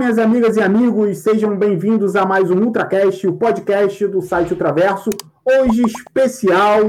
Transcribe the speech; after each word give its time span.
minhas 0.00 0.16
amigas 0.16 0.56
e 0.56 0.62
amigos, 0.62 1.18
sejam 1.18 1.54
bem-vindos 1.58 2.16
a 2.16 2.24
mais 2.24 2.50
um 2.50 2.58
Ultracast, 2.64 3.26
o 3.26 3.34
podcast 3.34 4.06
do 4.06 4.22
site 4.22 4.52
Ultraverso. 4.52 5.10
Hoje, 5.44 5.82
especial 5.82 6.80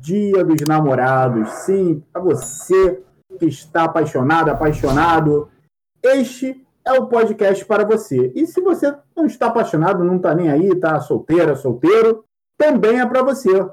Dia 0.00 0.44
dos 0.44 0.60
Namorados. 0.68 1.50
Sim, 1.64 2.00
para 2.12 2.22
você 2.22 3.02
que 3.40 3.46
está 3.46 3.86
apaixonado, 3.86 4.50
apaixonado, 4.50 5.48
este 6.00 6.64
é 6.84 6.92
o 6.92 7.08
podcast 7.08 7.64
para 7.64 7.84
você. 7.84 8.30
E 8.36 8.46
se 8.46 8.60
você 8.60 8.94
não 9.16 9.26
está 9.26 9.48
apaixonado, 9.48 10.04
não 10.04 10.18
está 10.18 10.32
nem 10.32 10.48
aí, 10.48 10.68
está 10.68 11.00
solteira, 11.00 11.56
solteiro, 11.56 12.24
também 12.56 13.00
é 13.00 13.04
para 13.04 13.24
você. 13.24 13.66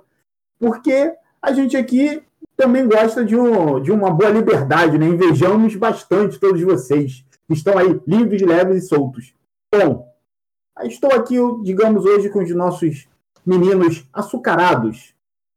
Porque 0.59 1.13
a 1.39 1.53
gente 1.53 1.77
aqui 1.77 2.23
também 2.57 2.87
gosta 2.87 3.23
de, 3.23 3.35
um, 3.35 3.79
de 3.79 3.91
uma 3.91 4.09
boa 4.09 4.31
liberdade, 4.31 4.97
né? 4.97 5.05
Invejamos 5.05 5.75
bastante 5.75 6.39
todos 6.39 6.59
vocês 6.63 7.26
estão 7.49 7.77
aí 7.77 7.99
livres, 8.05 8.41
leves 8.41 8.83
e 8.83 8.87
soltos. 8.87 9.33
Bom, 9.73 10.07
estou 10.83 11.11
aqui, 11.13 11.35
digamos, 11.63 12.05
hoje 12.05 12.29
com 12.29 12.43
os 12.43 12.49
nossos 12.55 13.07
meninos 13.45 14.07
açucarados 14.13 15.13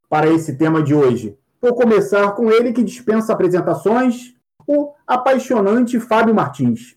para 0.08 0.28
esse 0.28 0.56
tema 0.56 0.82
de 0.82 0.94
hoje. 0.94 1.36
Vou 1.60 1.74
começar 1.74 2.32
com 2.32 2.50
ele 2.50 2.72
que 2.72 2.82
dispensa 2.82 3.32
apresentações, 3.32 4.34
o 4.66 4.92
apaixonante 5.06 6.00
Fábio 6.00 6.34
Martins. 6.34 6.96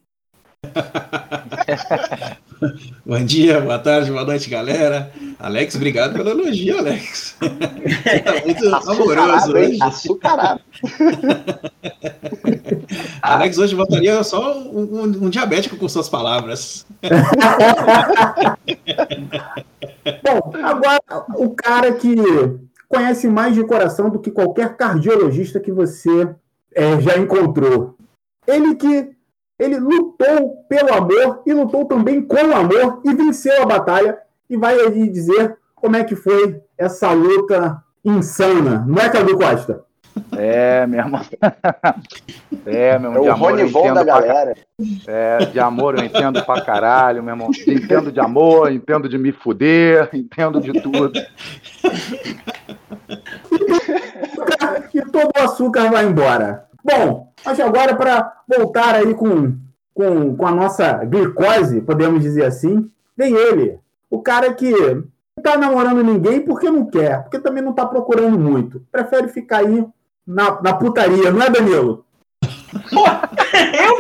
Bom 3.05 3.26
dia, 3.26 3.59
boa 3.59 3.77
tarde, 3.77 4.09
boa 4.12 4.23
noite, 4.23 4.49
galera. 4.49 5.12
Alex, 5.39 5.76
obrigado 5.76 6.13
pelo 6.13 6.30
elogio, 6.30 6.80
Alex. 6.80 7.36
Você 7.39 8.20
tá 8.20 8.31
muito 8.45 8.73
amoroso 8.89 9.52
hoje. 9.53 9.78
Açucarado. 9.81 10.61
Alex 13.22 13.58
hoje 13.58 13.75
votaria 13.75 14.23
só 14.23 14.58
um, 14.58 14.80
um, 14.80 15.03
um, 15.25 15.30
diabético 15.30 15.75
com 15.75 15.89
suas 15.89 16.08
palavras. 16.08 16.86
Bom, 20.23 20.53
agora 20.64 21.02
o 21.36 21.50
cara 21.50 21.92
que 21.94 22.16
conhece 22.88 23.27
mais 23.27 23.55
de 23.55 23.64
coração 23.64 24.09
do 24.09 24.20
que 24.20 24.31
qualquer 24.31 24.77
cardiologista 24.77 25.59
que 25.59 25.72
você 25.72 26.33
é, 26.73 27.02
já 27.02 27.17
encontrou. 27.17 27.98
Ele 28.48 28.75
que 28.75 29.11
ele 29.57 29.79
lutou 29.79 30.65
pelo 30.67 30.93
amor 30.93 31.43
e 31.45 31.53
lutou 31.53 31.85
também 31.85 32.21
com 32.21 32.35
o 32.35 32.55
amor 32.55 33.01
e 33.05 33.13
venceu 33.13 33.61
a 33.61 33.65
batalha 33.65 34.17
e 34.49 34.57
vai 34.57 34.79
aí 34.79 35.09
dizer 35.09 35.57
como 35.75 35.95
é 35.95 36.03
que 36.03 36.15
foi 36.15 36.61
essa 36.77 37.11
luta 37.11 37.81
insana, 38.03 38.83
não 38.87 39.01
é, 39.01 39.09
Cadu 39.09 39.37
Costa? 39.37 39.83
É, 40.37 40.85
meu 40.87 40.99
irmão. 40.99 41.21
É, 42.65 42.97
meu 42.99 43.11
irmão. 43.11 43.27
É 43.27 43.31
o 43.31 43.35
Rony 43.35 43.63
Von 43.65 43.93
da 43.93 44.03
galera. 44.03 44.55
É, 45.07 45.45
de 45.45 45.59
amor 45.59 45.97
eu 45.97 46.05
entendo 46.05 46.43
pra 46.45 46.61
caralho, 46.61 47.23
meu 47.23 47.33
irmão. 47.33 47.49
Entendo 47.67 48.11
de 48.11 48.19
amor, 48.19 48.71
entendo 48.71 49.09
de 49.09 49.17
me 49.17 49.31
fuder, 49.31 50.09
entendo 50.13 50.61
de 50.61 50.71
tudo. 50.81 51.11
e 54.93 55.01
todo 55.11 55.31
o 55.35 55.43
açúcar 55.43 55.89
vai 55.89 56.05
embora. 56.05 56.65
Bom, 56.83 57.33
mas 57.45 57.59
agora 57.59 57.95
para 57.95 58.41
voltar 58.47 58.95
aí 58.95 59.13
com, 59.13 59.55
com, 59.94 60.36
com 60.36 60.47
a 60.47 60.52
nossa 60.52 61.03
glicose, 61.05 61.81
podemos 61.81 62.22
dizer 62.22 62.45
assim, 62.45 62.89
vem 63.16 63.36
ele, 63.36 63.80
o 64.09 64.22
cara 64.22 64.53
que 64.53 64.72
não 64.72 65.44
tá 65.44 65.58
namorando 65.58 66.03
ninguém 66.03 66.41
porque 66.41 66.69
não 66.69 66.86
quer, 66.86 67.23
porque 67.23 67.39
também 67.39 67.64
não 67.64 67.73
tá 67.73 67.86
procurando 67.86 68.38
muito. 68.38 68.86
Prefere 68.91 69.27
ficar 69.27 69.59
aí 69.59 69.86
na, 70.25 70.61
na 70.61 70.73
putaria, 70.73 71.31
não 71.31 71.41
é, 71.41 71.49
Danilo? 71.49 72.05
eu? 73.73 73.98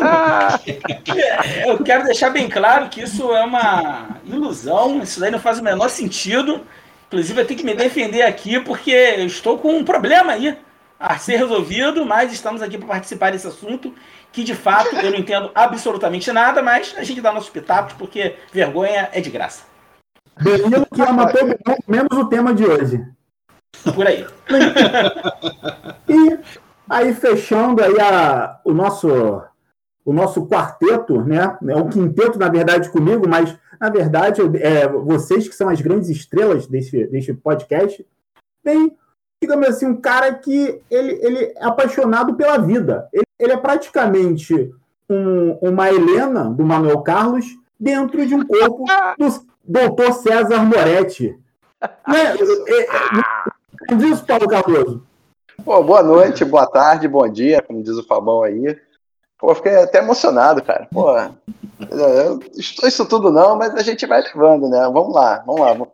eu 1.71 1.83
quero 1.83 2.05
deixar 2.05 2.29
bem 2.29 2.49
claro 2.49 2.89
que 2.89 3.01
isso 3.01 3.31
é 3.33 3.43
uma 3.43 4.19
ilusão, 4.25 5.01
isso 5.01 5.19
daí 5.19 5.31
não 5.31 5.39
faz 5.39 5.59
o 5.59 5.63
menor 5.63 5.89
sentido. 5.89 6.61
Inclusive, 7.07 7.41
eu 7.41 7.45
tenho 7.45 7.59
que 7.59 7.65
me 7.65 7.75
defender 7.75 8.23
aqui 8.23 8.59
porque 8.59 8.91
eu 8.91 9.25
estou 9.25 9.57
com 9.57 9.77
um 9.77 9.83
problema 9.83 10.33
aí 10.33 10.57
a 11.03 11.17
ser 11.17 11.35
resolvido, 11.35 12.05
mas 12.05 12.31
estamos 12.31 12.61
aqui 12.61 12.77
para 12.77 12.87
participar 12.87 13.33
desse 13.33 13.45
assunto, 13.45 13.93
que 14.31 14.41
de 14.41 14.55
fato 14.55 14.95
eu 14.95 15.11
não 15.11 15.17
entendo 15.17 15.51
absolutamente 15.53 16.31
nada, 16.31 16.61
mas 16.61 16.95
a 16.97 17.03
gente 17.03 17.19
dá 17.19 17.33
nossos 17.33 17.49
pitacos, 17.49 17.93
porque 17.93 18.37
vergonha 18.53 19.09
é 19.11 19.19
de 19.19 19.29
graça. 19.29 19.65
Danilo 20.41 20.85
que 20.85 21.01
ama 21.01 21.29
todo 21.29 21.45
mundo, 21.45 21.83
menos 21.85 22.17
o 22.17 22.29
tema 22.29 22.53
de 22.53 22.65
hoje. 22.65 23.05
Por 23.93 24.07
aí. 24.07 24.25
e 26.07 26.39
aí, 26.89 27.13
fechando 27.13 27.83
aí 27.83 27.99
a, 27.99 28.61
o 28.63 28.73
nosso 28.73 29.43
o 30.05 30.11
nosso 30.11 30.47
quarteto, 30.47 31.21
né? 31.21 31.57
É 31.67 31.75
um 31.75 31.89
quinteto, 31.89 32.39
na 32.39 32.49
verdade, 32.49 32.89
comigo, 32.89 33.27
mas 33.27 33.57
na 33.79 33.89
verdade, 33.89 34.41
é, 34.61 34.87
vocês 34.87 35.47
que 35.49 35.55
são 35.55 35.67
as 35.67 35.81
grandes 35.81 36.09
estrelas 36.09 36.65
desse, 36.65 37.05
desse 37.07 37.33
podcast, 37.33 38.05
tem 38.63 38.95
digamos 39.43 39.67
assim, 39.67 39.85
um 39.85 39.95
cara 39.95 40.33
que 40.33 40.81
ele, 40.89 41.19
ele 41.21 41.53
é 41.57 41.65
apaixonado 41.65 42.33
pela 42.35 42.57
vida. 42.57 43.09
Ele, 43.11 43.25
ele 43.37 43.51
é 43.51 43.57
praticamente 43.57 44.73
um, 45.09 45.57
uma 45.61 45.89
Helena 45.89 46.45
do 46.45 46.63
Manuel 46.63 47.01
Carlos 47.01 47.45
dentro 47.77 48.25
de 48.25 48.33
um 48.33 48.45
corpo 48.45 48.85
do 49.17 49.45
doutor 49.61 50.13
César 50.13 50.63
Moretti. 50.63 51.37
Não 52.07 52.15
é, 52.15 52.35
é, 53.91 53.95
diz 53.95 54.21
Paulo 54.21 54.47
Cardoso. 54.47 55.03
Pô, 55.65 55.83
boa 55.83 56.01
noite, 56.01 56.45
boa 56.45 56.65
tarde, 56.65 57.05
bom 57.07 57.27
dia, 57.27 57.61
como 57.61 57.83
diz 57.83 57.97
o 57.97 58.07
Fabão 58.07 58.43
aí. 58.43 58.79
Pô, 59.37 59.53
fiquei 59.53 59.75
até 59.75 59.99
emocionado, 59.99 60.63
cara. 60.63 60.87
Pô, 60.89 61.17
eu 61.91 62.39
estou 62.53 62.87
isso 62.87 63.05
tudo 63.05 63.29
não, 63.29 63.57
mas 63.57 63.75
a 63.75 63.81
gente 63.81 64.05
vai 64.05 64.21
levando, 64.21 64.69
né? 64.69 64.89
Vamos 64.93 65.13
lá, 65.13 65.43
vamos 65.45 65.61
lá. 65.61 65.87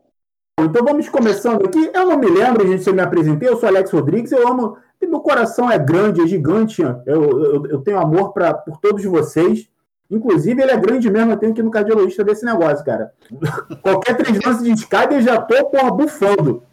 Então 0.65 0.83
vamos 0.83 1.09
começando 1.09 1.65
aqui. 1.65 1.89
Eu 1.93 2.05
não 2.05 2.17
me 2.17 2.27
lembro, 2.27 2.67
gente, 2.67 2.83
se 2.83 2.89
eu 2.89 2.93
me 2.93 3.01
apresentei. 3.01 3.47
Eu 3.47 3.57
sou 3.57 3.69
Alex 3.69 3.91
Rodrigues. 3.91 4.31
Eu 4.31 4.47
amo. 4.47 4.77
E 5.01 5.07
meu 5.07 5.21
coração 5.21 5.71
é 5.71 5.79
grande, 5.79 6.21
é 6.21 6.27
gigante. 6.27 6.81
Eu, 6.81 6.95
eu, 7.05 7.65
eu 7.67 7.81
tenho 7.81 7.99
amor 7.99 8.33
pra, 8.33 8.53
por 8.53 8.77
todos 8.77 9.03
vocês. 9.05 9.69
Inclusive, 10.11 10.61
ele 10.61 10.71
é 10.71 10.77
grande 10.77 11.09
mesmo. 11.09 11.31
Eu 11.31 11.37
tenho 11.37 11.53
que 11.53 11.61
ir 11.61 11.63
no 11.63 11.71
cardiologista 11.71 12.23
desse 12.23 12.43
negócio, 12.45 12.83
cara. 12.83 13.13
Qualquer 13.81 14.17
três 14.17 14.39
lances 14.43 14.63
de 14.63 14.71
escada 14.71 15.15
eu 15.15 15.21
já 15.21 15.39
tô, 15.39 15.65
porra, 15.65 15.91
bufando. 15.91 16.63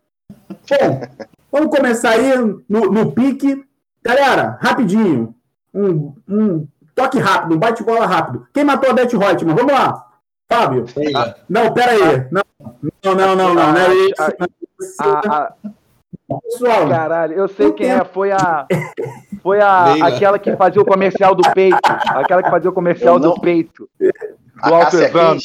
Bom, 0.49 1.01
vamos 1.53 1.77
começar 1.77 2.11
aí 2.11 2.37
no, 2.69 2.91
no 2.91 3.13
pique. 3.13 3.65
Galera, 4.03 4.59
rapidinho. 4.61 5.35
Um, 5.75 6.15
um 6.29 6.67
toque 6.95 7.19
rápido, 7.19 7.55
um 7.55 7.59
bate-bola 7.59 8.07
rápido. 8.07 8.47
Quem 8.53 8.65
matou 8.65 8.91
a 8.91 8.93
Beth 8.95 9.17
Reutemann? 9.17 9.55
Vamos 9.55 9.73
lá. 9.73 10.07
Fábio. 10.49 10.87
Não, 11.49 11.73
pera 11.75 11.93
aí. 11.93 12.29
Não, 12.31 12.43
não, 13.15 13.37
não, 13.37 13.37
não, 13.37 13.55
não. 13.55 13.73
não 13.73 13.81
é 13.81 13.95
isso. 13.95 14.23
A, 15.01 15.21
a, 15.37 15.53
Pessoal, 16.43 16.89
caralho, 16.89 17.35
eu 17.35 17.49
sei 17.49 17.73
quem 17.73 17.89
é. 17.89 18.05
Foi 18.05 18.33
a. 18.33 18.67
Foi 19.43 19.61
a, 19.61 20.07
aquela 20.07 20.39
que 20.39 20.57
fazia 20.57 20.83
o 20.83 20.85
comercial 20.85 21.35
do 21.35 21.43
peito. 21.53 21.79
Aquela 21.85 22.43
que 22.43 22.51
fazia 22.51 22.71
o 22.71 22.73
comercial 22.73 23.19
do 23.21 23.41
peito. 23.41 23.89
Do 23.99 24.75
Alto 24.75 24.97
Exame. 24.97 25.41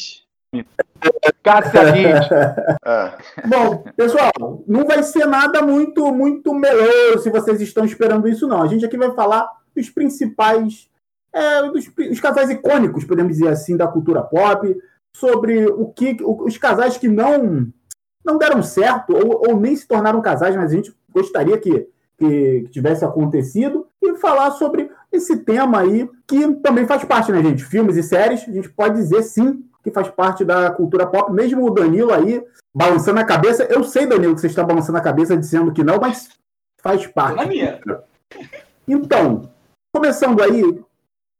Cássia 1.42 1.80
ah. 2.84 3.16
Bom, 3.46 3.84
pessoal, 3.96 4.30
não 4.68 4.84
vai 4.84 5.02
ser 5.02 5.26
nada 5.26 5.62
muito, 5.62 6.12
muito 6.12 6.52
melhor 6.52 7.18
se 7.18 7.30
vocês 7.30 7.60
estão 7.60 7.84
esperando 7.84 8.28
isso, 8.28 8.46
não. 8.46 8.62
A 8.62 8.66
gente 8.66 8.84
aqui 8.84 8.96
vai 8.98 9.12
falar 9.12 9.48
dos 9.74 9.88
principais. 9.88 10.90
É, 11.34 11.62
dos, 11.70 11.90
os 12.10 12.20
casais 12.20 12.50
icônicos, 12.50 13.04
podemos 13.04 13.32
dizer 13.32 13.48
assim, 13.48 13.74
da 13.74 13.88
cultura 13.88 14.22
pop 14.22 14.76
sobre 15.14 15.66
o 15.66 15.86
que 15.88 16.16
os 16.22 16.56
casais 16.58 16.96
que 16.96 17.08
não 17.08 17.72
não 18.24 18.38
deram 18.38 18.62
certo 18.62 19.14
ou, 19.14 19.48
ou 19.48 19.60
nem 19.60 19.74
se 19.74 19.86
tornaram 19.86 20.22
casais, 20.22 20.54
mas 20.54 20.72
a 20.72 20.76
gente 20.76 20.94
gostaria 21.12 21.58
que, 21.58 21.88
que, 22.16 22.60
que, 22.62 22.68
tivesse 22.70 23.04
acontecido 23.04 23.88
e 24.00 24.14
falar 24.16 24.52
sobre 24.52 24.90
esse 25.10 25.38
tema 25.38 25.80
aí 25.80 26.08
que 26.26 26.54
também 26.56 26.86
faz 26.86 27.04
parte, 27.04 27.32
né, 27.32 27.42
gente? 27.42 27.64
Filmes 27.64 27.96
e 27.96 28.02
séries, 28.02 28.48
a 28.48 28.52
gente 28.52 28.70
pode 28.70 28.94
dizer 28.94 29.22
sim 29.22 29.64
que 29.82 29.90
faz 29.90 30.08
parte 30.08 30.44
da 30.44 30.70
cultura 30.70 31.06
pop, 31.06 31.32
mesmo 31.32 31.66
o 31.66 31.70
Danilo 31.70 32.12
aí 32.12 32.42
balançando 32.74 33.18
a 33.20 33.24
cabeça. 33.24 33.64
Eu 33.64 33.82
sei, 33.82 34.06
Danilo, 34.06 34.34
que 34.34 34.40
você 34.40 34.46
está 34.46 34.62
balançando 34.62 34.98
a 34.98 35.02
cabeça 35.02 35.36
dizendo 35.36 35.72
que 35.72 35.82
não, 35.82 35.98
mas 36.00 36.28
faz 36.80 37.06
parte. 37.06 37.46
Minha. 37.48 37.80
Então, 38.86 39.50
começando 39.92 40.42
aí, 40.42 40.62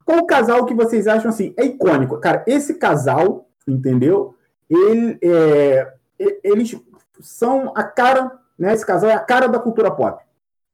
qual 0.04 0.18
o 0.18 0.26
casal 0.26 0.66
que 0.66 0.74
vocês 0.74 1.06
acham 1.06 1.30
assim 1.30 1.54
é 1.56 1.64
icônico? 1.64 2.18
Cara, 2.18 2.44
esse 2.46 2.74
casal 2.74 3.48
entendeu? 3.66 4.34
Ele, 4.68 5.18
é, 5.22 5.94
eles 6.42 6.76
são 7.20 7.72
a 7.74 7.82
cara, 7.84 8.38
né? 8.58 8.72
Esse 8.72 8.86
casal 8.86 9.10
é 9.10 9.14
a 9.14 9.20
cara 9.20 9.48
da 9.48 9.58
cultura 9.58 9.90
pop. 9.90 10.22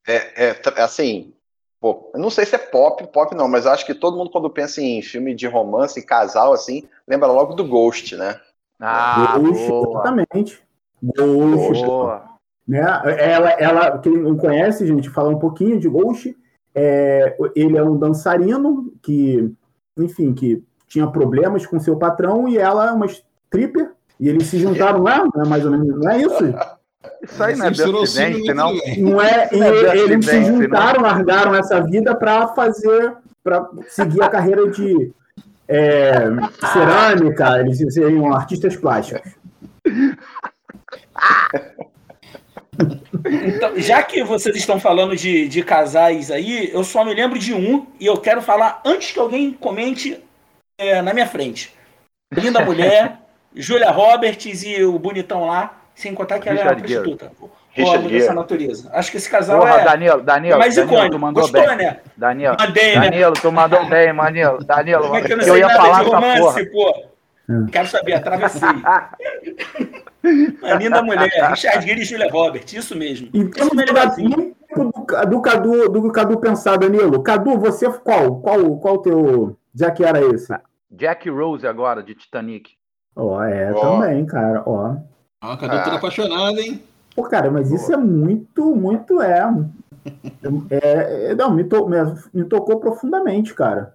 É, 0.07 0.51
é 0.51 0.83
assim, 0.83 1.35
pô, 1.81 2.11
eu 2.15 2.21
não 2.21 2.31
sei 2.31 2.47
se 2.47 2.55
é 2.55 2.59
pop, 2.59 3.07
pop 3.09 3.35
não, 3.35 3.49
mas 3.49 3.67
acho 3.67 3.85
que 3.85 3.95
todo 3.95 4.17
mundo 4.17 4.31
quando 4.31 4.49
pensa 4.49 4.81
em 4.81 5.03
filme 5.03 5.35
de 5.35 5.47
romance, 5.47 6.05
casal, 6.05 6.53
assim, 6.53 6.89
lembra 7.07 7.29
logo 7.29 7.55
do 7.55 7.67
Ghost, 7.67 8.17
né? 8.17 8.41
Ah, 8.81 9.37
Ghost, 9.39 9.69
boa. 9.69 9.91
exatamente. 9.91 10.63
Ghost. 11.03 11.85
Boa. 11.85 12.29
Né? 12.67 12.81
Ela, 13.19 13.51
ela, 13.53 13.99
quem 13.99 14.17
não 14.17 14.37
conhece, 14.37 14.87
gente, 14.87 15.09
fala 15.09 15.31
um 15.31 15.39
pouquinho 15.39 15.79
de 15.79 15.89
Ghost. 15.89 16.37
É, 16.75 17.37
ele 17.57 17.77
é 17.77 17.83
um 17.83 17.99
dançarino 17.99 18.93
que, 19.03 19.53
enfim, 19.99 20.33
que 20.35 20.63
tinha 20.89 21.07
problemas 21.07 21.67
com 21.67 21.79
seu 21.79 21.97
patrão 21.97 22.49
e 22.49 22.59
ela 22.59 22.93
uma 22.93 23.07
stripper. 23.07 23.93
E 24.19 24.29
eles 24.29 24.47
se 24.49 24.59
juntaram 24.59 25.03
lá, 25.03 25.23
né, 25.23 25.45
mais 25.47 25.65
ou 25.65 25.71
menos, 25.71 26.01
não 26.01 26.11
é 26.11 26.19
isso? 26.19 26.55
Isso 27.23 27.43
aí 27.43 27.55
não 27.55 27.67
é 27.67 27.69
acidente, 27.69 28.55
não. 28.55 28.73
Não 28.99 29.23
é, 29.23 29.49
e 29.53 30.01
eles 30.01 30.27
se 30.27 30.45
juntaram, 30.45 31.03
não. 31.03 31.09
largaram 31.09 31.55
essa 31.55 31.81
vida 31.81 32.15
para 32.17 32.49
fazer, 32.49 33.15
para 33.45 33.69
seguir 33.89 34.23
a 34.23 34.29
carreira 34.29 34.69
de 34.69 35.13
é, 35.69 36.25
cerâmica, 36.73 37.61
eles 37.61 37.79
seriam 37.93 38.33
artistas 38.33 38.75
plásticos. 38.75 39.33
Então, 43.27 43.77
já 43.77 44.03
que 44.03 44.23
vocês 44.23 44.57
estão 44.57 44.79
falando 44.79 45.17
de, 45.17 45.49
de 45.49 45.63
casais 45.63 46.31
aí, 46.31 46.71
eu 46.73 46.85
só 46.85 47.05
me 47.05 47.13
lembro 47.13 47.39
de 47.39 47.53
um 47.53 47.87
e 47.99 48.07
eu 48.07 48.17
quero 48.19 48.41
falar 48.41 48.81
antes 48.85 49.11
que 49.11 49.19
alguém 49.19 49.53
comente 49.53 50.23
é, 50.79 51.03
na 51.03 51.13
minha 51.13 51.27
frente. 51.27 51.75
Linda 52.33 52.65
mulher, 52.65 53.19
Julia 53.55 53.91
Roberts 53.91 54.63
e 54.63 54.83
o 54.85 54.99
bonitão 54.99 55.47
lá, 55.47 55.77
sem 55.95 56.15
contar 56.15 56.39
que 56.39 56.49
ela 56.49 56.59
Richard 56.59 56.95
é 56.95 56.99
uma 56.99 57.03
prostituta. 57.05 57.33
Richard 57.73 58.09
dessa 58.09 58.35
natureza. 58.35 58.91
Acho 58.93 59.11
que 59.11 59.17
esse 59.17 59.29
casal 59.29 59.61
Porra, 59.61 59.81
é, 59.81 59.85
Daniel, 59.85 60.21
Daniel, 60.23 60.57
é 60.57 60.59
mais 60.59 60.75
Daniel, 60.75 60.95
icônico. 60.95 61.17
Tu 61.17 61.21
mandou 61.21 61.43
Gostou, 61.43 61.67
bem. 61.67 61.77
né? 61.77 61.99
Daniel, 62.17 62.57
Mandei, 62.59 62.95
né? 62.97 63.11
Danilo, 63.11 63.33
tu 63.35 63.53
mandou 63.53 63.85
bem, 63.91 64.13
Manilo. 64.13 64.65
Danilo, 64.65 65.03
Como 65.03 65.17
é 65.17 65.23
que 65.23 65.33
eu, 65.33 65.37
não 65.37 65.45
eu 65.45 65.57
ia 65.59 65.69
falar 65.69 66.05
de 66.05 66.11
romance, 66.11 66.67
pô. 66.67 67.09
Quero 67.73 67.89
saber, 67.89 68.15
atravessei. 68.15 68.69
Uma 70.61 70.75
linda 70.75 71.03
mulher, 71.03 71.31
Richard 71.51 71.87
Gere 71.87 72.03
e 72.03 72.05
Julia 72.05 72.31
Roberts, 72.31 72.73
isso 72.73 72.97
mesmo. 72.97 73.31
Então, 73.33 73.67
isso 73.67 74.55
do, 74.75 74.93
do, 75.27 75.41
Cadu, 75.41 75.89
do 75.89 76.13
Cadu 76.13 76.39
pensar, 76.39 76.77
Danilo. 76.77 77.23
Cadu, 77.23 77.59
você 77.59 77.89
qual? 77.91 78.41
Qual 78.41 78.77
qual 78.77 78.99
teu 78.99 79.57
Jack 79.79 80.03
era 80.03 80.21
esse? 80.21 80.53
Jack 80.91 81.31
Rose 81.31 81.65
agora, 81.65 82.03
de 82.03 82.13
Titanic. 82.13 82.73
Ó, 83.15 83.37
oh, 83.37 83.43
é, 83.45 83.73
oh. 83.73 83.81
também, 83.81 84.27
cara, 84.27 84.65
ó. 84.67 84.97
Ah, 85.41 85.57
Cadu 85.57 85.69
tá 85.69 85.93
ah. 85.93 85.95
apaixonado, 85.95 86.59
hein? 86.59 86.83
Pô, 87.15 87.23
cara, 87.23 87.49
mas 87.49 87.71
isso 87.71 87.93
é 87.93 87.97
muito, 87.97 88.75
muito, 88.75 89.23
é... 89.23 89.49
é, 90.71 91.31
é 91.31 91.35
não, 91.37 91.53
me, 91.53 91.63
to, 91.63 91.89
me, 91.89 91.97
me 92.35 92.45
tocou 92.45 92.81
profundamente, 92.81 93.55
cara. 93.55 93.95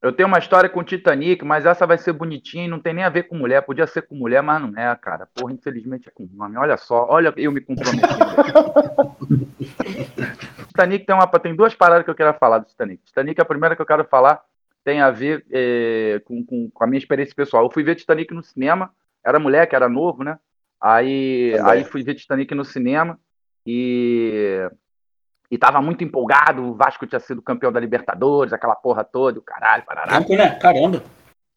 Eu 0.00 0.12
tenho 0.12 0.28
uma 0.28 0.38
história 0.38 0.70
com 0.70 0.82
Titanic, 0.82 1.44
mas 1.44 1.66
essa 1.66 1.86
vai 1.86 1.98
ser 1.98 2.14
bonitinha 2.14 2.64
e 2.64 2.68
não 2.68 2.78
tem 2.78 2.94
nem 2.94 3.04
a 3.04 3.10
ver 3.10 3.24
com 3.24 3.36
mulher. 3.36 3.60
Podia 3.62 3.86
ser 3.86 4.02
com 4.02 4.14
mulher, 4.14 4.42
mas 4.42 4.62
não 4.62 4.70
é, 4.80 4.96
cara. 4.96 5.28
Porra, 5.34 5.52
infelizmente 5.52 6.08
é 6.08 6.12
com 6.12 6.26
homem. 6.40 6.56
Olha 6.56 6.78
só, 6.78 7.06
olha 7.10 7.34
eu 7.36 7.52
me 7.52 7.60
comprometendo. 7.60 8.06
Titanic 10.68 11.04
tem, 11.04 11.14
uma, 11.14 11.26
tem 11.26 11.54
duas 11.54 11.74
paradas 11.74 12.04
que 12.04 12.10
eu 12.10 12.14
quero 12.14 12.32
falar 12.38 12.60
do 12.60 12.66
Titanic. 12.66 13.02
Titanic, 13.04 13.40
a 13.40 13.44
primeira 13.44 13.74
que 13.74 13.82
eu 13.82 13.86
quero 13.86 14.04
falar 14.04 14.40
tem 14.88 15.02
a 15.02 15.10
ver 15.10 15.44
é, 15.50 16.18
com, 16.24 16.42
com, 16.42 16.70
com, 16.70 16.82
a 16.82 16.86
minha 16.86 16.96
experiência 16.96 17.34
pessoal. 17.34 17.62
Eu 17.64 17.70
fui 17.70 17.82
ver 17.82 17.94
Titanic 17.94 18.32
no 18.32 18.42
cinema, 18.42 18.90
era 19.22 19.38
moleque, 19.38 19.76
era 19.76 19.86
novo, 19.86 20.24
né? 20.24 20.38
Aí, 20.80 21.52
aí 21.62 21.84
fui 21.84 22.02
ver 22.02 22.14
Titanic 22.14 22.54
no 22.54 22.64
cinema 22.64 23.20
e 23.66 24.66
e 25.50 25.58
tava 25.58 25.82
muito 25.82 26.02
empolgado, 26.04 26.62
o 26.62 26.74
Vasco 26.74 27.06
tinha 27.06 27.20
sido 27.20 27.42
campeão 27.42 27.70
da 27.70 27.80
Libertadores, 27.80 28.52
aquela 28.52 28.74
porra 28.74 29.04
toda, 29.04 29.38
o 29.38 29.42
caralho, 29.42 29.82
parará. 29.84 30.18
Tempo, 30.18 30.36
né? 30.36 30.54
Caramba. 30.58 31.02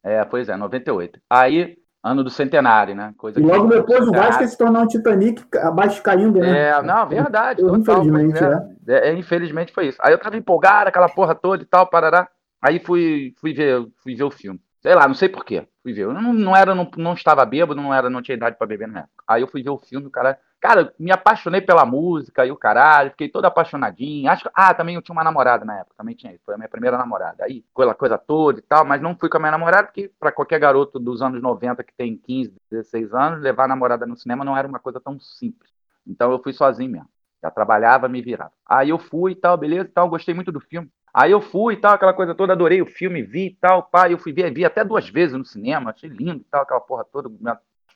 É, 0.02 0.22
pois 0.24 0.50
é, 0.50 0.56
98. 0.56 1.18
Aí, 1.30 1.78
ano 2.02 2.22
do 2.22 2.30
centenário, 2.30 2.94
né? 2.94 3.14
Coisa 3.16 3.40
e 3.40 3.42
logo 3.42 3.66
depois 3.66 4.06
o 4.06 4.12
Vasco 4.12 4.46
se 4.46 4.58
tornou 4.58 4.82
um 4.82 4.86
Titanic 4.86 5.42
abaixo 5.56 6.02
caindo, 6.02 6.38
né? 6.38 6.68
É, 6.68 6.82
não, 6.82 7.08
verdade. 7.08 7.62
Total, 7.62 8.02
infelizmente, 8.02 8.42
né? 8.42 8.76
é. 8.88 9.08
é. 9.08 9.14
Infelizmente 9.14 9.72
foi 9.72 9.88
isso. 9.88 9.98
Aí 10.02 10.12
eu 10.12 10.18
tava 10.18 10.36
empolgado, 10.36 10.88
aquela 10.88 11.08
porra 11.08 11.34
toda 11.34 11.62
e 11.62 11.66
tal, 11.66 11.86
parará. 11.86 12.28
Aí 12.62 12.80
fui, 12.80 13.34
fui, 13.40 13.52
ver, 13.52 13.86
fui 14.02 14.14
ver 14.14 14.24
o 14.24 14.30
filme. 14.30 14.60
Sei 14.80 14.94
lá, 14.94 15.06
não 15.06 15.14
sei 15.14 15.28
porquê. 15.28 15.66
Fui 15.82 15.92
ver. 15.92 16.02
Eu 16.02 16.14
não, 16.14 16.32
não 16.32 16.56
era, 16.56 16.74
não, 16.74 16.88
não 16.96 17.14
estava 17.14 17.44
bêbado, 17.44 17.80
não 17.80 17.92
era, 17.92 18.08
não 18.08 18.22
tinha 18.22 18.36
idade 18.36 18.56
para 18.56 18.66
beber 18.66 18.88
na 18.88 19.00
época. 19.00 19.24
Aí 19.28 19.42
eu 19.42 19.48
fui 19.48 19.62
ver 19.62 19.70
o 19.70 19.78
filme, 19.78 20.06
o 20.06 20.10
cara 20.10 20.38
Cara, 20.62 20.94
me 20.96 21.10
apaixonei 21.10 21.60
pela 21.60 21.84
música 21.84 22.46
e 22.46 22.52
o 22.52 22.56
caralho, 22.56 23.10
fiquei 23.10 23.28
todo 23.28 23.44
apaixonadinho. 23.46 24.30
Acho 24.30 24.44
que, 24.44 24.50
ah, 24.54 24.72
também 24.72 24.94
eu 24.94 25.02
tinha 25.02 25.12
uma 25.12 25.24
namorada 25.24 25.64
na 25.64 25.80
época, 25.80 25.96
também 25.98 26.14
tinha, 26.14 26.38
foi 26.46 26.54
a 26.54 26.56
minha 26.56 26.68
primeira 26.68 26.96
namorada. 26.96 27.44
Aí, 27.44 27.64
aquela 27.74 27.96
coisa 27.96 28.16
toda 28.16 28.60
e 28.60 28.62
tal, 28.62 28.84
mas 28.84 29.02
não 29.02 29.16
fui 29.16 29.28
com 29.28 29.38
a 29.38 29.40
minha 29.40 29.50
namorada, 29.50 29.88
porque 29.88 30.12
para 30.20 30.30
qualquer 30.30 30.60
garoto 30.60 31.00
dos 31.00 31.20
anos 31.20 31.42
90 31.42 31.82
que 31.82 31.92
tem 31.92 32.16
15, 32.16 32.54
16 32.70 33.12
anos, 33.12 33.42
levar 33.42 33.64
a 33.64 33.68
namorada 33.68 34.06
no 34.06 34.16
cinema 34.16 34.44
não 34.44 34.56
era 34.56 34.68
uma 34.68 34.78
coisa 34.78 35.00
tão 35.00 35.18
simples. 35.18 35.68
Então 36.06 36.30
eu 36.30 36.40
fui 36.40 36.52
sozinho 36.52 36.92
mesmo. 36.92 37.08
Já 37.42 37.50
trabalhava, 37.50 38.08
me 38.08 38.22
virava. 38.22 38.52
Aí 38.64 38.90
eu 38.90 39.00
fui 39.00 39.32
e 39.32 39.34
tal, 39.34 39.56
beleza 39.56 39.88
e 39.88 39.92
tal, 39.92 40.08
gostei 40.08 40.32
muito 40.32 40.52
do 40.52 40.60
filme. 40.60 40.88
Aí 41.12 41.30
eu 41.30 41.40
fui 41.40 41.74
e 41.74 41.76
tal, 41.76 41.94
aquela 41.94 42.14
coisa 42.14 42.34
toda, 42.34 42.54
adorei 42.54 42.80
o 42.80 42.86
filme, 42.86 43.22
vi 43.22 43.46
e 43.46 43.56
tal, 43.60 43.82
pá, 43.82 44.10
eu 44.10 44.18
fui 44.18 44.32
ver, 44.32 44.52
vi 44.52 44.64
até 44.64 44.82
duas 44.82 45.08
vezes 45.08 45.36
no 45.36 45.44
cinema, 45.44 45.90
achei 45.90 46.08
lindo 46.08 46.40
e 46.40 46.46
tal, 46.50 46.62
aquela 46.62 46.80
porra 46.80 47.04
toda, 47.04 47.28
me 47.28 47.52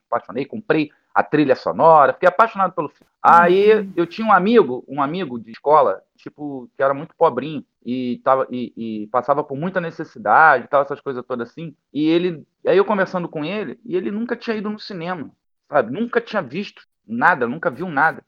apaixonei, 0.07 0.45
comprei 0.45 0.91
a 1.15 1.23
trilha 1.23 1.55
sonora, 1.55 2.13
fiquei 2.13 2.29
apaixonado 2.29 2.75
pelo 2.75 2.91
filme. 2.91 3.11
Aí 3.23 3.73
uhum. 3.73 3.93
eu 3.97 4.07
tinha 4.07 4.27
um 4.27 4.33
amigo, 4.33 4.85
um 4.87 5.01
amigo 5.01 5.39
de 5.39 5.51
escola, 5.51 6.03
tipo, 6.15 6.71
que 6.77 6.83
era 6.83 6.93
muito 6.93 7.15
pobrinho 7.17 7.65
e, 7.85 8.21
tava, 8.23 8.47
e, 8.51 8.73
e 8.77 9.07
passava 9.07 9.43
por 9.43 9.57
muita 9.57 9.81
necessidade, 9.81 10.69
tal, 10.69 10.83
essas 10.83 11.01
coisas 11.01 11.25
todas 11.25 11.49
assim. 11.49 11.75
E 11.91 12.07
ele, 12.07 12.47
aí 12.67 12.77
eu 12.77 12.85
conversando 12.85 13.31
com 13.31 13.43
ele, 13.43 13.81
e 13.83 13.97
ele 13.97 14.11
nunca 14.11 14.37
tinha 14.37 14.57
ido 14.57 14.69
no 14.69 14.79
cinema, 14.79 15.31
sabe? 15.71 15.91
Nunca 15.91 16.21
tinha 16.21 16.43
visto 16.43 16.83
nada, 17.07 17.47
nunca 17.47 17.71
viu 17.71 17.89
nada. 17.89 18.23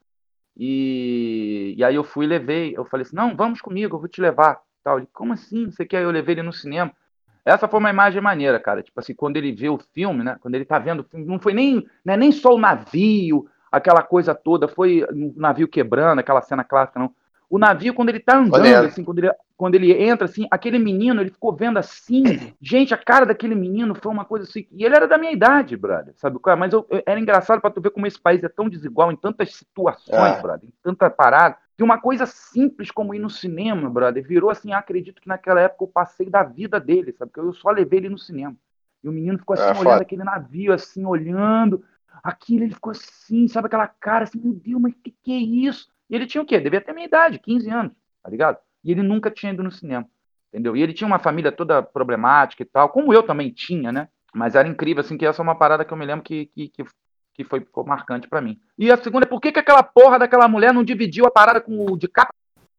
E, 0.56 1.74
e 1.76 1.84
aí 1.84 1.94
eu 1.94 2.02
fui 2.02 2.24
e 2.24 2.28
levei, 2.28 2.72
eu 2.74 2.86
falei 2.86 3.04
assim, 3.04 3.14
não, 3.14 3.36
vamos 3.36 3.60
comigo, 3.60 3.96
eu 3.96 4.00
vou 4.00 4.08
te 4.08 4.20
levar. 4.20 4.60
Tal. 4.88 4.98
Ele, 4.98 5.08
como 5.12 5.34
assim? 5.34 5.70
Você 5.70 5.84
quer? 5.84 6.02
Eu 6.02 6.10
levei 6.10 6.34
ele 6.34 6.42
no 6.42 6.52
cinema. 6.52 6.90
Essa 7.44 7.68
foi 7.68 7.78
uma 7.78 7.90
imagem 7.90 8.22
maneira, 8.22 8.58
cara. 8.58 8.82
Tipo 8.82 8.98
assim, 9.00 9.14
quando 9.14 9.36
ele 9.36 9.52
vê 9.52 9.68
o 9.68 9.78
filme, 9.94 10.24
né? 10.24 10.38
Quando 10.40 10.54
ele 10.54 10.64
tá 10.64 10.78
vendo 10.78 11.00
o 11.00 11.04
filme, 11.04 11.26
não 11.26 11.38
foi 11.38 11.52
nem, 11.52 11.86
né, 12.04 12.16
nem 12.16 12.32
só 12.32 12.54
o 12.54 12.58
navio, 12.58 13.46
aquela 13.70 14.02
coisa 14.02 14.34
toda, 14.34 14.66
foi 14.66 15.02
o 15.04 15.34
navio 15.36 15.68
quebrando, 15.68 16.18
aquela 16.18 16.40
cena 16.40 16.64
clássica, 16.64 16.98
não. 16.98 17.12
O 17.50 17.58
navio, 17.58 17.94
quando 17.94 18.10
ele 18.10 18.20
tá 18.20 18.36
andando, 18.36 18.86
assim, 18.86 19.02
quando 19.02 19.18
ele, 19.20 19.30
quando 19.56 19.74
ele 19.74 19.90
entra, 19.92 20.26
assim, 20.26 20.46
aquele 20.50 20.78
menino, 20.78 21.22
ele 21.22 21.30
ficou 21.30 21.54
vendo 21.54 21.78
assim. 21.78 22.22
Gente, 22.60 22.92
a 22.92 22.98
cara 22.98 23.24
daquele 23.24 23.54
menino 23.54 23.94
foi 23.94 24.12
uma 24.12 24.24
coisa 24.24 24.44
assim. 24.44 24.66
E 24.70 24.84
ele 24.84 24.94
era 24.94 25.08
da 25.08 25.16
minha 25.16 25.32
idade, 25.32 25.76
brother, 25.76 26.12
sabe? 26.16 26.38
Mas 26.58 26.72
eu, 26.72 26.86
eu, 26.90 27.02
era 27.06 27.18
engraçado 27.18 27.60
para 27.60 27.70
tu 27.70 27.80
ver 27.80 27.90
como 27.90 28.06
esse 28.06 28.20
país 28.20 28.42
é 28.44 28.48
tão 28.48 28.68
desigual 28.68 29.10
em 29.10 29.16
tantas 29.16 29.54
situações, 29.54 30.36
é. 30.36 30.42
brother, 30.42 30.68
em 30.68 30.72
tanta 30.82 31.08
parada. 31.08 31.56
Que 31.78 31.84
uma 31.84 32.00
coisa 32.00 32.26
simples 32.26 32.90
como 32.90 33.14
ir 33.14 33.20
no 33.20 33.30
cinema, 33.30 33.88
brother, 33.88 34.26
virou 34.26 34.50
assim, 34.50 34.72
acredito 34.72 35.22
que 35.22 35.28
naquela 35.28 35.60
época 35.60 35.84
eu 35.84 35.88
passei 35.88 36.28
da 36.28 36.42
vida 36.42 36.80
dele, 36.80 37.12
sabe? 37.12 37.30
Porque 37.30 37.38
eu 37.38 37.52
só 37.52 37.70
levei 37.70 38.00
ele 38.00 38.08
no 38.08 38.18
cinema. 38.18 38.56
E 39.00 39.08
o 39.08 39.12
menino 39.12 39.38
ficou 39.38 39.54
assim, 39.54 39.62
é, 39.62 39.70
olhando 39.70 39.84
foda. 39.84 40.02
aquele 40.02 40.24
navio, 40.24 40.72
assim, 40.72 41.04
olhando. 41.04 41.84
Aquilo, 42.20 42.64
ele 42.64 42.74
ficou 42.74 42.90
assim, 42.90 43.46
sabe? 43.46 43.68
Aquela 43.68 43.86
cara 43.86 44.24
assim, 44.24 44.40
meu 44.40 44.52
Deus, 44.52 44.82
mas 44.82 44.92
que 45.04 45.14
que 45.22 45.32
é 45.32 45.36
isso? 45.36 45.88
E 46.10 46.16
ele 46.16 46.26
tinha 46.26 46.42
o 46.42 46.44
quê? 46.44 46.58
Devia 46.58 46.80
ter 46.80 46.92
minha 46.92 47.06
idade, 47.06 47.38
15 47.38 47.70
anos, 47.70 47.92
tá 48.24 48.28
ligado? 48.28 48.58
E 48.82 48.90
ele 48.90 49.04
nunca 49.04 49.30
tinha 49.30 49.52
ido 49.52 49.62
no 49.62 49.70
cinema, 49.70 50.04
entendeu? 50.48 50.76
E 50.76 50.82
ele 50.82 50.92
tinha 50.92 51.06
uma 51.06 51.20
família 51.20 51.52
toda 51.52 51.80
problemática 51.80 52.60
e 52.64 52.66
tal, 52.66 52.88
como 52.88 53.14
eu 53.14 53.22
também 53.22 53.52
tinha, 53.52 53.92
né? 53.92 54.08
Mas 54.34 54.56
era 54.56 54.66
incrível, 54.66 55.00
assim, 55.00 55.16
que 55.16 55.24
essa 55.24 55.40
é 55.40 55.44
uma 55.44 55.54
parada 55.54 55.84
que 55.84 55.92
eu 55.92 55.96
me 55.96 56.04
lembro 56.04 56.24
que, 56.24 56.46
que, 56.46 56.68
que 56.68 56.84
que 57.38 57.44
foi, 57.44 57.60
ficou 57.60 57.86
marcante 57.86 58.26
para 58.26 58.40
mim. 58.40 58.58
E 58.76 58.90
a 58.90 58.96
segunda 58.96 59.24
é 59.24 59.28
por 59.28 59.40
que, 59.40 59.52
que 59.52 59.60
aquela 59.60 59.80
porra 59.80 60.18
daquela 60.18 60.48
mulher 60.48 60.74
não 60.74 60.82
dividiu 60.82 61.24
a 61.24 61.30
parada 61.30 61.60
com 61.60 61.86
o 61.92 61.96
de 61.96 62.08
capa? 62.08 62.34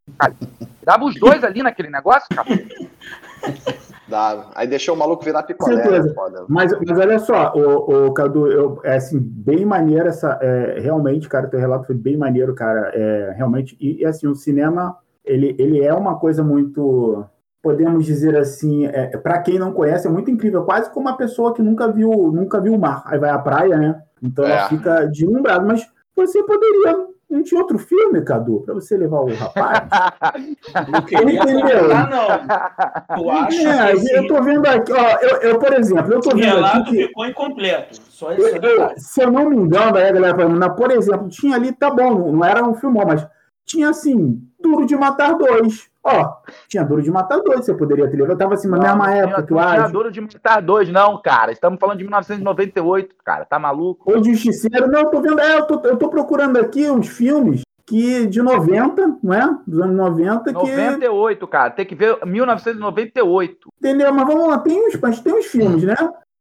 Dava 0.84 1.06
os 1.06 1.16
dois 1.16 1.42
ali 1.46 1.64
naquele 1.64 1.90
negócio, 1.90 2.28
cara. 2.36 2.50
Dava. 4.10 4.50
Aí 4.56 4.68
deixou 4.68 4.96
o 4.96 4.98
maluco 4.98 5.24
virar 5.24 5.44
picolé. 5.44 5.76
Né, 5.76 5.84
Certeza. 5.84 6.46
Mas, 6.50 6.74
mas 6.86 7.00
olha 7.00 7.20
só, 7.20 7.54
o, 7.56 8.08
o 8.08 8.14
Cadu, 8.14 8.52
eu, 8.52 8.82
é 8.84 8.98
assim, 8.98 9.20
bem 9.20 9.64
maneiro 9.64 10.10
essa. 10.10 10.38
É, 10.42 10.80
realmente, 10.80 11.30
cara, 11.30 11.48
teu 11.48 11.60
relato 11.60 11.86
foi 11.86 11.96
bem 11.96 12.18
maneiro, 12.18 12.54
cara. 12.54 12.92
É, 12.94 13.34
realmente. 13.38 13.78
E, 13.80 14.02
e, 14.02 14.06
assim, 14.06 14.28
o 14.28 14.36
cinema, 14.36 14.98
ele, 15.24 15.56
ele 15.58 15.82
é 15.82 15.94
uma 15.94 16.20
coisa 16.20 16.44
muito. 16.44 17.24
Podemos 17.62 18.06
dizer 18.06 18.36
assim, 18.36 18.88
é, 18.88 19.16
para 19.18 19.38
quem 19.40 19.60
não 19.60 19.74
conhece, 19.74 20.08
é 20.08 20.10
muito 20.10 20.32
incrível, 20.32 20.64
quase 20.64 20.90
como 20.92 21.08
uma 21.08 21.18
pessoa 21.18 21.54
que 21.54 21.62
nunca 21.62 21.92
viu, 21.92 22.10
nunca 22.32 22.60
viu 22.60 22.74
o 22.74 22.80
mar. 22.80 23.04
Aí 23.06 23.20
vai 23.20 23.30
à 23.30 23.38
praia, 23.38 23.78
né? 23.78 24.02
Então 24.22 24.46
é. 24.46 24.52
ela 24.52 24.70
fica 24.70 25.06
deslumbrada. 25.08 25.66
Mas 25.66 25.88
você 26.16 26.44
poderia. 26.44 27.08
Não 27.30 27.44
tinha 27.44 27.62
outro 27.62 27.78
filme, 27.78 28.24
Cadu, 28.24 28.62
para 28.62 28.74
você 28.74 28.98
levar 28.98 29.20
o 29.20 29.32
rapaz? 29.36 29.88
não 30.90 31.02
queria 31.04 31.44
entendeu? 31.44 31.92
Ah, 31.94 32.10
não. 32.10 33.18
Tu 33.18 33.30
acha 33.30 33.70
é, 33.70 33.96
que 33.96 34.12
eu 34.16 34.28
tô 34.28 34.42
vendo 34.42 34.66
aqui, 34.66 34.92
ó, 34.92 35.18
eu, 35.22 35.38
eu 35.42 35.60
por 35.60 35.72
exemplo, 35.74 36.12
eu 36.12 36.22
tô 36.22 36.32
vendo 36.32 36.46
relato 36.46 36.78
aqui 36.78 36.92
que 36.92 37.08
ficou 37.08 37.28
incompleto. 37.28 38.02
Só 38.10 38.34
isso 38.34 38.48
eu, 38.48 38.62
eu, 38.64 38.94
se 38.98 39.22
eu 39.22 39.32
não 39.32 39.48
me 39.48 39.58
engano, 39.58 39.96
aí 39.96 40.10
a 40.10 40.12
galera 40.12 40.36
falando, 40.36 40.76
por 40.76 40.90
exemplo, 40.90 41.30
tinha 41.30 41.56
ali, 41.56 41.72
tá 41.72 41.92
bom, 41.92 42.32
não 42.32 42.44
era 42.44 42.68
um 42.68 42.74
filmão, 42.74 43.06
mas 43.06 43.24
tinha 43.64 43.90
assim, 43.90 44.42
Duro 44.60 44.88
de 44.88 44.96
Matar 44.96 45.38
dois. 45.38 45.89
Ó, 46.04 46.38
tinha 46.68 46.84
Duro 46.84 47.02
de 47.02 47.12
Matar 47.12 47.42
dois, 47.42 47.66
você 47.66 47.74
poderia 47.74 48.10
ter 48.10 48.18
levado. 48.18 48.38
Tava 48.38 48.54
assim, 48.54 48.70
na 48.70 48.78
mesma 48.78 49.14
época, 49.14 49.44
tu 49.44 49.60
acha? 49.60 49.68
Não 49.68 49.76
tinha 49.76 49.90
Duro 49.90 50.12
de 50.12 50.22
Matar 50.22 50.62
dois, 50.62 50.90
não, 50.90 51.22
cara. 51.22 51.52
Estamos 51.52 51.80
falando 51.80 51.98
de 51.98 52.04
1998, 52.04 53.16
cara. 53.24 53.46
Tá 53.46 53.60
maluco? 53.60 54.12
O 54.12 54.24
Justiceiro, 54.24 54.88
não, 54.88 55.02
eu 55.02 55.10
tô 55.10 55.22
vendo, 55.22 55.40
é, 55.40 55.58
eu 55.58 55.66
tô, 55.66 55.82
eu 55.88 55.98
tô 55.98 56.10
procurando 56.10 56.58
aqui 56.58 56.90
uns 56.90 57.08
filmes 57.08 57.62
que 57.90 58.28
de 58.28 58.42
90, 58.42 59.18
não 59.24 59.34
é? 59.34 59.58
Dos 59.66 59.82
anos 59.82 59.96
90. 59.96 60.52
98, 60.52 61.46
que... 61.46 61.52
cara. 61.52 61.72
Tem 61.72 61.86
que 61.86 61.96
ver 61.96 62.24
1998. 62.24 63.70
Entendeu? 63.80 64.14
Mas 64.14 64.28
vamos 64.28 64.48
lá, 64.48 64.60
tem 64.60 64.88
uns, 64.88 64.96
mas 65.02 65.20
tem 65.20 65.34
uns 65.34 65.48
filmes, 65.48 65.84
né? 65.84 65.96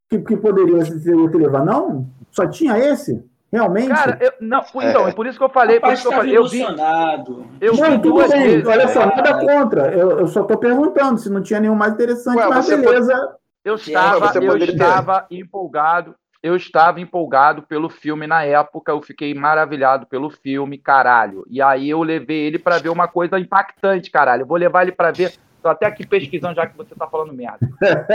Que, 0.09 0.19
que 0.19 0.37
poderia 0.37 0.85
ser 0.85 1.15
outro 1.15 1.39
levar. 1.39 1.65
Não? 1.65 2.07
Só 2.31 2.47
tinha 2.47 2.79
esse? 2.79 3.25
Realmente? 3.51 3.89
Cara, 3.89 4.19
eu, 4.21 4.33
não, 4.41 4.63
então, 4.75 5.09
é. 5.09 5.13
por 5.13 5.27
isso 5.27 5.39
que 5.39 5.45
eu 5.45 5.49
falei. 5.49 5.81
Por 5.81 5.93
isso 5.93 6.03
que 6.03 6.09
eu, 6.09 6.13
falei 6.13 6.37
eu 6.37 6.47
vi. 6.47 6.61
Eu 6.61 7.75
não, 7.77 7.91
vi 7.91 8.03
tudo 8.03 8.29
bem. 8.29 8.43
Vezes, 8.43 8.67
olha 8.67 8.89
só, 8.89 9.07
nada 9.07 9.39
contra. 9.41 9.93
Eu, 9.93 10.19
eu 10.21 10.27
só 10.27 10.43
tô 10.43 10.59
perguntando 10.59 11.19
se 11.19 11.31
não 11.31 11.43
tinha 11.43 11.61
nenhum 11.61 11.75
mais 11.75 11.95
interessante, 11.95 12.39
Ué, 12.39 12.49
mas 12.49 12.69
beleza. 12.69 13.15
Pode... 13.15 13.39
Eu 13.65 13.75
estava, 13.75 14.39
eu 14.39 14.57
estava 14.57 15.27
empolgado 15.31 16.15
eu 16.43 16.55
estava 16.55 17.01
empolgado 17.01 17.63
pelo 17.63 17.89
filme 17.89 18.27
na 18.27 18.45
época, 18.45 18.93
eu 18.93 19.03
fiquei 19.03 19.35
maravilhado 19.35 20.07
pelo 20.07 20.31
filme, 20.31 20.79
caralho. 20.79 21.45
E 21.49 21.61
aí 21.61 21.91
eu 21.91 22.03
levei 22.03 22.47
ele 22.47 22.59
para 22.59 22.79
ver 22.79 22.91
uma 22.91 23.09
coisa 23.09 23.39
impactante, 23.39 24.11
caralho. 24.11 24.43
Eu 24.43 24.47
vou 24.47 24.57
levar 24.57 24.83
ele 24.83 24.93
para 24.93 25.11
ver. 25.11 25.35
Tô 25.61 25.69
até 25.69 25.87
aqui 25.87 26.07
pesquisando 26.07 26.55
já 26.55 26.67
que 26.67 26.77
você 26.77 26.95
tá 26.95 27.09
falando 27.09 27.33
merda. 27.33 27.59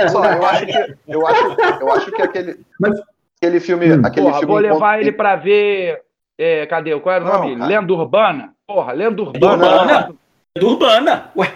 Só, 0.09 0.23
eu 0.23 0.45
acho 0.45 0.65
que 0.65 0.97
eu 1.07 1.27
acho, 1.27 1.57
eu 1.81 1.91
acho 1.91 2.11
que 2.11 2.21
aquele 2.21 2.65
Mas... 2.79 3.01
aquele 3.43 3.59
filme, 3.59 3.93
hum. 3.93 4.01
aquele 4.05 4.25
Porra, 4.25 4.39
filme 4.39 4.53
vou 4.53 4.61
levar 4.61 4.99
ele 4.99 5.11
para 5.11 5.35
ver 5.35 6.01
é, 6.37 6.65
cadê? 6.65 6.99
Qual 6.99 7.15
era 7.15 7.23
o 7.23 7.27
nome? 7.27 7.55
Cara. 7.55 7.67
Lenda 7.67 7.93
Urbana? 7.93 8.53
Porra, 8.65 8.93
Lenda 8.93 9.21
Urbana. 9.21 9.53
Urbana. 9.53 10.15
Lenda 10.55 10.67
Urbana. 10.67 11.31
Ué. 11.35 11.53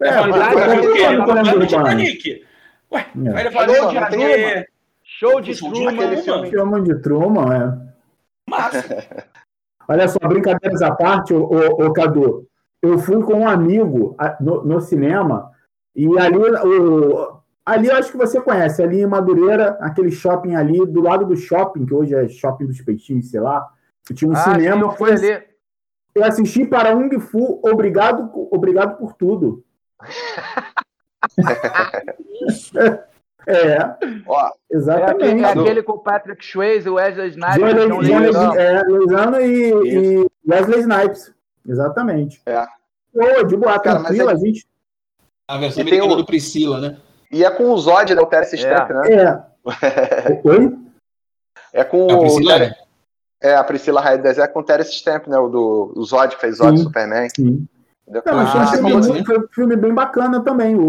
É, 0.00 0.08
é, 0.08 0.26
mas, 0.26 0.30
mas, 0.30 1.56
mas, 1.56 1.68
Titanic. 1.68 2.44
Ué, 2.92 3.06
é. 3.24 3.30
vai 3.30 3.42
levar 3.44 3.68
ele 3.68 4.66
Show 5.04 5.40
de 5.40 5.56
Truman. 5.56 5.88
Aquele 5.90 6.16
filme. 6.18 6.50
Filme 6.50 6.82
de 6.82 7.02
Truman, 7.02 7.54
é. 7.54 8.50
Massa. 8.50 9.06
Olha 9.88 10.08
só, 10.08 10.18
brincadeiras 10.20 10.82
à 10.82 10.92
parte, 10.92 11.34
ô, 11.34 11.44
ô, 11.44 11.86
ô, 11.86 11.92
Cadu. 11.92 12.46
Eu 12.80 12.98
fui 12.98 13.22
com 13.22 13.34
um 13.34 13.48
amigo 13.48 14.16
no, 14.40 14.64
no 14.64 14.80
cinema 14.80 15.50
e 15.94 16.06
ali, 16.18 16.36
o, 16.36 17.31
ali 17.64 17.88
eu 17.88 17.96
acho 17.96 18.10
que 18.10 18.16
você 18.16 18.40
conhece, 18.40 18.82
ali 18.82 19.00
em 19.00 19.06
Madureira, 19.06 19.78
aquele 19.80 20.10
shopping 20.10 20.54
ali, 20.54 20.84
do 20.86 21.00
lado 21.00 21.26
do 21.26 21.36
shopping, 21.36 21.86
que 21.86 21.94
hoje 21.94 22.14
é 22.14 22.28
shopping 22.28 22.66
dos 22.66 22.80
peitinhos, 22.80 23.30
sei 23.30 23.40
lá. 23.40 23.66
Tinha 24.14 24.30
um 24.30 24.34
ah, 24.34 24.36
cinema. 24.36 24.90
Sim, 24.90 24.96
foi 24.96 25.12
ali. 25.12 25.44
Eu 26.14 26.24
assisti 26.24 26.66
para 26.66 26.94
Ung 26.94 27.18
Fu, 27.18 27.60
obrigado, 27.64 28.30
obrigado 28.50 28.98
por 28.98 29.14
tudo. 29.14 29.64
É. 33.46 33.78
Ó, 34.26 34.50
exatamente. 34.70 35.24
É 35.24 35.26
aquele, 35.26 35.42
é 35.42 35.48
aquele, 35.48 35.82
com 35.82 35.92
o 35.92 35.98
Patrick 35.98 36.44
Swayze, 36.44 36.88
o 36.88 36.94
Wesley 36.94 37.30
Snipes. 37.30 37.56
Johnny, 37.56 37.76
é, 38.56 38.82
Luizano 38.82 39.40
e, 39.40 39.70
e, 39.70 40.26
Wesley 40.48 40.80
Snipes. 40.80 41.34
Exatamente. 41.66 42.40
É. 42.46 42.64
Pô, 43.12 43.44
de 43.44 43.56
boa, 43.56 43.78
Cara, 43.80 44.00
tranquilo, 44.00 44.30
é... 44.30 44.32
a 44.32 44.36
gente. 44.36 44.66
A 45.48 45.58
versão 45.58 45.82
americana 45.82 46.12
o... 46.12 46.16
do 46.16 46.24
Priscila, 46.24 46.80
né? 46.80 46.98
E 47.32 47.44
é 47.44 47.50
com 47.50 47.70
o 47.70 47.78
Zod, 47.78 48.14
né? 48.14 48.20
O 48.20 48.26
Terence 48.26 48.56
Stamp, 48.56 48.90
né? 48.90 49.14
É. 49.14 50.40
Oi? 50.44 50.78
É 51.72 51.82
com 51.82 52.04
a 52.10 52.18
Priscila, 52.18 52.54
o. 52.54 52.58
Ter... 52.58 52.76
É, 53.40 53.56
a 53.56 53.64
Priscila 53.64 54.00
Raides 54.00 54.38
é 54.38 54.46
com 54.46 54.60
o 54.60 54.62
Terence 54.62 54.92
Stamp, 54.92 55.26
né? 55.26 55.38
O 55.38 55.48
do 55.48 55.92
o 55.96 56.04
Zod, 56.04 56.34
que 56.34 56.40
fez 56.40 56.58
Zod 56.58 56.76
sim, 56.76 56.84
Superman. 56.84 57.28
Sim. 57.34 57.66
Não, 58.06 58.20
ah, 58.26 58.46
foi, 58.46 58.60
um 58.60 59.02
filme, 59.02 59.24
foi, 59.24 59.38
um 59.38 59.48
filme, 59.48 59.76
bem 59.76 59.94
bacana 59.94 60.40
também. 60.40 60.76
O, 60.76 60.82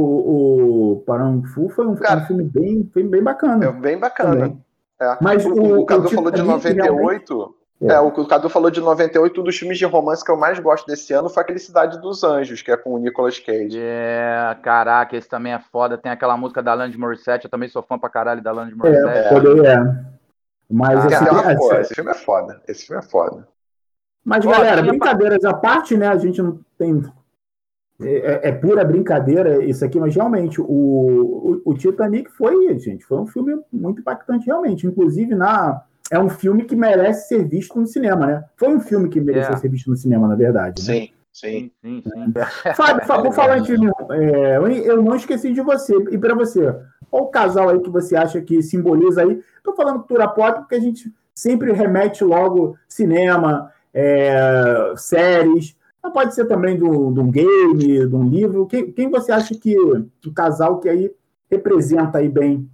o 0.92 1.04
Parang 1.06 1.42
Fu 1.48 1.70
foi 1.70 1.88
um, 1.88 1.96
Cara, 1.96 2.22
um, 2.22 2.26
filme 2.26 2.44
bem, 2.44 2.90
bem, 2.94 3.08
bem 3.08 3.24
bacana. 3.24 3.66
É 3.66 3.72
bem 3.72 3.98
bacana. 3.98 4.58
É. 5.00 5.18
Mas 5.22 5.46
o, 5.46 5.54
o, 5.54 5.80
o 5.82 5.86
Cadu 5.86 6.10
falou 6.10 6.32
de 6.32 6.42
98. 6.42 7.56
É. 7.82 7.94
é, 7.94 8.00
o, 8.00 8.08
o 8.08 8.28
Cadu 8.28 8.50
falou 8.50 8.70
de 8.70 8.80
98, 8.80 9.42
um 9.42 9.44
dos 9.44 9.58
filmes 9.58 9.78
de 9.78 9.86
romance 9.86 10.24
que 10.24 10.32
eu 10.32 10.38
mais 10.38 10.60
gosto 10.60 10.86
desse 10.86 11.12
ano 11.14 11.30
foi 11.30 11.44
aquele 11.44 11.60
Cidade 11.60 12.00
dos 12.00 12.24
Anjos, 12.24 12.62
que 12.62 12.72
é 12.72 12.78
com 12.78 12.94
o 12.94 12.98
Nicolas 12.98 13.40
Cage. 13.40 13.78
É, 13.78 14.56
caraca, 14.62 15.18
esse 15.18 15.28
também 15.28 15.54
é 15.54 15.60
foda. 15.60 15.98
Tem 15.98 16.12
aquela 16.12 16.38
música 16.38 16.62
da 16.62 16.72
Alanis 16.72 16.96
Morissette, 16.96 17.46
eu 17.46 17.52
também 17.52 17.70
sou 17.70 17.84
fã 17.84 17.98
pra 17.98 18.10
caralho 18.10 18.42
da 18.42 18.52
Alanis 18.52 18.76
Morissette. 18.76 19.08
É, 19.08 19.68
é. 19.68 20.14
Mas 20.70 21.06
ah, 21.06 21.08
esse, 21.08 21.64
esse, 21.64 21.76
esse, 21.82 21.96
filme 21.96 22.12
é 22.12 22.16
foda. 22.16 22.62
Esse 22.68 22.86
filme 22.88 23.04
é 23.04 23.06
foda. 23.06 23.48
Mas, 24.24 24.46
galera, 24.46 24.82
brincadeiras 24.82 25.44
à 25.44 25.54
parte, 25.54 25.98
né? 25.98 26.08
A 26.08 26.18
gente 26.18 26.42
não 26.42 26.60
tem. 26.78 27.02
É, 28.02 28.50
é, 28.50 28.52
pura 28.52 28.84
brincadeira 28.84 29.64
isso 29.64 29.86
aqui, 29.86 30.00
mas 30.00 30.16
realmente 30.16 30.60
o, 30.60 30.66
o, 30.66 31.62
o, 31.64 31.74
Titanic 31.76 32.30
foi, 32.32 32.78
gente, 32.80 33.06
foi 33.06 33.20
um 33.20 33.28
filme 33.28 33.62
muito 33.72 34.02
impactante, 34.02 34.48
realmente. 34.48 34.88
Inclusive, 34.88 35.36
na, 35.36 35.84
é 36.12 36.20
um 36.20 36.30
filme 36.30 36.66
que 36.66 36.76
merece 36.76 37.30
ser 37.30 37.48
visto 37.48 37.80
no 37.80 37.88
cinema, 37.88 38.26
né? 38.26 38.44
Foi 38.56 38.70
um 38.70 38.80
filme 38.80 39.10
que 39.10 39.20
mereceu 39.20 39.54
é. 39.54 39.58
ser 39.58 39.70
visto 39.70 39.90
no 39.90 39.96
cinema, 39.96 40.28
na 40.28 40.36
verdade. 40.36 40.88
Né? 40.88 40.94
Sim. 40.94 41.10
Sim, 41.34 41.72
sim, 41.82 42.04
sim. 42.04 42.34
Fábio, 42.76 43.08
por 43.08 43.34
falar 43.34 43.58
de 43.58 43.74
é, 43.74 44.58
eu 44.86 45.02
não 45.02 45.16
esqueci 45.16 45.52
de 45.52 45.62
você. 45.62 45.96
E 46.12 46.18
para 46.18 46.36
você, 46.36 46.76
qual 47.10 47.24
o 47.24 47.30
casal 47.30 47.70
aí 47.70 47.80
que 47.80 47.90
você 47.90 48.16
acha 48.16 48.40
que 48.40 48.62
simboliza 48.62 49.24
aí? 49.24 49.42
Estou 49.58 49.76
falando 49.76 49.98
cultura 50.00 50.28
pop 50.28 50.60
porque 50.60 50.76
a 50.76 50.80
gente 50.80 51.12
sempre 51.34 51.72
remete 51.72 52.24
logo 52.24 52.78
cinema, 52.88 53.72
é, 53.92 54.94
séries, 54.96 55.76
pode 56.12 56.36
ser 56.36 56.46
também 56.46 56.78
de 56.78 56.84
um, 56.84 57.32
game, 57.32 58.08
de 58.08 58.16
um 58.16 58.30
livro. 58.30 58.68
Quem, 58.68 58.92
quem 58.92 59.10
você 59.10 59.32
acha 59.32 59.56
que 59.56 59.76
o 59.80 60.34
casal 60.34 60.80
que 60.80 60.88
aí 60.88 61.12
representa 61.50 62.20
aí 62.20 62.30
bem 62.30 62.70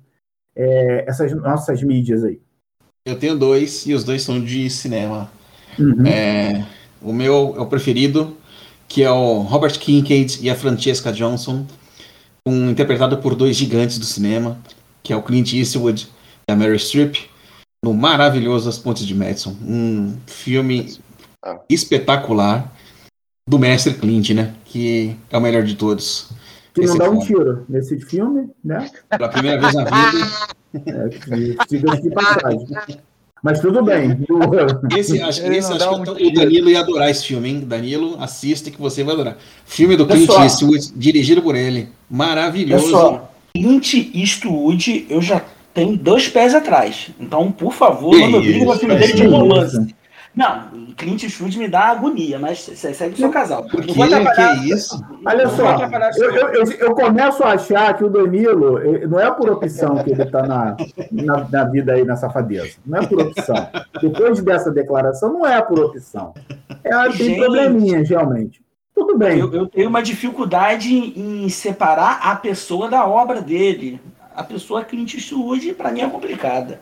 é, 0.55 1.05
essas 1.07 1.31
nossas 1.33 1.81
mídias 1.81 2.23
aí? 2.23 2.41
Eu 3.09 3.17
tenho 3.17 3.35
dois 3.35 3.85
e 3.87 3.93
os 3.93 4.03
dois 4.03 4.21
são 4.21 4.39
de 4.39 4.69
cinema. 4.69 5.31
Uhum. 5.77 6.05
É, 6.05 6.65
o 7.01 7.11
meu 7.11 7.55
é 7.57 7.61
o 7.61 7.65
preferido, 7.65 8.37
que 8.87 9.03
é 9.03 9.11
o 9.11 9.39
Robert 9.39 9.77
Kincaid 9.79 10.39
e 10.41 10.49
a 10.49 10.55
Francesca 10.55 11.11
Johnson, 11.11 11.65
um, 12.45 12.69
interpretado 12.69 13.17
por 13.17 13.35
dois 13.35 13.55
gigantes 13.55 13.97
do 13.97 14.05
cinema, 14.05 14.59
que 15.01 15.11
é 15.11 15.15
o 15.15 15.23
Clint 15.23 15.53
Eastwood 15.53 16.07
e 16.47 16.51
a 16.51 16.55
Mary 16.55 16.77
Streep, 16.77 17.15
no 17.83 17.93
maravilhoso 17.93 18.69
As 18.69 18.77
Pontes 18.77 19.05
de 19.05 19.15
Madison. 19.15 19.55
Um 19.61 20.17
filme 20.27 20.97
ah. 21.43 21.59
espetacular 21.67 22.71
do 23.47 23.57
mestre 23.57 23.95
Clint, 23.95 24.31
né? 24.31 24.53
Que 24.65 25.15
é 25.31 25.37
o 25.37 25.41
melhor 25.41 25.63
de 25.63 25.75
todos. 25.75 26.29
Que 26.73 26.85
não 26.85 26.97
dá 26.97 27.09
um 27.09 27.19
tiro 27.19 27.65
nesse 27.67 27.99
filme, 27.99 28.49
né? 28.63 28.89
Pela 29.09 29.29
primeira 29.29 29.59
vez 29.59 29.73
na 29.73 29.83
vida. 29.85 30.31
É, 30.73 31.07
de 31.67 32.09
passagem. 32.11 32.67
Mas 33.41 33.59
tudo 33.59 33.83
bem. 33.83 34.19
Esse, 34.97 35.21
acho, 35.21 35.41
esse, 35.45 35.71
acho 35.71 35.95
um 35.95 36.03
que 36.03 36.27
o 36.27 36.33
Danilo 36.33 36.69
ia 36.69 36.81
adorar 36.81 37.09
esse 37.09 37.25
filme, 37.25 37.49
hein? 37.49 37.61
Danilo, 37.61 38.17
assista 38.19 38.69
que 38.69 38.79
você 38.79 39.03
vai 39.03 39.13
adorar. 39.13 39.37
Filme 39.65 39.95
do 39.95 40.05
Clint 40.05 40.29
Eastwood, 40.29 40.91
dirigido 40.95 41.41
por 41.41 41.55
ele. 41.55 41.89
Maravilhoso. 42.09 42.85
Pessoal, 42.85 43.33
Clint 43.53 43.93
Eastwood, 44.13 45.07
eu 45.09 45.21
já 45.21 45.41
tenho 45.73 45.95
dois 45.97 46.27
pés 46.27 46.53
atrás. 46.53 47.11
Então, 47.19 47.51
por 47.51 47.73
favor, 47.73 48.17
não 48.17 48.41
brigue 48.41 48.65
no 48.65 48.77
filme 48.77 48.95
dele 48.95 49.13
de 49.13 49.25
romance. 49.25 49.95
Não, 50.39 50.69
Clint 50.95 51.23
Eastwood 51.23 51.59
me 51.59 51.67
dá 51.67 51.87
agonia, 51.87 52.39
mas 52.39 52.59
segue 52.61 53.15
o 53.15 53.17
seu 53.17 53.29
casal. 53.29 53.61
Por 53.67 53.81
que, 53.81 53.93
que 53.93 54.41
é 54.41 54.55
isso? 54.73 55.05
Olha 55.25 55.49
só, 55.49 55.77
eu, 56.15 56.31
eu, 56.31 56.71
eu, 56.79 56.95
começo 56.95 57.43
a 57.43 57.55
achar 57.55 57.97
que 57.97 58.05
o 58.05 58.09
Danilo 58.09 58.79
não 59.09 59.19
é 59.19 59.29
por 59.31 59.49
opção 59.49 60.01
que 60.01 60.11
ele 60.11 60.23
está 60.23 60.43
na, 60.43 60.77
na, 61.11 61.45
na, 61.49 61.63
vida 61.65 61.91
aí, 61.91 62.05
na 62.05 62.15
safadeza. 62.15 62.77
Não 62.85 62.99
é 62.99 63.05
por 63.05 63.19
opção. 63.19 63.67
Depois 64.01 64.41
dessa 64.41 64.71
declaração, 64.71 65.33
não 65.33 65.45
é 65.45 65.61
por 65.61 65.77
opção. 65.77 66.33
É, 66.85 66.89
tem 67.09 67.11
Gente, 67.11 67.39
probleminhas, 67.39 68.09
realmente. 68.09 68.61
Tudo 68.95 69.17
bem. 69.17 69.39
Eu, 69.39 69.53
eu 69.53 69.67
tenho 69.67 69.89
uma 69.89 70.01
dificuldade 70.01 70.89
em 70.89 71.49
separar 71.49 72.21
a 72.23 72.33
pessoa 72.37 72.87
da 72.87 73.05
obra 73.05 73.41
dele. 73.41 73.99
A 74.33 74.43
pessoa 74.45 74.85
Clint 74.85 75.15
Eastwood, 75.15 75.73
para 75.73 75.91
mim, 75.91 75.99
é 75.99 76.09
complicada. 76.09 76.79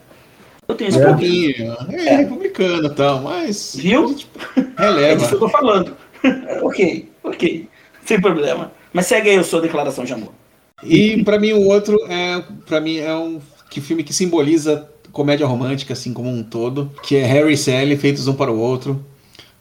Eu 0.68 0.76
tenho 0.76 0.90
esse 0.90 1.00
é. 1.00 1.04
problema. 1.04 1.78
É, 1.92 2.08
é 2.08 2.16
republicano 2.18 2.88
e 2.88 2.96
tal, 2.96 3.22
mas. 3.22 3.76
Viu? 3.76 4.16
Releva. 4.78 5.08
É 5.08 5.16
disso 5.16 5.30
que 5.30 5.36
eu 5.36 5.40
tô 5.40 5.50
falando. 5.50 5.96
ok, 6.62 7.10
ok. 7.24 7.70
Sem 8.06 8.22
problema. 8.22 8.72
Mas 8.92 9.06
segue 9.06 9.30
aí 9.30 9.38
a 9.38 9.44
sua 9.44 9.62
declaração 9.62 10.04
de 10.04 10.14
amor. 10.14 10.32
E 10.84 11.24
para 11.24 11.40
mim 11.40 11.54
o 11.54 11.66
outro 11.66 11.98
é, 12.08 12.44
para 12.66 12.80
mim 12.80 12.98
é 12.98 13.16
um 13.16 13.42
que 13.70 13.82
filme 13.82 14.04
que 14.04 14.14
simboliza 14.14 14.88
comédia 15.12 15.48
romântica 15.48 15.94
assim 15.94 16.14
como 16.14 16.30
um 16.30 16.44
todo, 16.44 16.92
que 17.02 17.16
é 17.16 17.26
Harry 17.26 17.54
e 17.54 17.58
Sally 17.58 17.98
feitos 17.98 18.28
um 18.28 18.34
para 18.34 18.52
o 18.52 18.60
outro, 18.60 19.04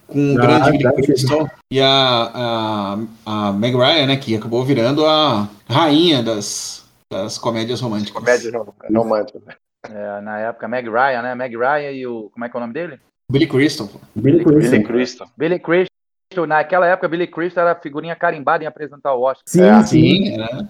com 0.07 0.35
o 0.35 0.39
ah, 0.39 0.43
grande 0.43 0.71
Billy 0.73 0.93
Crystal 1.03 1.51
e 1.71 1.81
a, 1.81 1.89
a, 2.35 2.99
a 3.25 3.53
Meg 3.53 3.75
Ryan, 3.75 4.07
né, 4.07 4.17
que 4.17 4.37
acabou 4.37 4.65
virando 4.65 5.05
a 5.07 5.49
rainha 5.69 6.23
das, 6.23 6.85
das 7.11 7.39
comédias 7.39 7.81
românticas. 7.81 8.23
Comédias 8.23 8.53
românticas. 8.95 9.43
É, 9.91 10.21
na 10.21 10.39
época, 10.39 10.69
Meg 10.69 10.89
Ryan, 10.89 11.23
né? 11.23 11.35
Meg 11.35 11.57
Ryan 11.57 11.91
e 11.93 12.07
o. 12.07 12.31
Como 12.31 12.45
é 12.45 12.49
que 12.49 12.57
é 12.57 12.59
o 12.59 12.61
nome 12.61 12.73
dele? 12.73 13.01
Billy 13.31 13.47
Crystal. 13.47 13.89
Billy 14.15 14.45
Crystal. 14.45 14.71
Billy 14.71 14.85
Crystal. 14.85 15.29
Billy 15.37 15.59
Crystal. 15.59 16.47
Naquela 16.47 16.87
época, 16.87 17.09
Billy 17.09 17.27
Crystal 17.27 17.67
era 17.67 17.79
figurinha 17.79 18.15
carimbada 18.15 18.65
em 18.65 18.67
apresentar 18.67 19.15
o 19.15 19.23
Oscar. 19.23 19.45
Sim, 19.47 19.63
é, 19.63 19.83
sim. 19.83 20.35
Era. 20.35 20.69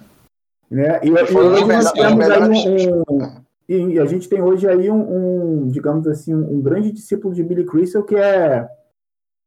É, 0.72 1.06
e, 1.06 1.12
hoje 1.12 1.64
nós 1.64 1.92
temos 1.92 2.28
aí 2.28 2.90
um, 2.90 3.44
e 3.68 4.00
a 4.00 4.04
gente 4.04 4.28
tem 4.28 4.42
hoje 4.42 4.68
aí 4.68 4.90
um, 4.90 5.62
um 5.64 5.68
digamos 5.68 6.08
assim, 6.08 6.34
um, 6.34 6.60
grande 6.60 6.90
discípulo 6.90 7.32
de 7.32 7.42
Billy 7.42 7.64
Crystal 7.64 8.02
que 8.02 8.16
é 8.16 8.68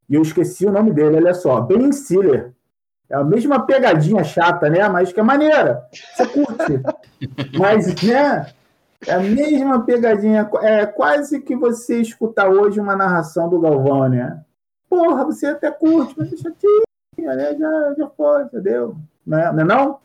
e 0.09 0.15
eu 0.15 0.21
esqueci 0.23 0.65
o 0.65 0.71
nome 0.71 0.91
dele, 0.91 1.17
olha 1.17 1.33
só, 1.35 1.61
Ben 1.61 1.91
Stiller. 1.91 2.51
É 3.07 3.15
a 3.15 3.23
mesma 3.23 3.65
pegadinha 3.65 4.23
chata, 4.23 4.69
né? 4.69 4.87
Mas 4.89 5.13
que 5.13 5.19
é 5.19 5.23
maneira. 5.23 5.83
Você 5.91 6.25
curte. 6.27 6.81
Mas, 7.57 8.01
né? 8.01 8.51
É 9.07 9.13
a 9.13 9.19
mesma 9.19 9.85
pegadinha. 9.85 10.49
É 10.61 10.85
quase 10.85 11.41
que 11.41 11.55
você 11.55 12.01
escutar 12.01 12.49
hoje 12.49 12.79
uma 12.79 12.95
narração 12.95 13.49
do 13.49 13.59
Galvão, 13.59 14.09
né? 14.09 14.43
Porra, 14.89 15.25
você 15.25 15.47
até 15.47 15.71
curte, 15.71 16.15
mas 16.17 16.29
deixa 16.29 16.49
aqui. 16.49 16.81
Né? 17.17 17.55
Já, 17.57 17.93
já 17.97 18.09
foi, 18.09 18.47
já 18.51 18.59
deu. 18.59 18.95
Né? 19.25 19.51
Não 19.51 19.61
é 19.61 19.63
não? 19.63 19.99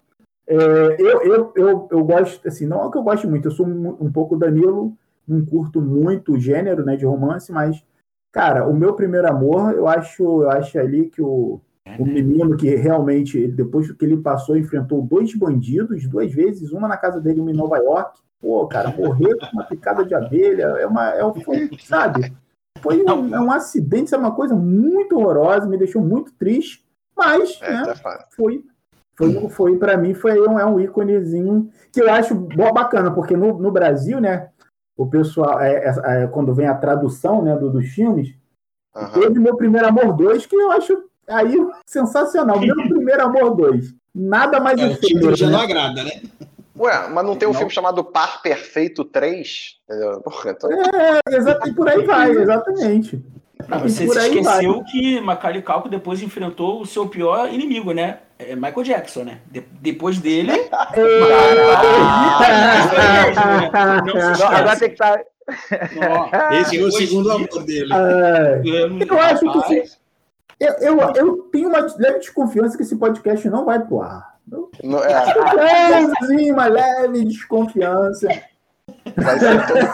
É, 0.47 0.57
eu, 0.99 1.23
eu, 1.23 1.53
eu, 1.57 1.89
eu 1.91 2.05
gosto, 2.05 2.47
assim, 2.47 2.67
não 2.67 2.87
é 2.87 2.91
que 2.91 2.99
eu 2.99 3.03
gosto 3.03 3.29
muito, 3.29 3.49
eu 3.49 3.53
sou 3.53 3.67
um, 3.67 3.97
um 3.99 4.13
pouco 4.13 4.37
Danilo, 4.37 4.95
não 5.27 5.45
curto 5.45 5.81
muito 5.81 6.35
o 6.35 6.39
gênero 6.39 6.85
né, 6.85 6.97
de 6.97 7.07
romance, 7.07 7.51
mas, 7.51 7.83
cara, 8.31 8.69
o 8.69 8.75
meu 8.75 8.93
primeiro 8.95 9.27
amor, 9.27 9.73
eu 9.73 9.89
acho, 9.89 10.23
eu 10.23 10.51
acho 10.51 10.79
ali 10.79 11.09
que 11.09 11.23
o, 11.23 11.61
o 11.99 12.05
menino 12.05 12.57
que 12.57 12.75
realmente, 12.75 13.47
depois 13.47 13.91
que 13.93 14.05
ele 14.05 14.17
passou, 14.17 14.57
enfrentou 14.57 15.03
dois 15.03 15.35
bandidos 15.35 16.07
duas 16.09 16.33
vezes, 16.33 16.73
uma 16.73 16.89
na 16.89 16.97
casa 16.97 17.21
dele, 17.21 17.41
uma 17.41 17.51
em 17.51 17.57
Nova 17.57 17.77
York. 17.79 18.21
Pô, 18.41 18.67
cara, 18.67 18.91
morrer 18.91 19.37
com 19.39 19.47
uma 19.53 19.65
picada 19.65 20.05
de 20.05 20.15
abelha 20.15 20.65
é 20.79 20.87
uma. 20.87 21.11
É, 21.11 21.41
foi, 21.43 21.71
sabe? 21.81 22.33
Foi 22.81 23.03
um, 23.03 23.35
é 23.35 23.41
um 23.41 23.51
acidente, 23.51 24.15
é 24.15 24.19
uma 24.19 24.35
coisa 24.35 24.55
muito 24.55 25.17
horrorosa, 25.17 25.67
me 25.67 25.79
deixou 25.79 26.03
muito 26.03 26.33
triste, 26.35 26.85
mas 27.17 27.59
é, 27.63 27.73
né, 27.73 27.95
tá 28.03 28.27
foi 28.35 28.65
foi, 29.17 29.49
foi 29.49 29.79
para 29.79 29.97
mim 29.97 30.13
foi 30.13 30.39
um, 30.41 30.59
é 30.59 30.67
um 30.67 30.81
íconezinho 30.81 31.71
que 31.93 32.01
eu 32.01 32.13
acho 32.13 32.35
bacana, 32.35 33.13
porque 33.13 33.37
no, 33.37 33.59
no 33.59 33.71
Brasil, 33.71 34.21
né, 34.21 34.51
o 34.97 35.07
pessoal, 35.07 35.61
é, 35.61 35.85
é, 35.85 36.23
é 36.25 36.27
quando 36.27 36.55
vem 36.55 36.67
a 36.67 36.75
tradução 36.75 37.43
né, 37.43 37.57
do, 37.57 37.71
dos 37.71 37.87
filmes, 37.87 38.35
uhum. 38.95 39.09
teve 39.13 39.39
Meu 39.39 39.57
Primeiro 39.57 39.87
Amor 39.87 40.13
2, 40.13 40.47
que 40.47 40.57
eu 40.57 40.71
acho 40.73 41.09
aí 41.29 41.57
sensacional. 41.87 42.61
Meu 42.61 42.75
Primeiro 42.89 43.23
Amor 43.25 43.57
2. 43.57 43.95
Nada 44.15 44.61
mais 44.61 44.79
é, 44.81 44.93
efeito. 44.93 45.29
O 45.29 45.37
já 45.37 45.47
né? 45.47 45.53
não 45.53 45.61
agrada, 45.61 46.05
né? 46.05 46.23
Ué, 46.77 47.09
mas 47.09 47.25
não 47.25 47.37
tem 47.37 47.49
um 47.49 47.53
não. 47.53 47.59
filme 47.59 47.73
chamado 47.73 48.03
Par 48.03 48.43
Perfeito 48.43 49.05
3? 49.05 49.77
Porra, 50.25 50.51
então... 50.51 50.71
É, 50.73 51.21
exatamente, 51.31 51.77
por 51.77 51.89
aí 51.89 52.03
vai, 52.03 52.31
exatamente. 52.31 53.25
Não, 53.69 53.79
você 53.79 54.09
se 54.09 54.19
esqueceu 54.19 54.75
vai. 54.75 54.85
que 54.85 55.21
Macaulay 55.21 55.63
Culkin 55.63 55.89
depois 55.89 56.23
enfrentou 56.23 56.81
o 56.81 56.87
seu 56.87 57.09
pior 57.09 57.53
inimigo, 57.53 57.93
né? 57.93 58.19
É 58.39 58.55
Michael 58.57 58.83
Jackson, 58.83 59.25
né? 59.25 59.39
De 59.51 59.61
depois 59.81 60.19
dele. 60.19 60.51
agora 64.53 64.77
tem 64.77 64.89
que 64.89 64.95
estar. 64.95 65.17
Tá- 65.17 65.25
Esse 66.59 66.79
é 66.79 66.83
o 66.83 66.91
segundo 66.91 67.31
amor 67.31 67.65
dele. 67.65 67.93
eu 69.09 69.21
acho 69.21 69.41
que. 69.69 70.04
Eu, 70.61 70.73
eu, 70.75 70.99
eu 71.15 71.43
tenho 71.51 71.69
uma 71.69 71.81
leve 71.81 72.19
desconfiança 72.21 72.77
que 72.77 72.83
esse 72.83 72.97
podcast 72.97 73.49
não 73.49 73.65
vai 73.65 73.85
pro 73.85 74.03
ar. 74.03 74.35
Não, 74.83 75.03
é. 75.03 75.35
Levezinho, 75.89 76.55
uma 76.55 76.67
leve 76.67 77.25
desconfiança. 77.25 78.29
Vai 79.17 79.39
ser 79.39 79.67
todo... 79.67 79.85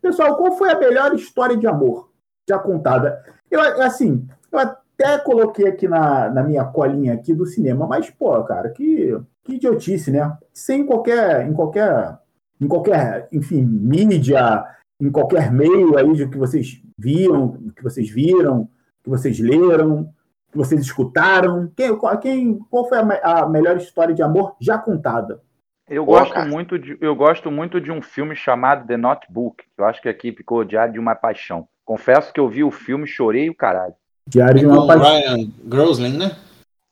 Pessoal, 0.00 0.36
qual 0.36 0.52
foi 0.52 0.70
a 0.70 0.78
melhor 0.78 1.14
história 1.14 1.56
de 1.56 1.66
amor 1.66 2.10
já 2.48 2.58
contada? 2.58 3.22
Eu, 3.50 3.60
assim, 3.82 4.26
eu 4.50 4.58
até 4.58 5.18
coloquei 5.18 5.68
aqui 5.68 5.86
na, 5.86 6.30
na 6.30 6.42
minha 6.42 6.64
colinha 6.64 7.14
aqui 7.14 7.34
do 7.34 7.44
cinema, 7.44 7.86
mas, 7.86 8.08
pô, 8.10 8.42
cara, 8.44 8.70
que, 8.70 9.18
que 9.44 9.54
idiotice, 9.54 10.10
né? 10.10 10.36
Sem 10.52 10.86
qualquer, 10.86 11.46
em 11.46 11.52
qualquer, 11.52 12.18
em 12.60 12.66
qualquer, 12.66 13.28
enfim, 13.32 13.62
mídia, 13.62 14.64
em 15.00 15.10
qualquer 15.10 15.50
meio 15.50 15.96
aí 15.96 16.12
de 16.12 16.28
que 16.28 16.36
vocês 16.36 16.82
viram, 16.98 17.72
que 17.74 17.82
vocês 17.82 18.10
viram, 18.10 18.68
que 19.02 19.08
vocês 19.08 19.38
leram, 19.38 20.12
que 20.50 20.58
vocês 20.58 20.80
escutaram. 20.80 21.70
Quem, 21.76 21.98
quem, 22.20 22.58
qual 22.70 22.88
foi 22.88 22.98
a, 22.98 23.40
a 23.40 23.48
melhor 23.48 23.76
história 23.76 24.14
de 24.14 24.22
amor 24.22 24.56
já 24.60 24.78
contada? 24.78 25.40
Eu 25.88 26.04
gosto, 26.04 26.38
muito 26.46 26.78
de, 26.78 26.96
eu 27.00 27.16
gosto 27.16 27.50
muito 27.50 27.80
de 27.80 27.90
um 27.90 28.00
filme 28.00 28.36
chamado 28.36 28.86
The 28.86 28.96
Notebook, 28.96 29.64
que 29.74 29.82
eu 29.82 29.84
acho 29.84 30.00
que 30.00 30.08
aqui 30.08 30.30
ficou 30.30 30.64
Diário 30.64 30.92
de 30.92 31.00
uma 31.00 31.16
Paixão. 31.16 31.66
Confesso 31.84 32.32
que 32.32 32.38
eu 32.38 32.48
vi 32.48 32.62
o 32.62 32.70
filme 32.70 33.04
e 33.04 33.08
chorei 33.08 33.50
o 33.50 33.54
caralho. 33.54 33.94
Diário 34.24 34.60
de 34.60 34.66
uma 34.66 34.86
Paixão. 34.86 35.34
Ryan 35.34 35.50
Gosling, 35.64 36.16
né? 36.16 36.36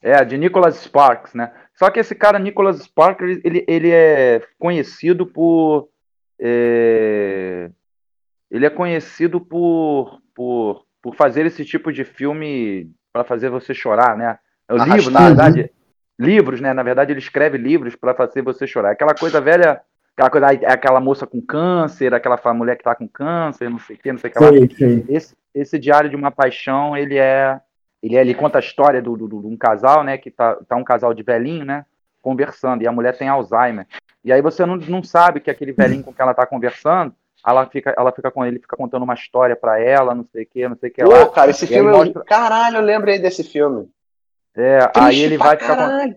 É, 0.02 0.24
de 0.24 0.36
Nicholas 0.36 0.76
Sparks, 0.76 1.32
né? 1.34 1.52
Só 1.76 1.90
que 1.90 2.00
esse 2.00 2.12
cara, 2.12 2.40
Nicholas 2.40 2.80
Sparks, 2.80 3.40
ele, 3.44 3.64
ele 3.68 3.90
é 3.92 4.42
conhecido 4.58 5.24
por. 5.24 5.88
É, 6.40 7.70
ele 8.50 8.66
é 8.66 8.70
conhecido 8.70 9.40
por, 9.40 10.20
por, 10.34 10.84
por 11.02 11.14
fazer 11.14 11.46
esse 11.46 11.64
tipo 11.64 11.92
de 11.92 12.04
filme 12.04 12.90
para 13.12 13.24
fazer 13.24 13.50
você 13.50 13.74
chorar, 13.74 14.16
né? 14.16 14.38
O 14.70 14.76
livro, 14.76 15.10
na 15.10 15.26
verdade, 15.26 15.70
livros, 16.18 16.60
né? 16.60 16.72
Na 16.72 16.82
verdade, 16.82 17.12
ele 17.12 17.20
escreve 17.20 17.56
livros 17.56 17.94
para 17.96 18.14
fazer 18.14 18.42
você 18.42 18.66
chorar. 18.66 18.92
Aquela 18.92 19.14
coisa 19.14 19.40
velha, 19.40 19.80
aquela 20.16 20.30
coisa, 20.30 20.46
aquela 20.66 21.00
moça 21.00 21.26
com 21.26 21.40
câncer, 21.40 22.12
aquela 22.12 22.38
mulher 22.52 22.76
que 22.76 22.84
tá 22.84 22.94
com 22.94 23.08
câncer, 23.08 23.70
não 23.70 23.78
sei 23.78 23.96
o 23.96 23.98
que, 23.98 24.12
não 24.12 24.18
sei 24.18 24.30
o 24.30 24.32
que 24.32 24.38
lá. 24.38 24.50
Sim, 24.50 24.68
sim. 24.68 25.04
Esse, 25.08 25.36
esse 25.54 25.78
Diário 25.78 26.10
de 26.10 26.16
uma 26.16 26.30
Paixão, 26.30 26.96
ele 26.96 27.16
é. 27.16 27.60
Ele, 28.00 28.16
é, 28.16 28.20
ele 28.20 28.34
conta 28.34 28.58
a 28.58 28.60
história 28.60 29.02
de 29.02 29.06
do, 29.06 29.16
do, 29.16 29.28
do, 29.28 29.48
um 29.48 29.56
casal, 29.56 30.04
né? 30.04 30.16
Que 30.16 30.30
tá, 30.30 30.56
tá 30.68 30.76
um 30.76 30.84
casal 30.84 31.12
de 31.12 31.22
velhinho, 31.22 31.64
né? 31.64 31.84
Conversando, 32.22 32.82
e 32.82 32.86
a 32.86 32.92
mulher 32.92 33.16
tem 33.16 33.28
Alzheimer. 33.28 33.86
E 34.24 34.32
aí 34.32 34.42
você 34.42 34.64
não, 34.64 34.76
não 34.76 35.02
sabe 35.02 35.40
que 35.40 35.50
aquele 35.50 35.72
velhinho 35.72 36.04
com 36.04 36.12
quem 36.12 36.22
ela 36.22 36.34
tá 36.34 36.46
conversando, 36.46 37.14
ela 37.46 37.66
fica, 37.66 37.94
ela 37.96 38.12
fica 38.12 38.30
com 38.30 38.44
ele, 38.44 38.58
fica 38.58 38.76
contando 38.76 39.02
uma 39.02 39.14
história 39.14 39.56
para 39.56 39.80
ela, 39.80 40.14
não 40.14 40.26
sei 40.32 40.44
o 40.44 40.46
que, 40.46 40.68
não 40.68 40.76
sei 40.76 40.90
o 40.90 40.92
que 40.92 41.04
Pô, 41.04 41.10
lá. 41.10 41.28
cara, 41.28 41.50
esse 41.50 41.66
filme. 41.66 41.90
Mostra... 41.90 42.24
Caralho, 42.24 42.78
eu 42.78 42.82
lembrei 42.82 43.18
desse 43.18 43.44
filme. 43.44 43.88
É, 44.56 44.78
Triste 44.88 45.08
aí 45.08 45.20
ele 45.20 45.38
vai 45.38 45.56
ficar. 45.56 46.08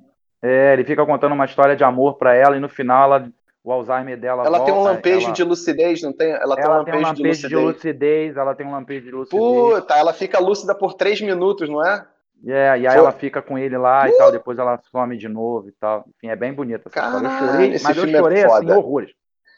É, 0.41 0.73
ele 0.73 0.84
fica 0.84 1.05
contando 1.05 1.34
uma 1.34 1.45
história 1.45 1.75
de 1.75 1.84
amor 1.84 2.17
para 2.17 2.34
ela 2.34 2.57
e 2.57 2.60
no 2.60 2.67
final 2.67 3.03
ela, 3.03 3.31
o 3.63 3.71
Alzheimer 3.71 4.19
dela. 4.19 4.43
Ela 4.43 4.57
volta, 4.57 4.71
tem 4.71 4.81
um 4.81 4.84
lampejo 4.84 5.25
ela... 5.27 5.34
de 5.34 5.43
lucidez, 5.43 6.01
não 6.01 6.12
tem? 6.12 6.31
Ela, 6.31 6.55
tem 6.55 6.65
um 6.65 6.69
lampejo, 6.69 6.86
tem 6.86 6.95
um 6.95 7.07
lampejo 7.07 7.15
de, 7.15 7.27
lucidez. 7.27 7.49
de, 7.49 7.55
lucidez. 7.55 8.38
Ela 8.38 8.55
tem 8.55 8.65
um 8.65 8.71
lampejo 8.71 9.05
de 9.05 9.12
lucidez. 9.12 9.43
Puta, 9.43 9.95
ela 9.95 10.13
fica 10.13 10.39
lúcida 10.39 10.73
por 10.73 10.95
três 10.95 11.21
minutos, 11.21 11.69
não 11.69 11.86
é? 11.86 12.03
É, 12.43 12.79
e 12.79 12.88
aí 12.88 12.93
Foi. 12.93 12.97
ela 12.97 13.12
fica 13.12 13.39
com 13.39 13.55
ele 13.55 13.77
lá 13.77 14.05
uh! 14.05 14.07
e 14.07 14.17
tal, 14.17 14.31
depois 14.31 14.57
ela 14.57 14.81
some 14.91 15.15
de 15.15 15.29
novo 15.29 15.69
e 15.69 15.71
tal. 15.73 16.05
Enfim, 16.17 16.29
é 16.29 16.36
bem 16.36 16.51
bonita 16.51 16.89
essa 16.89 16.99
Caralho, 16.99 17.27
história. 17.27 17.45
Eu 17.45 17.51
chorei, 17.51 17.69
mas 17.84 17.97
eu 17.97 18.03
é 18.03 18.19
chorei 18.19 18.39
é 18.39 18.45
assim, 18.45 18.71
horrores. 18.71 19.12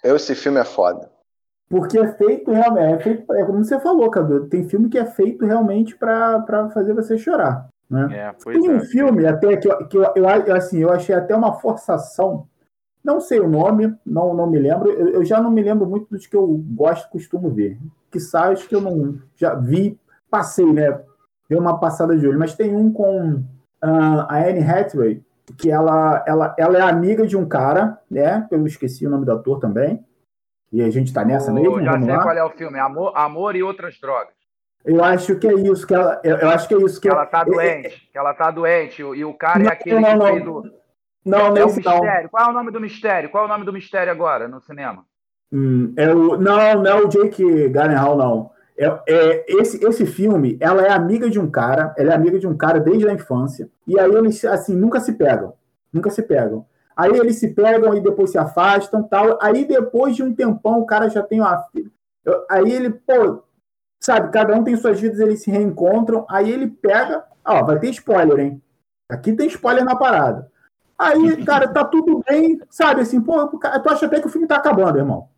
Eu, 0.04 0.16
esse 0.18 0.36
filme 0.36 0.60
é 0.60 0.66
foda. 0.66 1.10
Porque 1.74 1.98
é 1.98 2.08
feito 2.14 2.52
realmente, 2.52 2.94
é 2.94 3.00
feito, 3.00 3.34
é 3.34 3.44
como 3.46 3.64
você 3.64 3.80
falou, 3.80 4.08
Cadu, 4.12 4.46
tem 4.46 4.70
filme 4.70 4.90
que 4.90 4.98
é 5.00 5.06
feito 5.06 5.44
realmente 5.44 5.98
para 5.98 6.70
fazer 6.72 6.94
você 6.94 7.18
chorar. 7.18 7.68
Né? 7.90 8.10
É, 8.12 8.32
Tem 8.52 8.70
um 8.70 8.76
é. 8.76 8.86
filme 8.86 9.26
até 9.26 9.58
que, 9.58 9.68
eu, 9.68 9.88
que 9.88 9.98
eu, 9.98 10.04
eu, 10.16 10.56
assim, 10.56 10.78
eu 10.78 10.92
achei 10.92 11.16
até 11.16 11.36
uma 11.36 11.54
forçação. 11.54 12.46
Não 13.04 13.20
sei 13.20 13.40
o 13.40 13.50
nome, 13.50 13.92
não, 14.06 14.36
não 14.36 14.46
me 14.46 14.60
lembro. 14.60 14.92
Eu, 14.92 15.08
eu 15.10 15.26
já 15.26 15.42
não 15.42 15.50
me 15.50 15.64
lembro 15.64 15.88
muito 15.88 16.06
dos 16.12 16.28
que 16.28 16.36
eu 16.36 16.46
gosto, 16.76 17.10
costumo 17.10 17.50
ver. 17.50 17.80
Que 18.12 18.20
acho 18.20 18.70
que 18.70 18.76
eu 18.76 18.82
não 18.82 19.18
já 19.36 19.56
vi, 19.56 20.00
passei, 20.30 20.72
né? 20.72 21.02
Deu 21.50 21.58
uma 21.58 21.80
passada 21.80 22.16
de 22.16 22.28
olho. 22.28 22.38
Mas 22.38 22.54
tem 22.54 22.76
um 22.76 22.94
com 22.94 23.38
uh, 23.84 24.26
a 24.30 24.38
Anne 24.48 24.64
Hathaway, 24.64 25.24
que 25.58 25.72
ela, 25.72 26.24
ela, 26.28 26.56
ela 26.56 26.78
é 26.78 26.82
amiga 26.82 27.26
de 27.26 27.36
um 27.36 27.48
cara, 27.48 28.00
né? 28.12 28.48
Eu 28.52 28.64
esqueci 28.68 29.08
o 29.08 29.10
nome 29.10 29.26
do 29.26 29.32
ator 29.32 29.60
também. 29.60 30.06
E 30.74 30.82
a 30.82 30.90
gente 30.90 31.14
tá 31.14 31.24
nessa 31.24 31.54
mesmo? 31.54 31.84
Já 31.84 31.92
Vamos 31.92 32.08
sei 32.08 32.16
qual 32.18 32.36
é 32.36 32.44
o 32.44 32.50
filme. 32.50 32.80
Amor, 32.80 33.14
Amor 33.16 33.56
e 33.56 33.62
Outras 33.62 34.00
Drogas. 34.00 34.34
Eu 34.84 35.04
acho 35.04 35.38
que 35.38 35.48
é 35.48 35.54
isso 35.54 35.86
que 35.86 35.94
ela. 35.94 36.20
Eu, 36.24 36.50
acho 36.50 36.68
que 36.68 36.74
é 36.74 36.78
isso 36.78 37.00
que, 37.00 37.08
ela 37.08 37.26
tá 37.28 37.44
doente. 37.44 38.10
que 38.12 38.18
ela 38.18 38.34
tá 38.34 38.50
doente. 38.50 39.02
E 39.02 39.24
o 39.24 39.34
cara 39.36 39.60
é 39.60 39.64
não, 39.64 39.70
é 39.70 39.74
aquele 39.74 40.00
não, 40.00 40.10
que 40.10 40.16
não, 40.16 40.26
fez 40.26 40.48
o. 40.48 40.64
Não, 41.24 41.58
é 41.58 41.64
o 41.64 41.74
mistério. 41.74 42.30
Qual 42.30 42.46
é 42.46 42.50
o 42.50 42.54
nome 42.54 42.72
do 42.72 42.82
mistério? 42.82 43.30
Qual 43.30 43.44
é 43.44 43.46
o 43.46 43.50
nome 43.50 43.66
do 43.66 43.72
mistério 43.72 44.12
agora 44.12 44.48
no 44.48 44.60
cinema? 44.60 45.06
Hum, 45.52 45.94
é 45.96 46.14
o, 46.14 46.38
não, 46.38 46.82
não 46.82 46.92
é 46.92 46.96
o 46.96 47.08
Jake 47.08 47.70
Gyllenhaal, 47.70 48.18
não. 48.18 48.52
É, 48.76 48.86
é, 49.08 49.46
esse, 49.48 49.86
esse 49.86 50.06
filme, 50.08 50.58
ela 50.60 50.82
é 50.82 50.92
amiga 50.92 51.30
de 51.30 51.40
um 51.40 51.50
cara, 51.50 51.94
ela 51.96 52.12
é 52.12 52.16
amiga 52.16 52.40
de 52.40 52.48
um 52.48 52.58
cara 52.58 52.80
desde 52.80 53.08
a 53.08 53.14
infância, 53.14 53.70
e 53.88 54.00
aí 54.00 54.12
eles, 54.12 54.44
assim, 54.46 54.76
nunca 54.76 55.00
se 55.00 55.14
pegam, 55.14 55.54
nunca 55.94 56.10
se 56.10 56.24
pegam. 56.24 56.66
Aí 56.96 57.12
eles 57.12 57.38
se 57.40 57.50
pegam 57.50 57.96
e 57.96 58.02
depois 58.02 58.32
se 58.32 58.38
afastam, 58.38 59.04
tal. 59.04 59.38
Aí 59.42 59.66
depois 59.66 60.16
de 60.16 60.24
um 60.24 60.34
tempão 60.34 60.80
o 60.80 60.86
cara 60.86 61.10
já 61.10 61.24
tem 61.24 61.42
uma. 61.42 61.66
Aí 62.50 62.72
ele, 62.72 62.90
pô, 62.92 63.44
sabe, 64.00 64.32
cada 64.32 64.56
um 64.56 64.64
tem 64.64 64.76
suas 64.76 65.00
vidas, 65.00 65.20
eles 65.20 65.42
se 65.42 65.50
reencontram, 65.50 66.26
aí 66.30 66.52
ele 66.52 66.68
pega, 66.68 67.24
ó, 67.46 67.64
vai 67.64 67.80
ter 67.80 67.90
spoiler, 67.90 68.40
hein? 68.40 68.62
Aqui 69.10 69.34
tem 69.34 69.48
spoiler 69.48 69.86
na 69.86 69.96
parada. 69.96 70.52
Aí, 70.98 71.44
cara, 71.44 71.68
tá 71.68 71.84
tudo 71.84 72.24
bem, 72.28 72.62
sabe, 72.70 73.02
assim, 73.02 73.22
pô, 73.22 73.48
tu 73.48 73.90
acha 73.90 74.06
até 74.06 74.20
que 74.20 74.28
o 74.28 74.30
filme 74.30 74.48
tá 74.48 74.58
acabando, 74.58 74.98
irmão. 74.98 75.30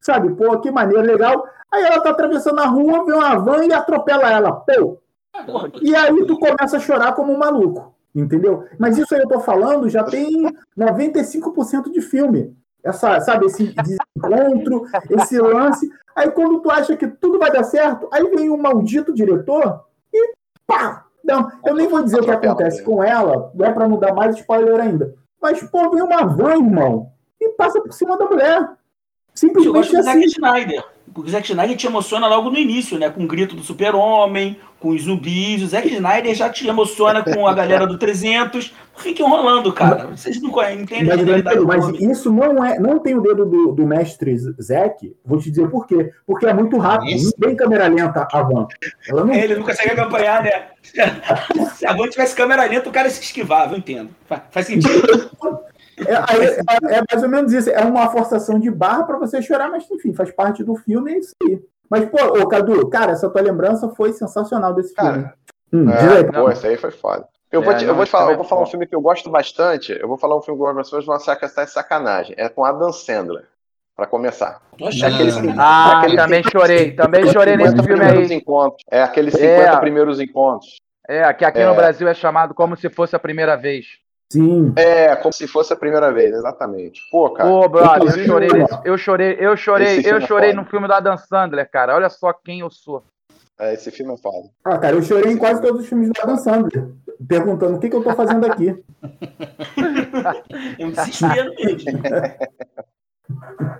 Sabe, 0.00 0.34
pô, 0.34 0.58
que 0.60 0.70
maneira 0.70 1.02
legal. 1.02 1.46
Aí 1.72 1.82
ela 1.82 2.00
tá 2.00 2.10
atravessando 2.10 2.60
a 2.60 2.66
rua, 2.66 3.04
vê 3.04 3.12
uma 3.12 3.36
van 3.38 3.64
e 3.64 3.72
atropela 3.72 4.30
ela, 4.30 4.52
pô. 4.52 4.98
E 5.82 5.94
aí 5.94 6.26
tu 6.26 6.38
começa 6.38 6.76
a 6.76 6.80
chorar 6.80 7.12
como 7.14 7.32
um 7.32 7.38
maluco, 7.38 7.94
entendeu? 8.20 8.64
Mas 8.78 8.98
isso 8.98 9.14
aí 9.14 9.20
eu 9.20 9.28
tô 9.28 9.40
falando 9.40 9.88
já 9.88 10.02
tem 10.02 10.46
95% 10.76 11.90
de 11.90 12.00
filme 12.00 12.56
essa, 12.86 13.20
sabe, 13.20 13.46
esse 13.46 13.74
desencontro, 13.74 14.86
esse 15.10 15.38
lance. 15.38 15.90
Aí 16.14 16.30
quando 16.30 16.60
tu 16.60 16.70
acha 16.70 16.96
que 16.96 17.08
tudo 17.08 17.38
vai 17.38 17.50
dar 17.50 17.64
certo, 17.64 18.08
aí 18.12 18.22
vem 18.30 18.48
um 18.48 18.56
maldito 18.56 19.12
diretor 19.12 19.84
e 20.12 20.32
pá! 20.66 21.04
Não, 21.24 21.50
eu 21.64 21.74
nem 21.74 21.88
vou 21.88 22.02
dizer 22.02 22.20
o 22.20 22.24
que 22.24 22.30
acontece 22.30 22.82
com 22.84 23.02
ela, 23.02 23.50
não 23.52 23.66
é 23.66 23.72
pra 23.72 23.88
não 23.88 23.98
dar 23.98 24.14
mais 24.14 24.36
spoiler 24.36 24.80
ainda. 24.80 25.12
Mas, 25.42 25.60
pô, 25.64 25.90
vem 25.90 26.00
uma 26.00 26.24
van, 26.24 26.54
irmão, 26.54 27.10
e 27.40 27.48
passa 27.50 27.80
por 27.80 27.92
cima 27.92 28.16
da 28.16 28.26
mulher. 28.26 28.70
Simplesmente 29.34 29.96
assim. 29.96 30.02
Zack 30.02 30.24
Snyder. 30.26 30.84
Porque 31.16 31.30
o 31.30 31.32
Zack 31.32 31.50
Snyder 31.50 31.74
te 31.74 31.86
emociona 31.86 32.26
logo 32.28 32.50
no 32.50 32.58
início, 32.58 32.98
né? 32.98 33.08
Com 33.08 33.24
o 33.24 33.26
grito 33.26 33.56
do 33.56 33.62
super-homem, 33.62 34.60
com 34.78 34.90
os 34.90 35.04
zumbis. 35.04 35.62
O 35.62 35.66
Zack 35.66 35.88
Snyder 35.88 36.34
já 36.34 36.50
te 36.50 36.68
emociona 36.68 37.22
com 37.22 37.46
a 37.46 37.54
galera 37.54 37.86
do 37.86 37.96
300. 37.96 38.74
Fica 38.98 39.22
enrolando, 39.22 39.72
cara. 39.72 40.08
Vocês 40.08 40.38
não 40.42 40.50
entendem 40.70 41.06
mas, 41.42 41.64
mas 41.64 42.00
isso 42.02 42.30
não 42.30 42.62
é, 42.62 42.78
não 42.78 42.98
tem 42.98 43.14
o 43.14 43.22
dedo 43.22 43.46
do, 43.46 43.72
do 43.72 43.86
mestre 43.86 44.36
Zack. 44.60 45.16
Vou 45.24 45.38
te 45.38 45.48
dizer 45.48 45.70
por 45.70 45.86
quê. 45.86 46.12
Porque 46.26 46.44
é 46.44 46.52
muito 46.52 46.76
rápido. 46.76 47.10
Isso. 47.16 47.32
Não 47.38 47.48
tem 47.48 47.56
câmera 47.56 47.86
lenta 47.88 48.28
a 48.30 48.42
van. 48.42 48.66
Ela 49.08 49.24
não... 49.24 49.32
Ele 49.32 49.56
não 49.56 49.62
consegue 49.62 49.98
acompanhar, 49.98 50.42
né? 50.42 50.66
Se 51.76 51.86
a 51.86 51.94
van 51.94 52.10
tivesse 52.10 52.36
câmera 52.36 52.66
lenta, 52.66 52.90
o 52.90 52.92
cara 52.92 53.08
se 53.08 53.22
esquivava, 53.22 53.72
eu 53.72 53.78
entendo. 53.78 54.10
Faz 54.50 54.66
sentido. 54.66 55.30
É, 55.98 56.12
é, 56.12 56.98
é, 56.98 57.02
mais 57.10 57.22
ou 57.22 57.28
menos 57.28 57.52
isso. 57.52 57.70
É 57.70 57.84
uma 57.84 58.10
forçação 58.10 58.58
de 58.58 58.70
barra 58.70 59.04
para 59.04 59.18
você 59.18 59.40
chorar, 59.40 59.70
mas 59.70 59.90
enfim, 59.90 60.12
faz 60.12 60.30
parte 60.30 60.62
do 60.62 60.76
filme, 60.76 61.12
é 61.12 61.18
isso 61.18 61.32
aí. 61.42 61.62
Mas, 61.88 62.04
pô, 62.06 62.18
ô, 62.38 62.48
Cadu, 62.48 62.88
cara, 62.88 63.12
essa 63.12 63.30
tua 63.30 63.40
lembrança 63.40 63.88
foi 63.90 64.12
sensacional 64.12 64.74
desse 64.74 64.94
filme. 64.94 65.30
Hum, 65.72 65.88
é, 65.90 66.18
aí, 66.18 66.24
pô, 66.24 66.50
esse 66.50 66.66
aí 66.66 66.76
foi 66.76 66.90
foda. 66.90 67.26
Eu 67.50 67.62
vou, 67.62 67.72
é, 67.72 67.76
te, 67.76 67.84
eu 67.84 67.94
vou 67.94 68.04
te 68.04 68.10
falar, 68.10 68.32
eu 68.32 68.36
vou 68.36 68.44
falar 68.44 68.62
um 68.62 68.66
filme 68.66 68.86
que 68.86 68.94
eu 68.94 69.00
gosto 69.00 69.30
bastante. 69.30 69.92
Eu 69.92 70.08
vou 70.08 70.18
falar 70.18 70.36
um 70.36 70.42
filme 70.42 70.58
que 70.58 70.62
eu 70.62 70.66
gosto 70.66 70.76
bastante, 70.76 70.96
mas 70.98 71.06
vão 71.06 71.14
achar 71.14 71.36
que 71.36 71.44
essa 71.44 71.62
é 71.62 71.66
sacanagem. 71.66 72.34
É 72.36 72.48
com 72.48 72.64
Adam 72.64 72.92
Sandler. 72.92 73.44
Pra 73.94 74.06
começar. 74.06 74.60
É 74.78 75.06
aquele, 75.06 75.54
ah, 75.58 76.00
aquele 76.00 76.16
também 76.16 76.42
chorei. 76.42 76.92
Também 76.92 77.32
chorei 77.32 77.56
nesse 77.56 77.82
filme 77.82 78.04
aí. 78.04 78.34
Encontros. 78.34 78.82
É 78.90 79.02
aqueles 79.02 79.32
50 79.32 79.48
é. 79.48 79.76
primeiros 79.78 80.20
encontros. 80.20 80.76
É, 81.08 81.32
que 81.32 81.44
aqui 81.46 81.64
no 81.64 81.74
Brasil 81.74 82.06
é 82.06 82.12
chamado 82.12 82.52
como 82.52 82.76
se 82.76 82.90
fosse 82.90 83.16
a 83.16 83.18
primeira 83.18 83.56
vez. 83.56 83.86
Sim. 84.28 84.72
É, 84.76 85.14
como 85.16 85.32
se 85.32 85.46
fosse 85.46 85.72
a 85.72 85.76
primeira 85.76 86.12
vez, 86.12 86.34
exatamente. 86.34 87.00
Pô, 87.10 87.30
cara. 87.30 87.48
Pô, 87.48 87.68
brother, 87.68 88.18
eu 88.18 88.26
chorei, 88.26 88.48
nesse, 88.48 88.78
eu 88.84 88.98
chorei, 88.98 89.36
eu 89.38 89.56
chorei, 89.56 90.02
eu 90.04 90.16
é 90.16 90.20
chorei 90.20 90.52
no 90.52 90.64
filme 90.64 90.88
da 90.88 90.98
Dan 90.98 91.16
Sandler, 91.16 91.70
cara. 91.70 91.94
Olha 91.94 92.10
só 92.10 92.32
quem 92.32 92.60
eu 92.60 92.70
sou. 92.70 93.04
É, 93.58 93.74
esse 93.74 93.90
filme 93.90 94.12
é 94.12 94.16
foda. 94.16 94.48
Ah, 94.64 94.78
cara, 94.78 94.96
eu 94.96 95.02
chorei 95.02 95.32
em 95.32 95.36
quase 95.36 95.62
todos 95.62 95.82
os 95.82 95.88
filmes 95.88 96.10
da 96.12 96.24
Dan 96.24 96.36
Sandler, 96.36 96.88
perguntando 97.26 97.76
o 97.76 97.80
que, 97.80 97.88
que 97.88 97.96
eu 97.96 98.02
tô 98.02 98.14
fazendo 98.14 98.44
aqui. 98.46 98.66
eu 100.78 100.88
me 100.88 100.92
desespero 100.92 101.54
mesmo. 101.54 102.02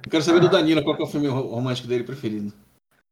Quero 0.09 0.23
saber 0.23 0.41
do 0.41 0.49
Danilo, 0.49 0.83
qual 0.83 0.97
é 0.97 1.03
o 1.03 1.07
filme 1.07 1.27
romântico 1.27 1.89
dele 1.89 2.05
preferido. 2.05 2.53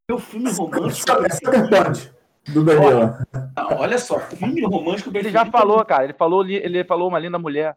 Meu 0.09 0.19
filme 0.19 0.51
romântico. 0.53 1.25
Essa 1.25 2.14
do 2.49 2.65
Daniel. 2.65 3.17
Olha, 3.57 3.79
olha 3.79 3.99
só, 3.99 4.19
filme 4.21 4.63
romântico 4.63 5.11
Ele 5.15 5.31
já 5.31 5.47
falou, 5.47 5.85
cara. 5.85 6.05
Ele 6.05 6.13
falou, 6.13 6.47
ele 6.47 6.85
falou 6.85 7.09
uma 7.09 7.19
linda 7.19 7.39
mulher. 7.39 7.77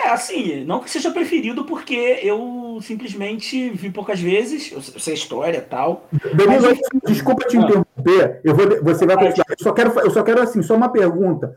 É, 0.00 0.08
assim, 0.08 0.64
não 0.64 0.80
que 0.80 0.90
seja 0.90 1.10
preferido, 1.10 1.64
porque 1.64 2.18
eu 2.22 2.78
simplesmente 2.82 3.70
vi 3.70 3.90
poucas 3.90 4.20
vezes, 4.20 4.72
eu 4.72 4.80
sei 4.80 5.12
a 5.12 5.16
história 5.16 5.58
e 5.58 5.62
tal. 5.62 6.08
Danilo, 6.34 6.68
mas... 6.68 6.78
desculpa 7.04 7.46
te 7.46 7.56
ah. 7.56 7.60
interromper, 7.60 8.40
eu 8.42 8.54
vou, 8.54 8.82
você 8.82 9.06
vai 9.06 9.16
continuar. 9.16 9.46
Eu 9.48 9.62
só 9.62 9.72
quero, 9.72 10.00
eu 10.00 10.10
só 10.10 10.22
quero 10.22 10.42
assim, 10.42 10.62
só 10.62 10.74
uma 10.74 10.88
pergunta. 10.88 11.56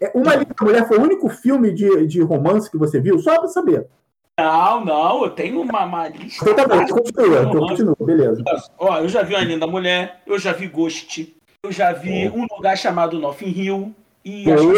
É, 0.00 0.12
uma 0.14 0.34
Linda 0.34 0.54
Mulher 0.62 0.86
foi 0.86 0.98
o 0.98 1.02
único 1.02 1.28
filme 1.28 1.72
de, 1.72 2.06
de 2.06 2.22
romance 2.22 2.70
que 2.70 2.78
você 2.78 3.00
viu? 3.00 3.18
Só 3.18 3.38
para 3.38 3.48
saber. 3.48 3.86
Não, 4.38 4.84
não, 4.84 5.24
eu 5.24 5.30
tenho 5.30 5.60
uma, 5.60 5.84
uma 5.84 6.08
lista. 6.08 6.48
Então 6.48 6.54
tá 6.54 6.66
bom, 6.66 6.86
continua, 6.86 7.50
continua, 7.50 7.96
beleza. 8.00 8.42
Ó, 8.78 8.98
eu 8.98 9.08
já 9.08 9.22
vi 9.22 9.34
uma 9.34 9.44
linda 9.44 9.66
mulher, 9.66 10.22
eu 10.26 10.38
já 10.38 10.52
vi 10.52 10.66
Ghost, 10.66 11.36
eu 11.62 11.72
já 11.72 11.92
vi 11.92 12.28
um 12.28 12.46
lugar 12.50 12.76
chamado 12.76 13.18
Nothing 13.18 13.50
Hill. 13.50 13.94
E 14.22 14.52
acho 14.52 14.68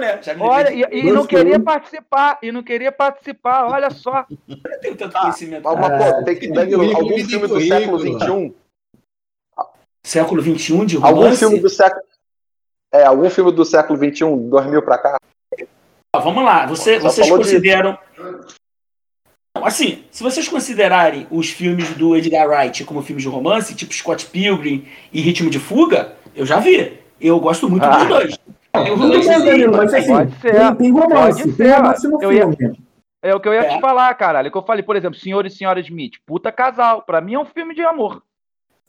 né? 0.00 0.20
Olha, 0.40 0.72
e, 0.72 0.82
e 0.98 1.12
não 1.12 1.24
queria 1.24 1.60
participar, 1.60 2.38
e 2.42 2.50
não 2.50 2.60
queria 2.60 2.90
participar, 2.90 3.68
olha 3.70 3.88
só. 3.88 4.26
Eu 4.48 4.80
tenho 4.80 4.96
tanto 4.96 5.16
ah, 5.16 5.20
conhecimento. 5.20 5.68
Ah, 5.68 5.76
mas, 5.76 6.14
pô, 6.14 6.24
tem 6.24 6.36
que 6.36 6.52
dar 6.52 6.62
algum 6.62 7.24
filme 7.24 7.46
do 7.46 7.60
século 7.60 7.98
XXI. 8.00 8.54
Século 10.02 10.42
XXI 10.42 10.86
de 10.86 10.96
romance? 10.96 11.06
Algum 11.06 11.36
filme 11.36 11.60
do 11.60 11.68
século. 11.68 12.02
É, 12.90 13.04
algum 13.04 13.30
filme 13.30 13.52
do 13.52 13.64
século 13.64 13.96
XXI, 13.96 14.48
2000 14.48 14.82
pra 14.82 14.98
cá? 14.98 15.16
Ah, 16.12 16.18
vamos 16.18 16.42
lá, 16.42 16.66
Você, 16.66 16.98
vocês 16.98 17.30
consideram. 17.30 17.92
De... 17.92 18.57
Assim, 19.64 20.04
se 20.10 20.22
vocês 20.22 20.48
considerarem 20.48 21.26
os 21.30 21.50
filmes 21.50 21.90
do 21.90 22.16
Edgar 22.16 22.48
Wright 22.48 22.84
como 22.84 23.02
filmes 23.02 23.22
de 23.22 23.28
romance, 23.28 23.74
tipo 23.74 23.92
Scott 23.92 24.26
Pilgrim 24.26 24.86
e 25.12 25.20
Ritmo 25.20 25.50
de 25.50 25.58
Fuga, 25.58 26.12
eu 26.34 26.46
já 26.46 26.58
vi. 26.58 26.98
Eu 27.20 27.38
gosto 27.40 27.68
muito 27.68 27.84
ah. 27.84 27.98
dos 27.98 28.08
dois. 28.08 28.38
Eu 28.74 28.96
não 28.96 29.08
mas 29.76 29.94
assim, 29.94 30.12
pode 30.12 30.40
ser. 30.40 30.76
Tem, 30.76 30.92
romance, 30.92 31.42
pode 31.42 31.56
tem 31.56 31.70
romance 31.70 32.08
no 32.08 32.18
filme. 32.18 32.56
Ia, 32.60 32.72
é 33.22 33.34
o 33.34 33.40
que 33.40 33.48
eu 33.48 33.54
ia 33.54 33.62
é. 33.62 33.68
te 33.68 33.80
falar, 33.80 34.14
caralho. 34.14 34.48
É 34.48 34.50
que 34.50 34.56
eu 34.56 34.62
falei, 34.62 34.82
por 34.82 34.94
exemplo, 34.94 35.18
Senhor 35.18 35.44
e 35.46 35.50
Senhora 35.50 35.80
Smith, 35.80 36.14
puta 36.24 36.52
casal. 36.52 37.02
Pra 37.02 37.20
mim 37.20 37.34
é 37.34 37.38
um 37.38 37.44
filme 37.44 37.74
de 37.74 37.82
amor. 37.82 38.22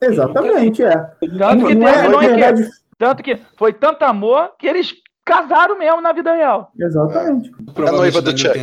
Exatamente, 0.01 0.83
é. 0.83 0.95
Tanto 1.37 1.65
que, 1.65 1.75
não 1.75 1.87
é, 1.87 2.53
que, 2.53 2.69
tanto 2.97 3.23
que 3.23 3.37
foi 3.57 3.73
tanto 3.73 4.03
amor 4.03 4.51
que 4.57 4.67
eles 4.67 4.93
casaram 5.25 5.77
mesmo 5.77 6.01
na 6.01 6.13
vida 6.13 6.33
real. 6.33 6.71
Exatamente. 6.79 7.51
É. 7.75 7.87
A 7.87 7.91
noiva 7.91 8.21
do 8.21 8.37
Chuck. 8.37 8.59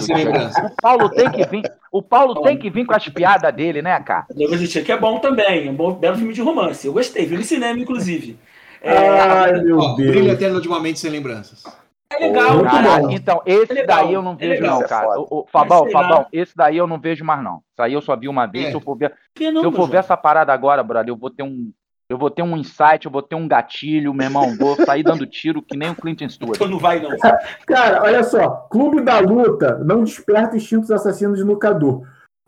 Sem 0.00 0.16
lembrança. 0.16 0.66
O 0.66 0.82
Paulo 0.82 1.08
tem 1.10 1.30
que 1.30 1.46
vir, 1.46 1.72
o 1.90 2.02
Paulo 2.02 2.42
tem 2.42 2.58
que 2.58 2.70
vir 2.70 2.84
com 2.84 2.94
as 2.94 3.08
piadas 3.08 3.54
dele, 3.54 3.82
né, 3.82 3.98
cara? 4.00 4.26
Noiva 4.34 4.56
de 4.56 4.66
Chuck 4.66 4.90
é 4.90 4.96
bom 4.96 5.18
também, 5.18 5.68
é 5.68 5.70
um 5.70 5.74
bom, 5.74 5.92
belo 5.92 6.16
filme 6.16 6.32
de 6.32 6.40
romance. 6.40 6.86
Eu 6.86 6.92
gostei, 6.92 7.26
vi 7.26 7.36
no 7.36 7.42
cinema, 7.44 7.78
inclusive. 7.78 8.38
É, 8.82 8.96
Ai, 8.96 9.60
meu 9.62 9.78
ó, 9.78 9.94
Deus. 9.94 10.10
Brilha 10.10 10.32
eterno 10.32 10.60
de 10.60 10.68
uma 10.68 10.80
mente 10.80 10.98
sem 10.98 11.10
lembranças. 11.10 11.64
É 12.12 12.18
legal, 12.18 12.62
cara. 12.62 13.12
Então, 13.12 13.40
esse 13.46 13.78
é 13.78 13.86
daí 13.86 14.12
eu 14.12 14.22
não 14.22 14.32
é 14.32 14.48
vejo, 14.48 14.62
não, 14.62 14.80
cara. 14.80 15.20
O, 15.20 15.40
o, 15.40 15.46
Fabão, 15.46 15.84
esse 15.84 15.92
Fabão, 15.92 16.26
esse 16.32 16.56
daí 16.56 16.76
eu 16.76 16.86
não 16.86 16.98
vejo 16.98 17.24
mais, 17.24 17.42
não. 17.42 17.62
Isso 17.72 17.82
aí 17.82 17.92
eu 17.92 18.00
só 18.00 18.16
vi 18.16 18.28
uma 18.28 18.46
vez. 18.46 18.66
É. 18.66 18.70
Se 18.70 18.76
eu 18.76 18.80
for 18.80 18.96
ver, 18.96 19.14
se 19.36 19.44
eu 19.44 19.72
for 19.72 19.88
ver 19.88 19.98
essa 19.98 20.16
parada 20.16 20.52
agora, 20.52 20.82
brother, 20.82 21.10
eu 21.10 21.16
vou 21.16 21.30
ter 21.30 21.42
um, 21.44 21.72
eu 22.10 22.18
vou 22.18 22.28
ter 22.28 22.42
um 22.42 22.56
insight, 22.56 23.06
eu 23.06 23.10
vou 23.10 23.22
ter 23.22 23.36
um 23.36 23.46
gatilho, 23.46 24.12
meu 24.12 24.26
irmão. 24.26 24.56
Vou 24.58 24.74
sair 24.84 25.04
dando 25.04 25.24
tiro 25.24 25.62
que 25.62 25.76
nem 25.76 25.92
o 25.92 25.94
Clint 25.94 26.22
Eastwood. 26.22 26.56
Então 26.56 26.66
não 26.66 26.76
vai, 26.76 27.00
não. 27.00 27.16
Cara, 27.64 28.02
olha 28.02 28.24
só. 28.24 28.66
Clube 28.68 29.00
da 29.00 29.20
Luta 29.20 29.78
não 29.78 30.02
desperta 30.02 30.56
instintos 30.56 30.90
assassinos 30.90 31.44
no 31.44 31.56
Cadu. 31.56 32.02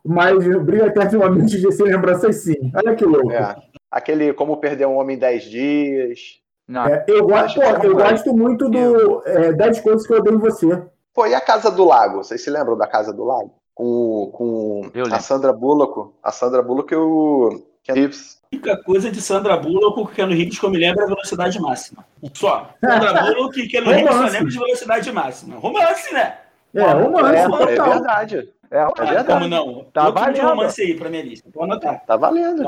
Mas 0.04 0.44
brilha 0.64 0.86
eternamente 0.86 1.60
de 1.60 1.70
sem 1.70 1.86
lembranças 1.86 2.42
sim. 2.42 2.72
Olha 2.74 2.96
que 2.96 3.04
louco. 3.04 3.30
É. 3.30 3.54
Aquele 3.88 4.32
Como 4.32 4.56
Perder 4.56 4.86
um 4.86 4.96
Homem 4.96 5.14
em 5.14 5.20
10 5.20 5.44
Dias. 5.44 6.20
É, 6.68 7.04
eu 7.06 7.24
gosto, 7.24 7.60
pô, 7.60 7.86
eu 7.86 7.94
gosto 7.94 8.36
muito 8.36 8.68
do 8.68 9.22
é, 9.24 9.52
10 9.52 9.80
Coisas 9.80 10.04
que 10.04 10.12
Eu 10.12 10.18
Odeio 10.18 10.36
em 10.36 10.40
Você. 10.40 10.82
Pô, 11.14 11.24
e 11.24 11.36
a 11.36 11.40
Casa 11.40 11.70
do 11.70 11.84
Lago? 11.84 12.16
Vocês 12.16 12.42
se 12.42 12.50
lembram 12.50 12.76
da 12.76 12.88
Casa 12.88 13.12
do 13.12 13.22
Lago? 13.22 13.54
Com, 13.72 14.28
com 14.32 14.90
a 15.12 15.20
Sandra 15.20 15.52
Bullock. 15.52 16.12
A 16.20 16.32
Sandra 16.32 16.62
Bullock 16.62 16.92
e 16.92 16.96
o 16.96 17.71
Ken 17.82 17.94
Reeves 17.94 18.42
única 18.52 18.76
coisa 18.82 19.10
de 19.10 19.20
Sandra 19.20 19.56
Bullock 19.56 19.94
com 19.94 20.06
Keanu 20.06 20.34
Reeves 20.34 20.58
que 20.58 20.66
eu 20.66 20.70
me 20.70 20.78
lembro 20.78 21.00
é 21.00 21.04
a 21.04 21.08
velocidade 21.08 21.58
máxima. 21.58 22.04
Só. 22.34 22.70
Sandra 22.80 23.22
Bullock 23.32 23.60
e 23.60 23.68
Keanu 23.68 23.90
Reeves 23.90 24.14
só 24.14 24.26
lembro 24.26 24.50
de 24.50 24.58
velocidade 24.58 25.12
máxima. 25.12 25.56
Romance, 25.56 26.12
né? 26.12 26.38
É, 26.74 26.92
romance. 26.92 27.34
É, 27.34 27.42
é 27.42 27.82
verdade. 27.82 28.52
É, 28.70 28.78
é 28.78 28.86
verdade. 28.86 29.26
Como 29.26 29.48
não? 29.48 29.84
Tá 29.92 30.06
Outro 30.06 30.20
valendo. 30.20 30.42
romance 30.42 30.82
aí 30.82 30.94
pra 30.94 31.08
minha 31.08 31.22
lista. 31.22 31.48
Vou 31.52 31.64
anotar. 31.64 32.04
Tá 32.06 32.16
valendo. 32.16 32.62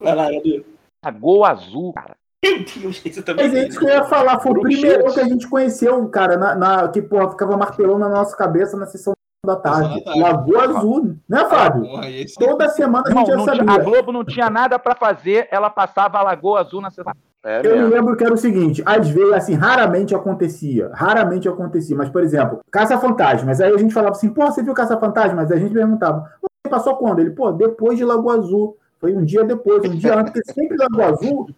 Vai 0.00 0.14
lá, 0.14 0.32
Edu. 0.32 0.64
A 1.02 1.10
Gol 1.10 1.44
Azul, 1.44 1.92
cara. 1.92 2.16
Meu 2.42 2.64
Deus, 2.64 3.02
isso 3.04 3.22
também. 3.22 3.48
Mas 3.48 3.54
é 3.54 3.68
isso 3.68 3.78
que 3.78 3.84
eu 3.84 3.90
ia 3.90 4.04
falar. 4.04 4.40
Foi 4.40 4.52
o 4.52 4.62
primeiro 4.62 5.12
que 5.12 5.20
a 5.20 5.28
gente 5.28 5.46
conheceu, 5.46 6.08
cara, 6.08 6.38
na, 6.38 6.54
na, 6.54 6.88
que 6.88 7.02
porra, 7.02 7.30
ficava 7.30 7.56
martelando 7.56 7.98
na 7.98 8.08
nossa 8.08 8.34
cabeça 8.34 8.78
na 8.78 8.86
sessão 8.86 9.12
da 9.44 9.56
tarde. 9.56 10.02
Lagoa 10.06 10.64
Azul, 10.64 11.16
né, 11.28 11.44
Fábio? 11.46 12.04
esse... 12.04 12.34
Toda 12.34 12.68
semana 12.68 13.04
a 13.06 13.10
gente 13.10 13.30
não, 13.30 13.46
já 13.46 13.56
sabia. 13.56 13.72
A 13.72 13.78
Globo 13.78 14.12
não 14.12 14.24
tinha 14.24 14.50
nada 14.50 14.78
para 14.78 14.94
fazer, 14.94 15.48
ela 15.50 15.70
passava 15.70 16.18
a 16.18 16.22
Lagoa 16.22 16.60
Azul 16.60 16.80
na 16.80 16.90
semana. 16.90 17.16
É 17.42 17.66
eu 17.66 17.88
me 17.88 17.94
lembro 17.94 18.14
que 18.16 18.22
era 18.22 18.34
o 18.34 18.36
seguinte, 18.36 18.82
às 18.84 19.08
vezes, 19.08 19.32
assim, 19.32 19.54
raramente 19.54 20.14
acontecia, 20.14 20.90
raramente 20.92 21.48
acontecia, 21.48 21.96
mas, 21.96 22.10
por 22.10 22.22
exemplo, 22.22 22.60
Caça-Fantasmas, 22.70 23.62
aí 23.62 23.72
a 23.72 23.78
gente 23.78 23.94
falava 23.94 24.14
assim, 24.14 24.28
pô, 24.28 24.44
você 24.44 24.62
viu 24.62 24.74
Caça-Fantasmas? 24.74 25.50
Aí 25.50 25.56
a 25.56 25.60
gente 25.60 25.72
perguntava, 25.72 26.30
passou 26.68 26.96
quando? 26.96 27.20
Ele, 27.20 27.30
pô, 27.30 27.50
depois 27.50 27.96
de 27.96 28.04
Lagoa 28.04 28.36
Azul, 28.36 28.76
foi 28.98 29.16
um 29.16 29.24
dia 29.24 29.42
depois, 29.42 29.82
um 29.88 29.96
dia 29.96 30.18
antes, 30.18 30.34
porque 30.34 30.52
sempre 30.52 30.76
Lagoa 30.76 31.06
Azul 31.06 31.48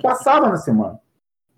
passava 0.00 0.48
na 0.48 0.56
semana, 0.56 1.00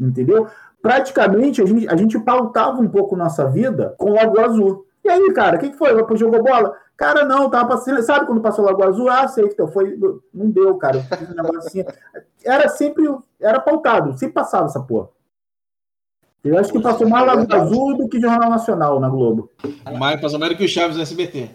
entendeu? 0.00 0.48
Praticamente, 0.80 1.60
a 1.60 1.66
gente, 1.66 1.86
a 1.86 1.96
gente 1.96 2.18
pautava 2.18 2.80
um 2.80 2.88
pouco 2.88 3.14
nossa 3.14 3.46
vida 3.46 3.94
com 3.98 4.14
Lagoa 4.14 4.46
Azul. 4.46 4.86
E 5.06 5.08
aí, 5.08 5.32
cara, 5.32 5.56
o 5.56 5.60
que, 5.60 5.70
que 5.70 5.76
foi? 5.76 5.90
Jogou 6.16 6.42
bola? 6.42 6.76
Cara, 6.96 7.24
não, 7.24 7.48
tava 7.48 7.68
passando. 7.68 8.02
Sabe 8.02 8.26
quando 8.26 8.40
passou 8.40 8.64
o 8.64 8.66
Lagoa 8.66 8.88
Azul? 8.88 9.08
Ah, 9.08 9.28
sei 9.28 9.46
que 9.46 9.52
então 9.52 9.68
foi. 9.68 9.96
Não 10.34 10.50
deu, 10.50 10.74
cara. 10.76 10.98
Um 10.98 11.58
assim. 11.58 11.84
Era 12.44 12.68
sempre. 12.68 13.04
Era 13.40 13.60
pautado, 13.60 14.18
sempre 14.18 14.34
passava 14.34 14.66
essa 14.66 14.80
porra. 14.80 15.08
Eu 16.42 16.58
acho 16.58 16.72
que 16.72 16.80
passou 16.80 17.08
mais 17.08 17.24
Lagoa 17.24 17.62
Azul 17.62 17.96
do 17.96 18.08
que 18.08 18.20
Jornal 18.20 18.50
Nacional 18.50 18.98
na 18.98 19.08
Globo. 19.08 19.48
Mais 19.96 20.20
passou 20.20 20.40
mais 20.40 20.50
do 20.50 20.58
que 20.58 20.64
o 20.64 20.68
Chaves 20.68 20.96
no 20.96 21.02
SBT. 21.02 21.50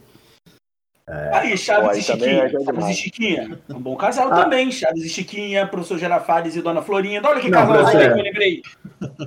É. 1.09 1.35
Aí, 1.35 1.57
Chaves 1.57 1.83
Pô, 1.83 1.89
aí 1.89 1.99
e 1.99 2.03
Chiquinha. 2.03 2.43
É 2.43 2.49
Chaves 2.49 2.87
e 2.87 2.93
Chiquinha. 2.93 3.59
Um 3.69 3.81
bom 3.81 3.97
casal 3.97 4.31
ah. 4.31 4.43
também. 4.43 4.71
Chaves 4.71 5.03
e 5.03 5.09
Chiquinha, 5.09 5.67
professor 5.67 5.97
Gerafares 5.97 6.55
e 6.55 6.61
Dona 6.61 6.81
Florinda. 6.81 7.27
Olha 7.27 7.41
que 7.41 7.51
casal 7.51 7.89
é. 7.89 8.13
que 8.13 8.19
eu 8.19 8.23
lembrei. 8.23 8.61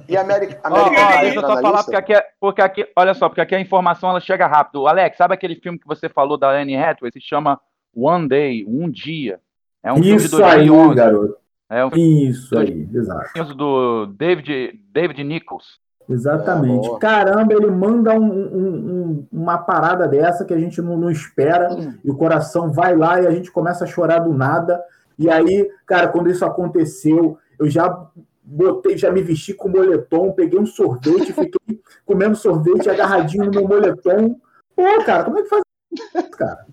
E 0.09 0.17
América. 0.17 0.61
América 0.63 0.97
oh, 0.97 1.19
oh, 1.19 1.21
deixa 1.21 1.37
eu 1.37 1.41
só 1.43 1.61
falar, 1.61 1.83
porque 1.83 1.97
aqui, 1.97 2.15
é, 2.15 2.24
porque 2.45 2.61
aqui, 2.61 2.87
olha 2.95 3.15
só, 3.15 3.27
porque 3.27 3.41
aqui 3.41 3.55
a 3.55 3.61
informação 3.61 4.11
ela 4.11 4.21
chega 4.21 4.47
rápido. 4.47 4.87
Alex, 4.87 5.17
sabe 5.17 5.33
aquele 5.33 5.55
filme 5.55 5.79
que 5.79 5.87
você 5.87 6.11
falou 6.11 6.37
da 6.37 6.51
Anne 6.51 6.77
Hathaway? 6.77 7.11
Se 7.11 7.19
chama 7.19 7.59
One 7.97 8.29
Day, 8.29 8.67
Um 8.69 8.91
Dia. 8.91 9.41
É 9.83 9.91
um 9.91 9.97
Isso 9.97 10.05
filme 10.05 10.23
de 10.25 10.29
2011. 10.29 10.89
aí, 10.91 10.95
garoto. 10.95 11.37
É 11.71 11.87
um 11.87 11.89
Isso 11.95 12.59
aí, 12.59 12.87
exato. 12.93 13.55
Do 13.55 14.05
David, 14.09 14.79
David 14.93 15.25
Nichols. 15.25 15.81
Exatamente. 16.07 16.99
Caramba, 16.99 17.55
ele 17.55 17.71
manda 17.71 18.13
um, 18.13 18.31
um, 18.31 18.69
um, 18.69 19.27
uma 19.33 19.57
parada 19.57 20.07
dessa 20.07 20.45
que 20.45 20.53
a 20.53 20.59
gente 20.59 20.83
não, 20.83 20.99
não 20.99 21.11
espera, 21.11 21.73
hum. 21.73 21.95
e 22.05 22.11
o 22.11 22.15
coração 22.15 22.71
vai 22.71 22.95
lá 22.95 23.23
e 23.23 23.27
a 23.27 23.31
gente 23.31 23.51
começa 23.51 23.85
a 23.85 23.87
chorar 23.87 24.19
do 24.19 24.35
nada. 24.35 24.83
E 25.19 25.31
aí, 25.31 25.67
cara, 25.87 26.09
quando 26.09 26.29
isso 26.29 26.45
aconteceu, 26.45 27.39
eu 27.59 27.71
já 27.71 28.07
botei, 28.45 28.99
já 28.99 29.11
me 29.11 29.23
vesti 29.23 29.55
com 29.55 29.69
moletom, 29.69 30.33
peguei 30.33 30.59
um 30.59 30.67
sorvete, 30.67 31.33
fiquei 31.35 31.81
comendo 32.05 32.37
sorvete 32.37 32.91
agarradinho 32.91 33.47
no 33.47 33.51
meu 33.51 33.67
moletom. 33.67 34.39
Pô, 34.77 35.05
cara, 35.05 35.25
como 35.25 35.39
é 35.39 35.43
que 35.43 35.49
faz 35.49 35.63
isso, 35.93 36.31
cara? 36.33 36.67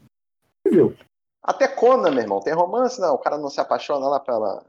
Viu? 0.70 0.96
Até 1.42 1.68
Conan, 1.68 2.12
meu 2.12 2.22
irmão, 2.22 2.40
tem 2.40 2.54
romance, 2.54 3.00
não? 3.00 3.16
O 3.16 3.18
cara 3.18 3.38
não 3.38 3.50
se 3.50 3.60
apaixona 3.60 4.08
lá 4.08 4.20
pela. 4.20 4.64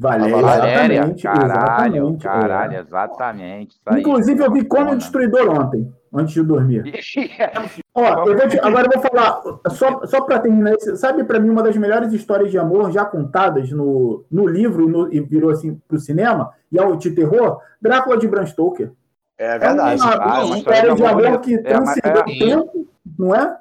Valéria. 0.00 0.40
Valéria, 0.40 0.94
exatamente, 0.94 1.22
caralho, 1.22 1.52
exatamente, 1.52 2.22
caralho, 2.22 2.72
é. 2.72 2.80
exatamente. 2.80 3.80
Inclusive, 3.98 4.42
eu 4.42 4.50
vi 4.50 4.64
Conan 4.64 4.96
Destruidor 4.96 5.50
ontem, 5.50 5.92
antes 6.10 6.32
de 6.32 6.42
dormir. 6.42 6.84
Ó, 7.94 8.24
eu 8.26 8.48
te, 8.48 8.58
agora 8.60 8.88
eu 8.90 8.98
vou 8.98 9.10
falar, 9.10 9.42
só, 9.68 10.06
só 10.06 10.22
para 10.22 10.38
terminar, 10.38 10.74
sabe 10.96 11.22
para 11.24 11.38
mim 11.38 11.50
uma 11.50 11.62
das 11.62 11.76
melhores 11.76 12.14
histórias 12.14 12.50
de 12.50 12.58
amor 12.58 12.90
já 12.90 13.04
contadas 13.04 13.70
no, 13.70 14.24
no 14.30 14.46
livro 14.46 14.88
no, 14.88 15.12
e 15.12 15.20
virou 15.20 15.50
assim 15.50 15.78
pro 15.86 15.98
cinema, 15.98 16.50
e 16.72 16.78
é 16.78 16.82
o 16.82 16.96
de 16.96 17.10
terror, 17.10 17.60
Drácula 17.78 18.16
de 18.16 18.26
Bram 18.26 18.46
Stoker. 18.46 18.92
É 19.36 19.58
verdade. 19.58 20.00
É 20.00 20.04
uma, 20.04 20.14
ah, 20.14 20.44
uma 20.46 20.56
história 20.56 20.94
de 20.94 21.04
amor, 21.04 21.40
que 21.40 21.54
é, 21.56 21.62
transcendeu 21.62 22.22
o 22.22 22.38
tempo, 22.38 22.88
não 23.18 23.34
é? 23.34 23.58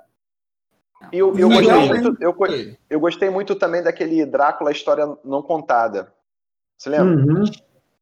E 1.11 1.17
eu, 1.17 1.37
eu, 1.37 1.49
gostei 1.49 1.87
muito, 1.87 2.17
eu, 2.21 2.35
eu 2.89 2.99
gostei 2.99 3.29
muito 3.29 3.55
também 3.55 3.83
daquele 3.83 4.25
Drácula 4.25 4.71
História 4.71 5.05
Não 5.25 5.41
Contada. 5.41 6.17
Você 6.79 6.89
lembra? 6.89 7.13
Uhum. 7.13 7.43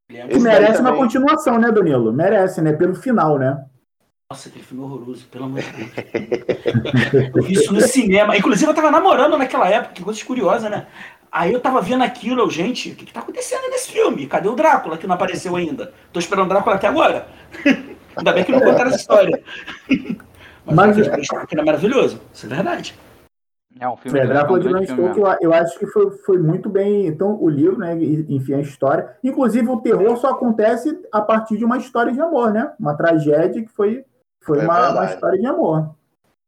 Que 0.07 0.39
merece 0.39 0.79
uma 0.81 0.95
continuação, 0.95 1.57
né, 1.57 1.71
Danilo? 1.71 2.13
Merece, 2.13 2.61
né? 2.61 2.73
Pelo 2.73 2.93
final, 2.93 3.39
né? 3.39 3.65
Nossa, 4.29 4.49
aquele 4.49 4.63
filme 4.63 4.83
horroroso, 4.83 5.25
pelo 5.27 5.45
amor 5.45 5.61
de 5.61 5.71
Deus. 5.71 7.31
eu 7.35 7.41
vi 7.41 7.53
isso 7.53 7.73
no 7.73 7.81
cinema. 7.81 8.37
Inclusive, 8.37 8.69
eu 8.69 8.75
tava 8.75 8.91
namorando 8.91 9.35
naquela 9.35 9.67
época, 9.67 9.95
que 9.95 10.03
coisa 10.03 10.23
curiosa, 10.23 10.69
né? 10.69 10.85
Aí 11.31 11.51
eu 11.51 11.59
tava 11.59 11.81
vendo 11.81 12.03
aquilo, 12.03 12.41
eu, 12.41 12.49
gente, 12.49 12.91
o 12.91 12.95
que, 12.95 13.05
que 13.05 13.13
tá 13.13 13.21
acontecendo 13.21 13.67
nesse 13.69 13.91
filme? 13.91 14.27
Cadê 14.27 14.47
o 14.47 14.55
Drácula 14.55 14.97
que 14.97 15.07
não 15.07 15.15
apareceu 15.15 15.55
ainda? 15.55 15.91
Tô 16.13 16.19
esperando 16.19 16.45
o 16.45 16.49
Drácula 16.49 16.75
até 16.75 16.87
agora. 16.87 17.27
ainda 18.15 18.31
bem 18.31 18.43
que 18.43 18.51
não 18.51 18.59
contaram 18.59 18.89
essa 18.89 18.99
história. 18.99 19.41
Mas, 20.65 20.97
Mas 20.97 20.97
é... 21.07 21.59
é 21.59 21.63
maravilhoso, 21.63 22.21
isso 22.33 22.45
é 22.45 22.49
verdade. 22.49 22.95
É 23.79 23.87
um 23.87 23.97
filme. 23.97 24.19
É, 24.19 24.25
Drácula 24.25 24.59
de 24.59 24.69
Bram 24.69 24.83
Stoker, 24.83 25.17
eu, 25.17 25.37
eu 25.41 25.53
acho 25.53 25.77
que 25.77 25.85
foi, 25.87 26.11
foi 26.19 26.37
muito 26.37 26.69
bem. 26.69 27.07
Então, 27.07 27.37
o 27.41 27.49
livro, 27.49 27.77
né? 27.77 27.95
Enfim, 27.95 28.53
a 28.53 28.59
história. 28.59 29.15
Inclusive, 29.23 29.67
o 29.69 29.81
terror 29.81 30.17
só 30.17 30.29
acontece 30.29 30.99
a 31.11 31.21
partir 31.21 31.57
de 31.57 31.65
uma 31.65 31.77
história 31.77 32.11
de 32.11 32.21
amor, 32.21 32.51
né? 32.51 32.73
Uma 32.79 32.95
tragédia 32.95 33.61
que 33.63 33.69
foi, 33.69 34.05
foi 34.41 34.59
é 34.59 34.63
uma, 34.63 34.91
uma, 34.91 35.05
história 35.05 35.39
de 35.39 35.45
amor. 35.45 35.95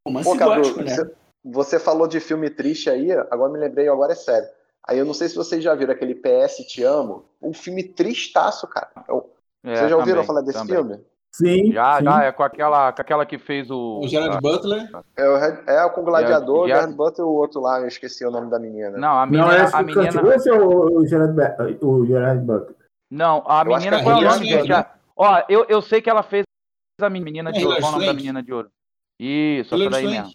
Uma 0.05 0.23
Pô, 0.23 0.35
Cadu, 0.35 0.81
né? 0.81 0.95
você, 0.95 1.11
você 1.43 1.79
falou 1.79 2.07
de 2.07 2.19
filme 2.19 2.49
triste 2.49 2.89
aí, 2.89 3.11
agora 3.11 3.51
me 3.51 3.59
lembrei, 3.59 3.87
agora 3.87 4.13
é 4.13 4.15
sério. 4.15 4.47
Aí 4.87 4.97
eu 4.97 5.05
não 5.05 5.13
sei 5.13 5.29
se 5.29 5.35
vocês 5.35 5.63
já 5.63 5.75
viram 5.75 5.93
aquele 5.93 6.15
PS 6.15 6.65
Te 6.67 6.83
Amo, 6.83 7.25
um 7.41 7.53
filme 7.53 7.83
tristaço, 7.83 8.67
cara. 8.67 8.89
Eu, 9.07 9.29
é, 9.63 9.75
vocês 9.75 9.89
já 9.89 9.97
ouviram 9.97 10.23
também, 10.23 10.27
falar 10.27 10.41
desse 10.41 10.57
também. 10.57 10.75
filme? 10.75 11.05
Sim. 11.31 11.71
Já, 11.71 11.99
sim. 11.99 12.05
já, 12.05 12.23
é 12.23 12.31
com 12.31 12.43
aquela, 12.43 12.91
com 12.91 13.01
aquela 13.01 13.25
que 13.25 13.37
fez 13.37 13.69
o. 13.69 13.99
O 14.03 14.07
Gerard 14.07 14.37
a... 14.37 14.41
Butler? 14.41 14.89
É, 15.15 15.29
o, 15.29 15.37
é 15.37 15.89
com 15.89 16.01
o 16.01 16.03
Gladiador, 16.03 16.63
o 16.63 16.67
Gerard 16.67 16.93
Butler 16.93 17.27
e 17.27 17.29
o 17.29 17.33
outro 17.33 17.61
lá, 17.61 17.79
eu 17.79 17.87
esqueci 17.87 18.25
o 18.25 18.31
nome 18.31 18.49
da 18.49 18.59
menina. 18.59 18.97
Não, 18.97 19.19
a 19.19 19.25
menina. 19.25 19.45
Não, 19.45 19.53
é 19.53 19.69
a 19.71 19.83
menina... 19.83 20.21
ou 20.63 20.99
o 20.99 21.07
Gerard, 21.07 21.77
o 21.81 22.05
Gerard 22.05 22.45
Butler? 22.45 22.75
Não, 23.11 23.43
a 23.47 23.61
eu 23.61 23.65
menina, 23.65 24.03
qual 24.03 24.15
é 24.15 24.25
o 24.25 24.29
nome, 24.29 24.45
gente? 24.45 24.71
Ó, 25.15 25.43
eu, 25.49 25.65
eu 25.67 25.81
sei 25.81 26.01
que 26.01 26.09
ela 26.09 26.23
fez 26.23 26.45
a 27.01 27.09
menina 27.09 27.51
de 27.51 27.65
ouro. 27.65 27.79
Qual 27.79 27.91
é 27.91 27.95
o 27.95 27.97
nome 27.97 28.05
da 28.05 28.13
menina 28.13 28.43
de 28.43 28.53
ouro? 28.53 28.69
Isso, 29.19 29.75
essa 29.75 29.89
daí 29.89 30.07
mesmo. 30.07 30.33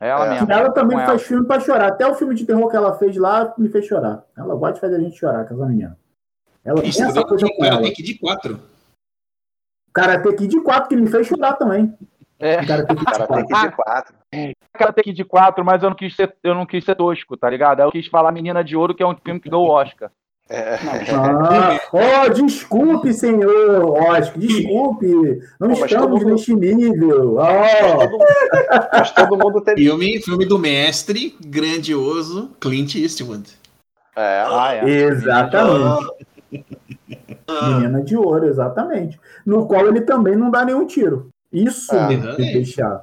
Ela 0.00 0.26
é. 0.26 0.30
mesmo. 0.30 0.52
Ela 0.52 0.70
também 0.70 0.98
faz 0.98 1.08
ela. 1.08 1.18
filme 1.18 1.46
pra 1.46 1.60
chorar. 1.60 1.88
Até 1.88 2.06
o 2.06 2.14
filme 2.14 2.34
de 2.34 2.44
terror 2.46 2.68
que 2.68 2.76
ela 2.76 2.96
fez 2.96 3.16
lá 3.16 3.52
me 3.58 3.68
fez 3.68 3.86
chorar. 3.86 4.24
Ela 4.36 4.54
gosta 4.54 4.74
de 4.74 4.80
fazer 4.80 4.96
a 4.96 5.00
gente 5.00 5.18
chorar, 5.18 5.46
com 5.46 5.54
essa 5.54 5.66
menina. 5.66 5.98
Ela 6.64 6.84
Isso, 6.84 6.98
tem 6.98 7.08
essa 7.08 7.24
coisa 7.24 7.46
com 7.48 7.64
ela. 7.64 7.82
Tem 7.82 7.92
que 7.92 8.02
de 8.02 8.18
quatro. 8.18 8.60
Karate 9.98 10.36
Kid 10.36 10.60
4, 10.60 10.88
que 10.88 10.96
me 10.96 11.08
fez 11.08 11.26
chorar 11.26 11.54
também. 11.54 11.92
É. 12.38 12.64
Karate 12.64 12.94
Kid 12.94 13.04
4. 13.04 13.26
Karate 13.26 13.46
Kid 13.46 13.76
4. 13.76 14.14
Karate 14.72 15.02
Kid 15.02 15.24
4, 15.24 15.64
mas 15.64 15.82
eu 15.82 15.90
não 15.90 15.96
quis 15.96 16.14
ser, 16.14 16.34
eu 16.42 16.54
não 16.54 16.66
quis 16.66 16.84
ser 16.84 16.94
tosco, 16.94 17.36
tá 17.36 17.50
ligado? 17.50 17.80
Eu 17.80 17.90
quis 17.90 18.06
falar 18.06 18.32
Menina 18.32 18.62
de 18.62 18.76
Ouro, 18.76 18.94
que 18.94 19.02
é 19.02 19.06
um 19.06 19.16
filme 19.16 19.40
que 19.40 19.50
deu 19.50 19.60
o 19.60 19.70
Oscar. 19.70 20.10
É. 20.50 20.78
Ah, 21.12 21.78
oh, 21.92 22.30
desculpe, 22.30 23.12
senhor 23.12 23.84
Oscar, 23.90 24.38
desculpe. 24.38 25.06
Não 25.60 25.74
Pô, 25.74 25.84
estamos 25.84 26.22
mundo... 26.22 26.32
neste 26.32 26.54
nível. 26.54 27.36
Oh. 27.36 28.88
Mas 28.92 29.10
todo 29.10 29.36
mundo 29.36 29.60
teve. 29.60 29.82
Filme, 29.82 30.22
filme 30.22 30.46
do 30.46 30.58
mestre, 30.58 31.36
grandioso, 31.44 32.50
Clint 32.58 32.94
Eastwood. 32.94 33.50
É. 34.16 34.44
Ah, 34.46 34.74
é. 34.74 34.88
Exatamente. 34.88 36.14
Menina 37.48 38.02
de 38.02 38.16
ouro, 38.16 38.46
exatamente. 38.46 39.18
No 39.44 39.66
qual 39.66 39.86
ele 39.86 40.02
também 40.02 40.36
não 40.36 40.50
dá 40.50 40.64
nenhum 40.64 40.86
tiro. 40.86 41.30
Isso 41.50 41.96
ah, 41.96 42.08
me 42.08 42.16
deixa. 42.16 43.02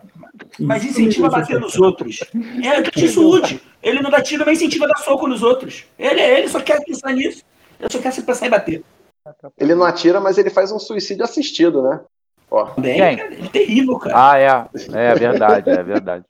Mas 0.59 0.83
incentiva 0.83 1.27
a 1.27 1.31
bater 1.31 1.59
nos 1.59 1.77
outros. 1.79 2.19
É 2.63 2.81
Tisude. 2.83 3.61
Ele 3.81 4.01
não 4.01 4.11
dá 4.11 4.21
tiro, 4.21 4.43
mas 4.45 4.61
incentiva 4.61 4.85
a 4.85 4.89
dar 4.89 4.97
soco 4.97 5.27
nos 5.27 5.41
outros. 5.41 5.85
Ele, 5.97 6.21
ele 6.21 6.47
só 6.47 6.59
quer 6.59 6.83
pensar 6.83 7.11
nisso. 7.13 7.43
Ele 7.79 7.89
só 7.89 7.99
quer 7.99 8.11
se 8.11 8.21
pensar 8.21 8.45
em 8.45 8.51
bater. 8.51 8.83
Ele 9.57 9.73
não 9.73 9.83
atira, 9.83 10.21
mas 10.21 10.37
ele 10.37 10.51
faz 10.51 10.71
um 10.71 10.77
suicídio 10.77 11.23
assistido, 11.23 11.81
né? 11.81 11.99
Ó. 12.51 12.73
Bem, 12.77 13.19
ele 13.19 13.45
é 13.45 13.49
terrível, 13.49 13.97
cara. 13.97 14.31
Ah, 14.31 14.39
é. 14.39 14.69
É 14.93 15.15
verdade, 15.15 15.69
é 15.71 15.83
verdade. 15.83 16.25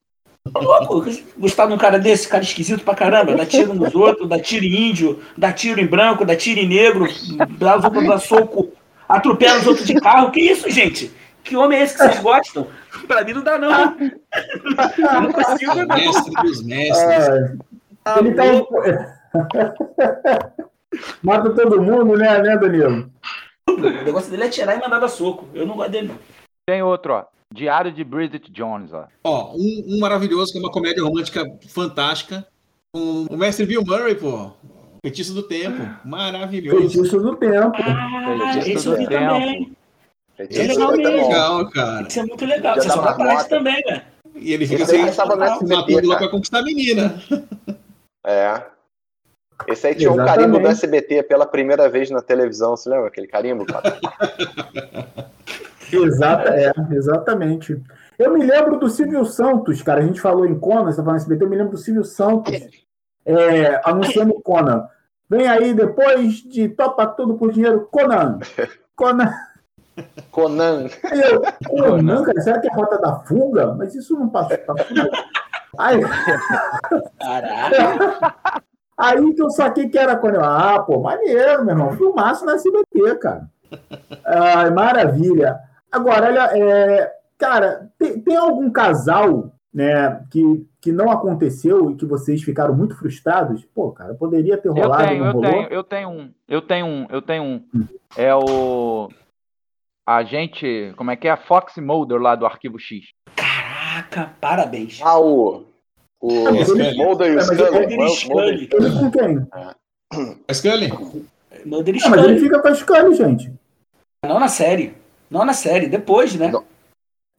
Louco, 0.54 1.04
gostar 1.38 1.66
de 1.66 1.74
um 1.74 1.78
cara 1.78 1.98
desse, 1.98 2.28
cara 2.28 2.44
esquisito 2.44 2.84
pra 2.84 2.94
caramba, 2.94 3.36
dá 3.36 3.46
tiro 3.46 3.74
nos 3.74 3.96
outros, 3.96 4.30
dá 4.30 4.40
tiro 4.40 4.64
em 4.64 4.90
índio, 4.90 5.20
dá 5.36 5.52
tiro 5.52 5.82
em 5.82 5.88
branco, 5.88 6.24
dá 6.24 6.36
tiro 6.36 6.60
em 6.60 6.68
negro, 6.68 7.08
dá, 7.58 7.78
dá 7.78 8.20
soco, 8.20 8.72
atropela 9.10 9.60
os 9.60 9.68
outros 9.68 9.88
de 9.88 9.96
carro. 9.96 10.32
Que 10.32 10.42
isso, 10.42 10.70
gente? 10.70 11.12
Que 11.44 11.56
homem 11.56 11.80
é 11.80 11.84
esse 11.84 11.98
que 11.98 12.04
vocês 12.04 12.20
gostam? 12.20 12.68
Pra 13.08 13.24
mim 13.24 13.34
não 13.34 13.44
dá, 13.44 13.58
não. 13.58 13.72
Eu 13.72 15.22
não 15.22 15.32
consigo, 15.32 15.76
não. 15.76 15.96
Mestre 15.96 16.34
dos 16.44 16.64
mestres. 16.64 17.58
Ah, 18.06 18.20
ele 18.20 18.34
tá... 18.34 18.44
Mata 21.22 21.50
todo 21.50 21.82
mundo, 21.82 22.16
né, 22.16 22.42
né, 22.42 22.58
Danilo? 22.58 23.12
O 23.68 23.78
negócio 23.78 24.32
dele 24.32 24.46
é 24.46 24.50
tirar 24.50 24.76
e 24.76 24.80
mandar 24.80 25.00
dar 25.00 25.08
soco. 25.08 25.48
Eu 25.54 25.66
não 25.66 25.76
gosto 25.76 25.92
dele, 25.92 26.08
não. 26.08 26.18
Tem 26.66 26.82
outro, 26.82 27.14
ó. 27.14 27.26
Diário 27.56 27.92
de 27.92 28.04
Bridget 28.04 28.52
Jones, 28.52 28.92
ó. 28.92 29.08
Ó, 29.24 29.56
um, 29.56 29.96
um 29.96 30.00
maravilhoso, 30.00 30.52
que 30.52 30.58
é 30.58 30.62
uma 30.62 30.72
comédia 30.72 31.02
romântica 31.02 31.46
fantástica. 31.70 32.46
Com 32.94 33.28
o 33.30 33.38
mestre 33.38 33.66
Bill 33.66 33.84
Murray, 33.84 34.16
pô. 34.16 34.52
Feitiço 35.02 35.34
do 35.34 35.44
Tempo. 35.44 35.82
Maravilhoso. 36.04 36.90
Feitiço 36.90 37.20
do 37.20 37.36
Tempo. 37.38 37.78
Ah, 37.82 38.52
Feitiço 38.54 38.90
do 38.90 38.98
Tempo. 38.98 39.10
Também. 39.10 39.76
Feitiço 40.36 40.62
é 40.62 40.68
legal, 40.68 40.92
mesmo. 40.98 41.28
legal, 41.28 41.70
cara. 41.70 42.08
Isso 42.08 42.20
é 42.20 42.26
muito 42.26 42.46
legal. 42.46 42.76
Você 42.76 42.90
só 42.90 43.02
tá 43.02 43.44
também, 43.46 43.82
né? 43.88 44.04
E 44.36 44.52
ele 44.52 44.68
fica 44.68 44.84
assim, 44.84 44.98
matando 44.98 46.08
lá 46.10 46.18
pra 46.18 46.28
conquistar 46.28 46.60
a 46.60 46.64
menina. 46.64 47.22
É. 48.26 48.62
Esse 49.68 49.88
aí 49.88 49.96
tinha 49.96 50.10
Exatamente. 50.10 50.32
um 50.32 50.36
carimbo 50.36 50.60
do 50.60 50.68
SBT 50.68 51.24
pela 51.24 51.46
primeira 51.46 51.88
vez 51.88 52.10
na 52.10 52.22
televisão, 52.22 52.76
você 52.76 52.90
lembra 52.90 53.08
aquele 53.08 53.28
carimbo, 53.28 53.66
cara? 53.66 53.98
Exata, 55.92 56.56
é, 56.56 56.72
exatamente. 56.92 57.82
Eu 58.18 58.34
me 58.34 58.46
lembro 58.46 58.80
do 58.80 58.90
Silvio 58.90 59.26
Santos, 59.26 59.82
cara. 59.82 60.02
A 60.02 60.06
gente 60.06 60.22
falou 60.22 60.46
em 60.46 60.58
Conan, 60.58 60.86
você 60.86 60.98
tá 60.98 61.04
falando 61.04 61.20
SBT, 61.20 61.44
eu 61.44 61.50
me 61.50 61.56
lembro 61.56 61.74
do 61.74 61.78
Silvio 61.78 62.04
Santos 62.04 62.54
é, 63.26 63.82
anunciando 63.84 64.42
Conan. 64.42 64.88
Vem 65.30 65.48
aí 65.48 65.74
depois 65.74 66.36
de 66.44 66.70
Topa 66.70 67.08
Tudo 67.08 67.36
por 67.36 67.52
Dinheiro, 67.52 67.88
Conan. 67.92 68.40
Conan. 68.96 69.34
Conan. 70.32 70.88
Eu, 71.12 71.42
Conan, 71.68 72.24
cara, 72.24 72.42
será 72.42 72.60
que 72.60 72.68
é 72.68 72.72
a 72.72 72.76
rota 72.76 73.00
da 73.00 73.20
fuga? 73.20 73.74
Mas 73.74 73.96
isso 73.96 74.14
não 74.14 74.30
passa. 74.30 74.58
Tá 74.58 74.74
Aí... 75.78 76.00
Aí 78.98 79.34
que 79.34 79.42
eu 79.42 79.50
saquei 79.50 79.90
que 79.90 79.98
era 79.98 80.14
eu, 80.14 80.44
ah, 80.44 80.80
pô, 80.80 81.02
maneiro, 81.02 81.66
meu 81.66 81.76
irmão, 81.76 81.98
filmaço 81.98 82.46
na 82.46 82.54
SBT, 82.54 83.16
cara. 83.20 83.50
Ai, 84.26 84.70
maravilha. 84.70 85.60
Agora, 85.92 86.28
olha, 86.28 86.58
é, 86.58 87.14
cara, 87.38 87.90
tem, 87.98 88.20
tem 88.20 88.36
algum 88.36 88.70
casal 88.70 89.52
né, 89.74 90.26
que, 90.32 90.66
que 90.82 90.92
não 90.92 91.12
aconteceu 91.12 91.92
e 91.92 91.96
que 91.96 92.06
vocês 92.06 92.42
ficaram 92.44 92.76
muito 92.76 92.96
frustrados? 92.98 93.64
Pô, 93.74 93.92
cara, 93.92 94.14
poderia 94.14 94.58
ter 94.58 94.70
rolado. 94.70 95.04
Eu 95.04 95.08
tenho, 95.08 95.26
eu 95.26 95.42
tenho, 95.42 95.68
eu 95.70 95.84
tenho 95.84 96.10
um, 96.10 96.32
eu 96.48 96.62
tenho 96.62 96.86
um, 96.86 97.08
eu 97.10 97.22
tenho 97.22 97.44
um. 97.44 97.66
Hum. 97.74 97.88
É 98.18 98.34
o 98.34 99.10
a 100.06 100.24
gente, 100.24 100.94
como 100.98 101.12
é 101.12 101.16
que 101.16 101.28
é 101.28 101.32
a 101.32 101.38
Fox 101.38 101.78
Mulder 101.78 102.20
lá 102.20 102.36
do 102.36 102.46
Arquivo 102.46 102.78
X. 102.78 103.06
Caraca, 103.36 104.32
parabéns. 104.40 105.00
Ah, 105.02 105.20
o 105.20 105.66
o 106.22 106.30
Mulder 106.96 107.34
e 107.34 107.36
o 107.36 107.42
Scully. 107.42 108.10
Scully. 108.10 108.70
Ele 108.72 109.00
com 109.00 109.12
quem? 109.12 109.48
A 110.48 110.54
Scully. 110.54 110.90
Mulder 111.66 111.96
e 111.96 112.00
Scully. 112.00 112.16
mas 112.16 112.26
ele 112.26 112.40
fica 112.40 112.62
com 112.62 112.68
a 112.68 112.76
Scully, 112.76 113.16
gente. 113.16 113.54
Não 114.24 114.40
na 114.40 114.48
série. 114.48 114.96
Não 115.36 115.44
na 115.44 115.54
série, 115.54 115.88
depois, 115.88 116.34
né? 116.36 116.50
Não. 116.50 116.64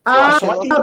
Ah, 0.05 0.39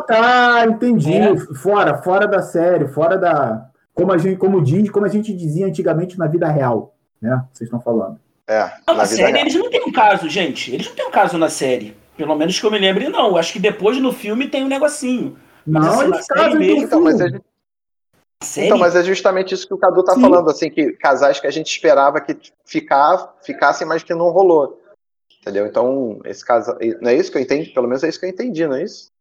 tá, 0.07 0.65
entendi. 0.67 1.13
É. 1.13 1.37
Fora, 1.55 2.01
fora 2.01 2.27
da 2.27 2.41
série, 2.41 2.87
fora 2.87 3.17
da. 3.17 3.69
Como 3.93 4.11
a 4.11 4.17
gente, 4.17 4.37
como 4.37 4.61
diz, 4.61 4.89
como 4.89 5.05
a 5.05 5.09
gente 5.09 5.31
dizia 5.31 5.67
antigamente 5.67 6.17
na 6.17 6.25
vida 6.25 6.47
real, 6.47 6.95
né? 7.21 7.45
Vocês 7.53 7.67
estão 7.67 7.79
falando. 7.79 8.19
É. 8.47 8.69
Não, 8.87 8.95
na, 8.95 9.05
série 9.05 9.31
real. 9.31 9.41
eles 9.41 9.53
não 9.53 9.69
têm 9.69 9.83
um 9.87 9.91
caso, 9.91 10.27
gente. 10.27 10.73
Eles 10.73 10.87
não 10.87 10.95
têm 10.95 11.07
um 11.07 11.11
caso 11.11 11.37
na 11.37 11.49
série. 11.49 11.95
Pelo 12.17 12.35
menos 12.35 12.59
que 12.59 12.65
eu 12.65 12.71
me 12.71 12.79
lembre, 12.79 13.07
não. 13.09 13.37
Acho 13.37 13.53
que 13.53 13.59
depois 13.59 13.97
no 14.01 14.11
filme 14.11 14.47
tem 14.47 14.65
um 14.65 14.67
negocinho. 14.67 15.37
Não, 15.65 15.81
assim, 15.81 16.03
eles 16.05 16.27
casam 16.27 16.59
mesmo. 16.59 16.83
Então, 16.83 17.01
mas, 17.01 17.21
é, 17.21 17.29
então, 18.57 18.77
mas 18.77 18.95
é 18.95 19.03
justamente 19.03 19.53
isso 19.53 19.67
que 19.67 19.73
o 19.73 19.77
Cadu 19.77 20.03
tá 20.03 20.15
Sim. 20.15 20.21
falando, 20.21 20.49
assim, 20.49 20.69
que 20.69 20.91
casais 20.93 21.39
que 21.39 21.47
a 21.47 21.51
gente 21.51 21.67
esperava 21.67 22.19
que 22.19 22.35
ficar, 22.65 23.35
ficassem, 23.43 23.87
mas 23.87 24.03
que 24.03 24.13
não 24.15 24.31
rolou. 24.31 24.82
Entendeu? 25.43 25.67
Então, 25.67 26.21
esse 26.23 26.43
caso. 26.43 26.73
Não 27.01 27.09
é 27.09 27.15
isso 27.15 27.29
que 27.29 27.37
eu 27.37 27.41
entendi? 27.41 27.69
Pelo 27.71 27.87
menos 27.87 28.01
é 28.01 28.07
isso 28.07 28.17
que 28.17 28.25
eu 28.25 28.29
entendi, 28.29 28.65
não 28.65 28.75
é 28.75 28.83
isso? 28.83 29.11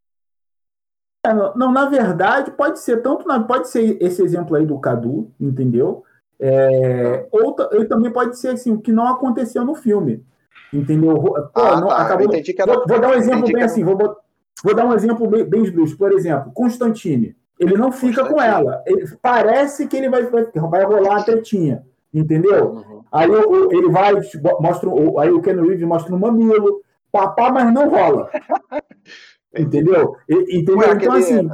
É, 1.26 1.34
não, 1.34 1.72
na 1.72 1.88
verdade, 1.88 2.52
pode 2.52 2.78
ser 2.78 3.02
tanto, 3.02 3.24
pode 3.46 3.68
ser 3.68 4.00
esse 4.00 4.22
exemplo 4.22 4.56
aí 4.56 4.64
do 4.64 4.78
Cadu, 4.78 5.32
entendeu? 5.40 6.04
É, 6.40 7.26
ou 7.30 7.56
ele 7.72 7.86
também 7.86 8.12
pode 8.12 8.38
ser 8.38 8.48
assim, 8.48 8.72
o 8.72 8.80
que 8.80 8.92
não 8.92 9.08
aconteceu 9.08 9.64
no 9.64 9.74
filme. 9.74 10.24
Entendeu? 10.72 11.14
Pô, 11.14 11.36
ah, 11.54 11.80
não, 11.80 11.88
tá. 11.88 11.98
acabou, 11.98 12.32
era, 12.32 12.66
vou, 12.66 12.86
vou, 12.86 13.00
dar 13.00 13.10
um 13.10 13.14
exemplo 13.14 13.52
bem 13.52 13.62
assim, 13.62 13.84
vou, 13.84 13.96
vou, 13.96 14.74
dar 14.74 14.86
um 14.86 14.94
exemplo 14.94 15.28
bem, 15.28 15.44
bem 15.44 15.64
justo. 15.66 15.98
Por 15.98 16.12
exemplo, 16.12 16.52
Constantine. 16.52 17.36
Ele 17.58 17.76
não 17.76 17.92
fica 17.92 18.24
com 18.24 18.40
ela. 18.40 18.82
Ele, 18.86 19.06
parece 19.20 19.86
que 19.86 19.96
ele 19.96 20.08
vai, 20.08 20.24
vai, 20.26 20.44
vai 20.44 20.84
rolar 20.84 21.18
a 21.18 21.24
tretinha. 21.24 21.84
Entendeu? 22.12 22.72
Uhum. 22.72 23.04
Aí 23.10 23.30
ele 23.70 23.90
vai, 23.90 24.14
mostra, 24.60 24.90
aí 25.18 25.30
o 25.30 25.40
Ken 25.40 25.54
Reeves 25.54 25.86
mostra 25.86 26.14
um 26.14 26.18
mamilo, 26.18 26.82
papá, 27.10 27.50
mas 27.50 27.72
não 27.72 27.88
rola. 27.88 28.30
Entendeu? 29.56 30.16
Entendeu? 30.28 30.78
Ué, 30.78 30.86
então, 30.86 30.92
aquele, 30.92 31.18
assim. 31.18 31.50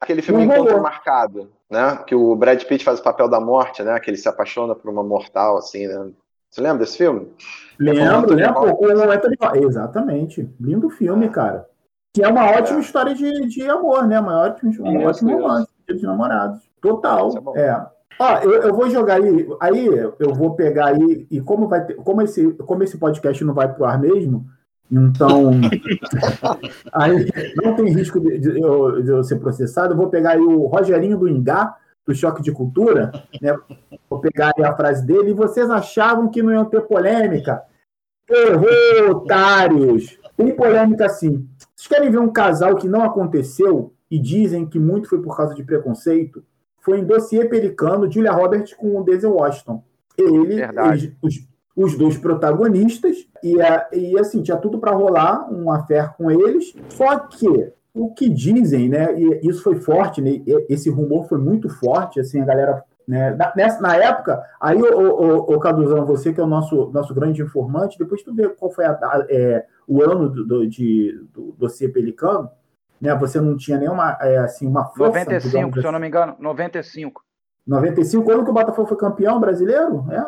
Aquele 0.00 0.22
filme 0.22 0.44
Encontro 0.44 0.80
Marcado, 0.80 1.50
né? 1.68 1.96
Que 2.06 2.14
o 2.14 2.34
Brad 2.36 2.62
Pitt 2.62 2.84
faz 2.84 3.00
o 3.00 3.02
papel 3.02 3.28
da 3.28 3.40
morte, 3.40 3.82
né? 3.82 3.98
Que 3.98 4.10
ele 4.10 4.16
se 4.16 4.28
apaixona 4.28 4.74
por 4.74 4.90
uma 4.90 5.02
mortal, 5.02 5.58
assim, 5.58 5.86
né? 5.86 6.10
Você 6.48 6.60
lembra 6.60 6.78
desse 6.78 6.98
filme? 6.98 7.28
Lembro, 7.78 8.34
lembro. 8.34 8.76
Com 8.76 8.86
o 8.86 9.10
Anthony 9.10 9.36
Exatamente. 9.64 10.48
Lindo 10.60 10.88
filme, 10.88 11.26
é. 11.26 11.28
cara. 11.28 11.68
Que 12.14 12.22
é 12.22 12.28
uma 12.28 12.50
ótima 12.50 12.78
é. 12.78 12.80
história 12.80 13.14
de, 13.14 13.48
de 13.48 13.68
amor, 13.68 14.06
né? 14.06 14.18
Uma 14.18 14.42
ótima, 14.42 14.72
um 14.80 15.04
ótimo 15.04 15.32
romance 15.32 15.68
de 15.88 16.02
namorados. 16.02 16.60
Total. 16.80 17.30
É, 17.56 17.86
Ó, 18.18 18.38
eu, 18.38 18.52
eu, 18.62 18.74
vou 18.74 18.90
jogar 18.90 19.14
aí. 19.14 19.48
Aí 19.60 19.86
eu 19.86 20.34
vou 20.34 20.54
pegar 20.54 20.86
aí. 20.86 21.26
E 21.30 21.40
como 21.40 21.68
vai 21.68 21.84
ter, 21.86 21.94
como 21.94 22.20
esse, 22.22 22.52
como 22.52 22.82
esse 22.82 22.98
podcast 22.98 23.44
não 23.44 23.54
vai 23.54 23.72
pro 23.72 23.84
ar 23.84 23.98
mesmo, 23.98 24.46
então, 24.90 25.50
aí 26.92 27.28
não 27.56 27.76
tem 27.76 27.92
risco 27.92 28.18
de, 28.18 28.38
de, 28.38 28.60
eu, 28.60 29.02
de, 29.02 29.10
eu, 29.10 29.22
ser 29.22 29.36
processado. 29.36 29.92
Eu 29.92 29.96
vou 29.96 30.08
pegar 30.08 30.32
aí 30.32 30.40
o 30.40 30.66
Rogerinho 30.66 31.18
do 31.18 31.28
Ingá, 31.28 31.76
do 32.06 32.14
Choque 32.14 32.42
de 32.42 32.50
Cultura, 32.50 33.12
né? 33.40 33.54
vou 34.08 34.18
pegar 34.18 34.52
aí 34.56 34.64
a 34.64 34.74
frase 34.74 35.06
dele. 35.06 35.30
E 35.30 35.34
vocês 35.34 35.68
achavam 35.68 36.30
que 36.30 36.42
não 36.42 36.52
iam 36.52 36.64
ter 36.64 36.80
polêmica? 36.80 37.62
Errou, 38.28 39.10
otários! 39.10 40.18
Tem 40.36 40.54
polêmica 40.54 41.08
sim. 41.08 41.46
Vocês 41.76 41.86
querem 41.88 42.10
ver 42.10 42.18
um 42.18 42.32
casal 42.32 42.76
que 42.76 42.88
não 42.88 43.02
aconteceu 43.02 43.92
e 44.10 44.18
dizem 44.18 44.64
que 44.64 44.78
muito 44.78 45.08
foi 45.08 45.20
por 45.20 45.36
causa 45.36 45.54
de 45.54 45.62
preconceito? 45.62 46.42
Foi 46.88 47.00
em 47.00 47.04
Dossiê 47.04 47.44
Pelicano, 47.44 48.10
Julia 48.10 48.32
Roberts 48.32 48.72
com 48.72 48.98
o 48.98 49.04
Denzel 49.04 49.34
Washington. 49.34 49.84
Ele, 50.16 50.62
eles, 50.62 51.12
os, 51.20 51.46
os 51.76 51.98
dois 51.98 52.16
protagonistas, 52.16 53.28
e, 53.44 53.56
e 53.92 54.18
assim, 54.18 54.42
tinha 54.42 54.56
tudo 54.56 54.78
para 54.78 54.92
rolar 54.92 55.52
um 55.52 55.70
affair 55.70 56.14
com 56.16 56.30
eles, 56.30 56.74
só 56.88 57.18
que 57.18 57.72
o 57.92 58.14
que 58.14 58.28
dizem, 58.28 58.88
né, 58.88 59.14
e 59.20 59.46
isso 59.46 59.62
foi 59.62 59.76
forte, 59.76 60.22
né, 60.22 60.42
esse 60.66 60.88
rumor 60.88 61.28
foi 61.28 61.36
muito 61.36 61.68
forte, 61.68 62.20
assim, 62.20 62.40
a 62.40 62.44
galera 62.46 62.84
né? 63.08 63.34
Na, 63.34 63.52
nessa, 63.56 63.80
na 63.80 63.96
época, 63.96 64.44
aí, 64.60 64.76
o, 64.76 64.84
o, 64.84 65.54
o 65.54 65.58
Caduzão, 65.58 66.04
você 66.04 66.30
que 66.30 66.38
é 66.38 66.44
o 66.44 66.46
nosso, 66.46 66.90
nosso 66.92 67.14
grande 67.14 67.40
informante, 67.40 67.98
depois 67.98 68.22
tu 68.22 68.34
vê 68.34 68.50
qual 68.50 68.70
foi 68.70 68.84
a, 68.84 69.26
é, 69.30 69.64
o 69.86 70.02
ano 70.02 70.28
do, 70.28 70.44
do, 70.44 70.68
de, 70.68 71.18
do 71.32 71.54
dossiê 71.58 71.88
Pelicano, 71.88 72.50
né? 73.00 73.14
Você 73.16 73.40
não 73.40 73.56
tinha 73.56 73.78
nenhuma, 73.78 74.16
é, 74.20 74.38
assim, 74.38 74.66
uma 74.66 74.86
força... 74.86 75.18
95, 75.18 75.50
se 75.50 75.56
eu 75.58 75.82
não 75.84 75.90
assim. 75.90 76.00
me 76.00 76.08
engano, 76.08 76.36
95. 76.38 77.22
95, 77.66 78.32
ano 78.32 78.44
que 78.44 78.50
o 78.50 78.54
Botafogo 78.54 78.88
foi 78.88 78.96
campeão 78.96 79.38
brasileiro? 79.38 80.06
É? 80.10 80.26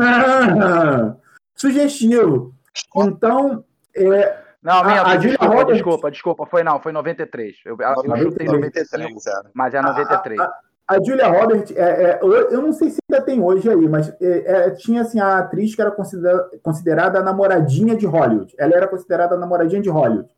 ah, 0.00 1.14
sugestivo. 1.54 2.52
Então, 2.96 3.64
é, 3.94 4.36
não, 4.62 4.84
minha, 4.84 5.02
a, 5.02 5.12
a 5.12 5.16
desculpa, 5.16 5.46
Roberts... 5.46 5.74
desculpa, 5.74 6.10
desculpa, 6.10 6.46
foi 6.46 6.62
não, 6.62 6.80
foi 6.80 6.92
93. 6.92 7.56
Eu, 7.64 7.76
eu 7.80 8.02
93, 8.04 8.52
95, 8.52 9.20
mas 9.54 9.72
é 9.72 9.80
93. 9.80 10.40
A, 10.40 10.44
a, 10.44 10.52
a 10.88 11.02
Julia 11.02 11.28
Roberts, 11.28 11.74
é, 11.76 12.02
é, 12.02 12.18
eu 12.20 12.60
não 12.60 12.72
sei 12.72 12.90
se 12.90 12.98
ainda 13.08 13.24
tem 13.24 13.40
hoje 13.40 13.70
aí, 13.70 13.88
mas 13.88 14.12
é, 14.20 14.66
é, 14.66 14.70
tinha 14.70 15.02
assim, 15.02 15.18
a 15.20 15.38
atriz 15.38 15.74
que 15.74 15.80
era 15.80 15.90
considerada, 15.90 16.50
considerada 16.62 17.18
a 17.20 17.22
namoradinha 17.22 17.96
de 17.96 18.04
Hollywood. 18.04 18.52
Ela 18.58 18.74
era 18.74 18.88
considerada 18.88 19.34
a 19.34 19.38
namoradinha 19.38 19.80
de 19.80 19.88
Hollywood. 19.88 20.28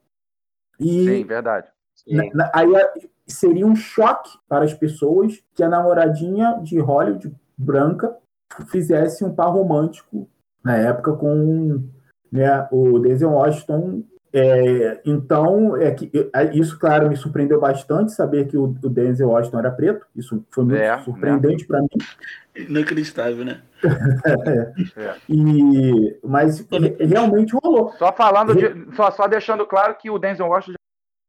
E, 0.82 1.04
Sim, 1.04 1.24
verdade. 1.24 1.68
Na, 2.06 2.24
na, 2.34 2.50
aí 2.52 2.68
seria 3.26 3.66
um 3.66 3.76
choque 3.76 4.30
para 4.48 4.64
as 4.64 4.74
pessoas 4.74 5.42
que 5.54 5.62
a 5.62 5.68
namoradinha 5.68 6.58
de 6.62 6.78
Hollywood 6.78 7.32
branca 7.56 8.16
fizesse 8.68 9.24
um 9.24 9.34
par 9.34 9.50
romântico 9.50 10.28
na 10.64 10.76
época 10.76 11.12
com 11.12 11.88
né, 12.30 12.68
o 12.70 12.98
Denzel 12.98 13.30
Washington. 13.30 14.02
É, 14.34 15.00
então, 15.04 15.76
é 15.76 15.90
que, 15.90 16.10
é, 16.34 16.56
isso, 16.56 16.78
claro, 16.78 17.08
me 17.08 17.16
surpreendeu 17.16 17.60
bastante 17.60 18.12
saber 18.12 18.46
que 18.46 18.56
o, 18.56 18.64
o 18.64 18.88
Denzel 18.88 19.28
Washington 19.28 19.58
era 19.58 19.70
preto. 19.70 20.06
Isso 20.16 20.42
foi 20.50 20.64
muito 20.64 20.80
é, 20.80 20.98
surpreendente 21.00 21.62
né? 21.62 21.66
para 21.68 21.80
mim. 21.82 22.68
Inacreditável, 22.68 23.44
né? 23.44 23.60
é. 24.96 25.14
E, 25.28 26.18
mas 26.24 26.66
realmente 26.98 27.54
rolou. 27.62 27.92
Só 27.98 28.12
falando 28.12 28.54
de, 28.54 28.94
só, 28.94 29.10
só 29.10 29.26
deixando 29.26 29.66
claro 29.66 29.94
que 29.96 30.10
o 30.10 30.18
Denzel 30.18 30.46
Washington 30.46 30.76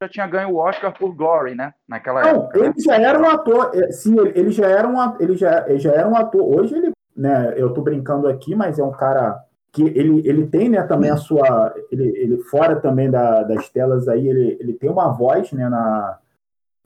já 0.01 0.09
tinha 0.09 0.27
ganho 0.27 0.51
o 0.51 0.57
Oscar 0.57 0.93
por 0.97 1.13
Glory, 1.13 1.55
né? 1.55 1.73
Naquela 1.87 2.21
Não, 2.21 2.29
época. 2.29 2.57
Ele 2.57 2.67
né? 2.67 2.73
já 2.77 2.95
era 2.95 3.19
um 3.19 3.29
ator, 3.29 3.71
é, 3.73 3.91
sim, 3.91 4.15
ele 4.33 4.51
já 4.51 4.67
era 4.67 4.87
um 4.87 5.21
ele 5.21 5.35
já, 5.35 5.65
ele 5.67 5.79
já 5.79 5.91
era 5.91 6.07
um 6.07 6.15
ator. 6.15 6.41
Hoje 6.41 6.75
ele, 6.75 6.91
né, 7.15 7.53
eu 7.57 7.73
tô 7.73 7.81
brincando 7.81 8.27
aqui, 8.27 8.55
mas 8.55 8.79
é 8.79 8.83
um 8.83 8.91
cara 8.91 9.43
que 9.73 9.81
ele, 9.81 10.21
ele 10.23 10.45
tem, 10.45 10.69
né, 10.69 10.83
também 10.83 11.09
a 11.09 11.17
sua, 11.17 11.73
ele, 11.91 12.07
ele 12.15 12.38
fora 12.43 12.75
também 12.79 13.09
da, 13.09 13.41
das 13.41 13.67
telas 13.69 14.07
aí, 14.07 14.27
ele, 14.27 14.55
ele 14.59 14.73
tem 14.73 14.88
uma 14.88 15.09
voz, 15.09 15.51
né, 15.51 15.67
na, 15.67 16.19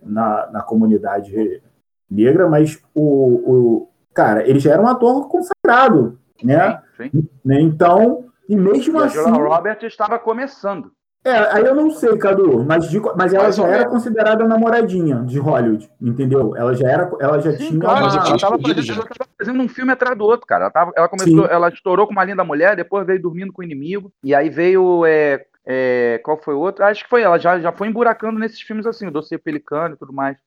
na, 0.01 0.49
na 0.51 0.61
comunidade 0.61 1.61
negra, 2.09 2.47
mas 2.47 2.81
o, 2.95 3.03
o 3.03 3.89
cara, 4.13 4.47
ele 4.47 4.57
já 4.57 4.71
era 4.71 4.81
um 4.81 4.87
ator 4.87 5.27
consagrado, 5.27 6.17
né? 6.41 6.81
Sim, 6.95 7.09
sim. 7.11 7.29
Então, 7.45 8.25
e 8.47 8.55
mesmo 8.55 9.01
e 9.01 9.03
assim. 9.03 9.19
A 9.19 9.33
Robert 9.33 9.83
estava 9.83 10.17
começando. 10.17 10.91
É, 11.23 11.31
aí 11.55 11.65
eu 11.65 11.75
não 11.75 11.91
sei, 11.91 12.17
Cadu, 12.17 12.63
mas, 12.63 12.89
de, 12.89 13.01
mas 13.17 13.33
ela 13.33 13.51
já 13.51 13.67
era 13.67 13.89
considerada 13.89 14.47
namoradinha 14.47 15.23
de 15.25 15.37
Hollywood, 15.37 15.89
entendeu? 16.01 16.55
Ela 16.55 16.73
já 16.73 16.87
era, 16.87 17.11
ela 17.19 17.39
já 17.39 17.51
Sim, 17.51 17.67
tinha. 17.67 17.79
Claro, 17.81 18.05
uma... 18.05 18.13
ela, 18.13 18.35
estava 18.35 18.57
fazendo, 18.57 19.07
fazendo, 19.37 19.61
um 19.61 19.67
filme 19.67 19.91
atrás 19.91 20.17
do 20.17 20.23
outro, 20.23 20.47
cara. 20.47 20.65
Ela, 20.65 20.71
tava, 20.71 20.91
ela 20.95 21.09
começou, 21.09 21.45
Sim. 21.45 21.51
ela 21.51 21.67
estourou 21.67 22.07
com 22.07 22.13
uma 22.13 22.23
linda 22.23 22.45
mulher, 22.45 22.77
depois 22.77 23.05
veio 23.05 23.21
dormindo 23.21 23.51
com 23.51 23.61
o 23.61 23.65
inimigo, 23.65 24.11
e 24.23 24.33
aí 24.33 24.49
veio. 24.49 25.05
É, 25.05 25.45
é, 25.69 26.21
qual 26.23 26.37
foi 26.37 26.53
o 26.53 26.59
outro? 26.59 26.85
Acho 26.85 27.03
que 27.03 27.09
foi 27.09 27.23
ela, 27.23 27.37
já, 27.37 27.59
já 27.59 27.73
foi 27.73 27.89
emburacando 27.89 28.39
nesses 28.39 28.61
filmes 28.61 28.85
assim, 28.85 29.07
o 29.07 29.11
Dossiê 29.11 29.37
Pelicano 29.37 29.95
e 29.95 29.97
tudo 29.97 30.13
mais. 30.13 30.37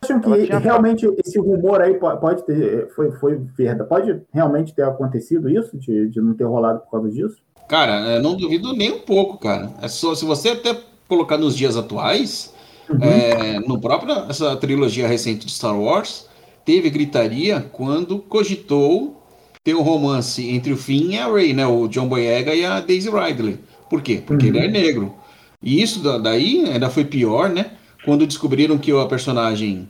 Acham 0.00 0.20
que 0.20 0.30
realmente 0.30 1.12
esse 1.24 1.40
rumor 1.40 1.80
aí 1.80 1.94
pode 1.94 2.46
ter, 2.46 2.88
foi, 2.90 3.10
foi 3.12 3.36
verdade? 3.56 3.88
Pode 3.88 4.22
realmente 4.32 4.72
ter 4.72 4.84
acontecido 4.84 5.48
isso, 5.48 5.76
de, 5.76 6.08
de 6.08 6.20
não 6.20 6.34
ter 6.34 6.44
rolado 6.44 6.80
por 6.80 6.90
causa 6.92 7.10
disso? 7.10 7.42
Cara, 7.68 8.18
não 8.20 8.34
duvido 8.34 8.72
nem 8.72 8.92
um 8.92 9.00
pouco, 9.00 9.36
cara. 9.36 9.74
É 9.82 9.88
só, 9.88 10.14
se 10.14 10.24
você 10.24 10.50
até 10.50 10.76
colocar 11.06 11.36
nos 11.36 11.56
dias 11.56 11.76
atuais, 11.76 12.52
uhum. 12.88 12.98
é, 13.02 13.60
no 13.60 13.78
próprio 13.78 14.14
essa 14.28 14.56
trilogia 14.56 15.06
recente 15.06 15.46
de 15.46 15.52
Star 15.52 15.78
Wars, 15.78 16.26
teve 16.64 16.88
gritaria 16.88 17.60
quando 17.72 18.18
cogitou 18.18 19.22
ter 19.62 19.74
um 19.74 19.82
romance 19.82 20.48
entre 20.48 20.72
o 20.72 20.76
Finn 20.76 21.12
e 21.12 21.18
a 21.18 21.26
Ray, 21.26 21.52
né? 21.52 21.66
O 21.66 21.88
John 21.88 22.08
Boyega 22.08 22.54
e 22.54 22.64
a 22.64 22.80
Daisy 22.80 23.10
Ridley. 23.10 23.58
Por 23.90 24.00
quê? 24.00 24.22
Porque 24.26 24.48
uhum. 24.48 24.56
ele 24.56 24.66
é 24.66 24.68
negro. 24.68 25.14
E 25.62 25.82
isso 25.82 26.00
daí 26.20 26.64
ainda 26.70 26.88
foi 26.88 27.04
pior, 27.04 27.50
né? 27.50 27.72
Quando 28.04 28.26
descobriram 28.26 28.78
que 28.78 28.92
a 28.92 29.06
personagem 29.06 29.88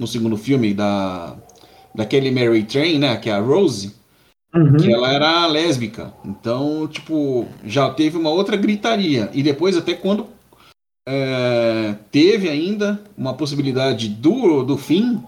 no 0.00 0.06
segundo 0.06 0.36
filme 0.36 0.72
da 0.72 1.36
daquele 1.94 2.30
Mary 2.30 2.62
Train, 2.62 2.98
né? 2.98 3.16
Que 3.16 3.28
é 3.30 3.32
a 3.32 3.40
Rose, 3.40 3.94
uhum. 4.54 4.76
que 4.76 4.92
ela 4.92 5.12
era 5.12 5.46
lésbica. 5.46 6.12
Então, 6.24 6.86
tipo, 6.88 7.46
já 7.64 7.90
teve 7.90 8.16
uma 8.16 8.30
outra 8.30 8.56
gritaria. 8.56 9.30
E 9.32 9.42
depois, 9.42 9.76
até 9.76 9.94
quando 9.94 10.26
é, 11.06 11.94
teve 12.10 12.48
ainda 12.48 13.00
uma 13.16 13.34
possibilidade 13.34 14.08
do, 14.08 14.62
do 14.62 14.76
fim, 14.76 15.22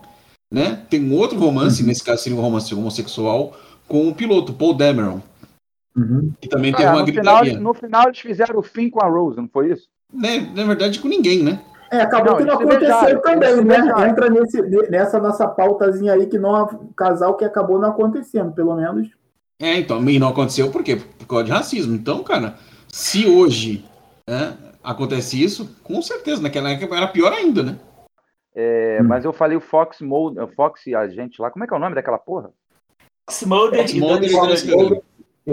né? 0.53 0.85
Tem 0.91 1.03
um 1.03 1.15
outro 1.15 1.39
romance, 1.39 1.83
uhum. 1.83 1.89
nesse 1.89 2.05
caso 2.05 2.23
seria 2.23 2.39
um 2.39 2.43
romance 2.43 2.75
homossexual, 2.75 3.57
com 3.89 4.09
o 4.09 4.15
piloto, 4.15 4.53
Paul 4.53 4.75
Dameron. 4.75 5.21
Uhum. 5.97 6.33
Que 6.41 6.49
também 6.49 6.73
teve 6.73 6.85
é, 6.85 6.91
uma 6.91 7.01
no 7.01 7.07
gritaria. 7.07 7.53
Final, 7.53 7.63
no 7.63 7.75
final 7.75 8.05
eles 8.07 8.19
fizeram 8.19 8.59
o 8.59 8.63
fim 8.63 8.89
com 8.89 9.03
a 9.03 9.09
Rose, 9.09 9.37
não 9.37 9.49
foi 9.49 9.73
isso? 9.73 9.89
Né, 10.13 10.51
na 10.55 10.65
verdade, 10.65 10.99
com 10.99 11.09
ninguém, 11.09 11.43
né? 11.43 11.61
É, 11.91 12.03
acabou 12.03 12.33
não, 12.33 12.39
que 12.39 12.45
não 12.45 12.55
aconteceu 12.55 13.21
também, 13.21 13.65
né? 13.65 13.79
Entra 14.09 14.31
nesse, 14.31 14.63
nessa 14.89 15.19
nossa 15.19 15.49
pautazinha 15.49 16.13
aí 16.13 16.27
que 16.27 16.39
não 16.39 16.67
casal 16.97 17.37
que 17.37 17.45
acabou 17.45 17.81
não 17.81 17.89
acontecendo, 17.91 18.53
pelo 18.53 18.77
menos. 18.77 19.09
É, 19.59 19.77
então, 19.77 20.03
e 20.09 20.19
não 20.19 20.29
aconteceu 20.29 20.71
por 20.71 20.85
quê? 20.85 20.97
Por 20.97 21.27
causa 21.27 21.45
de 21.45 21.51
racismo. 21.51 21.95
Então, 21.95 22.23
cara, 22.23 22.55
se 22.89 23.27
hoje 23.27 23.85
né, 24.29 24.57
acontece 24.83 25.43
isso, 25.43 25.77
com 25.83 26.01
certeza, 26.01 26.41
naquela 26.41 26.71
época 26.71 26.97
era 26.97 27.09
pior 27.09 27.33
ainda, 27.33 27.63
né? 27.63 27.77
É, 28.55 28.99
hum. 29.01 29.07
Mas 29.09 29.25
eu 29.25 29.33
falei 29.33 29.57
o 29.57 29.61
Fox 29.61 30.01
Mode, 30.01 30.39
Fox 30.55 30.83
a 30.97 31.09
gente 31.09 31.43
lá, 31.43 31.51
como 31.51 31.65
é 31.65 31.67
que 31.69 31.75
é 31.75 31.77
o 31.77 31.81
nome 31.81 31.97
daquela 31.97 32.19
porra? 32.19 32.51
Fox 33.29 33.43
Mode, 33.45 33.77
Fox 33.77 33.95
Mode 33.95 35.03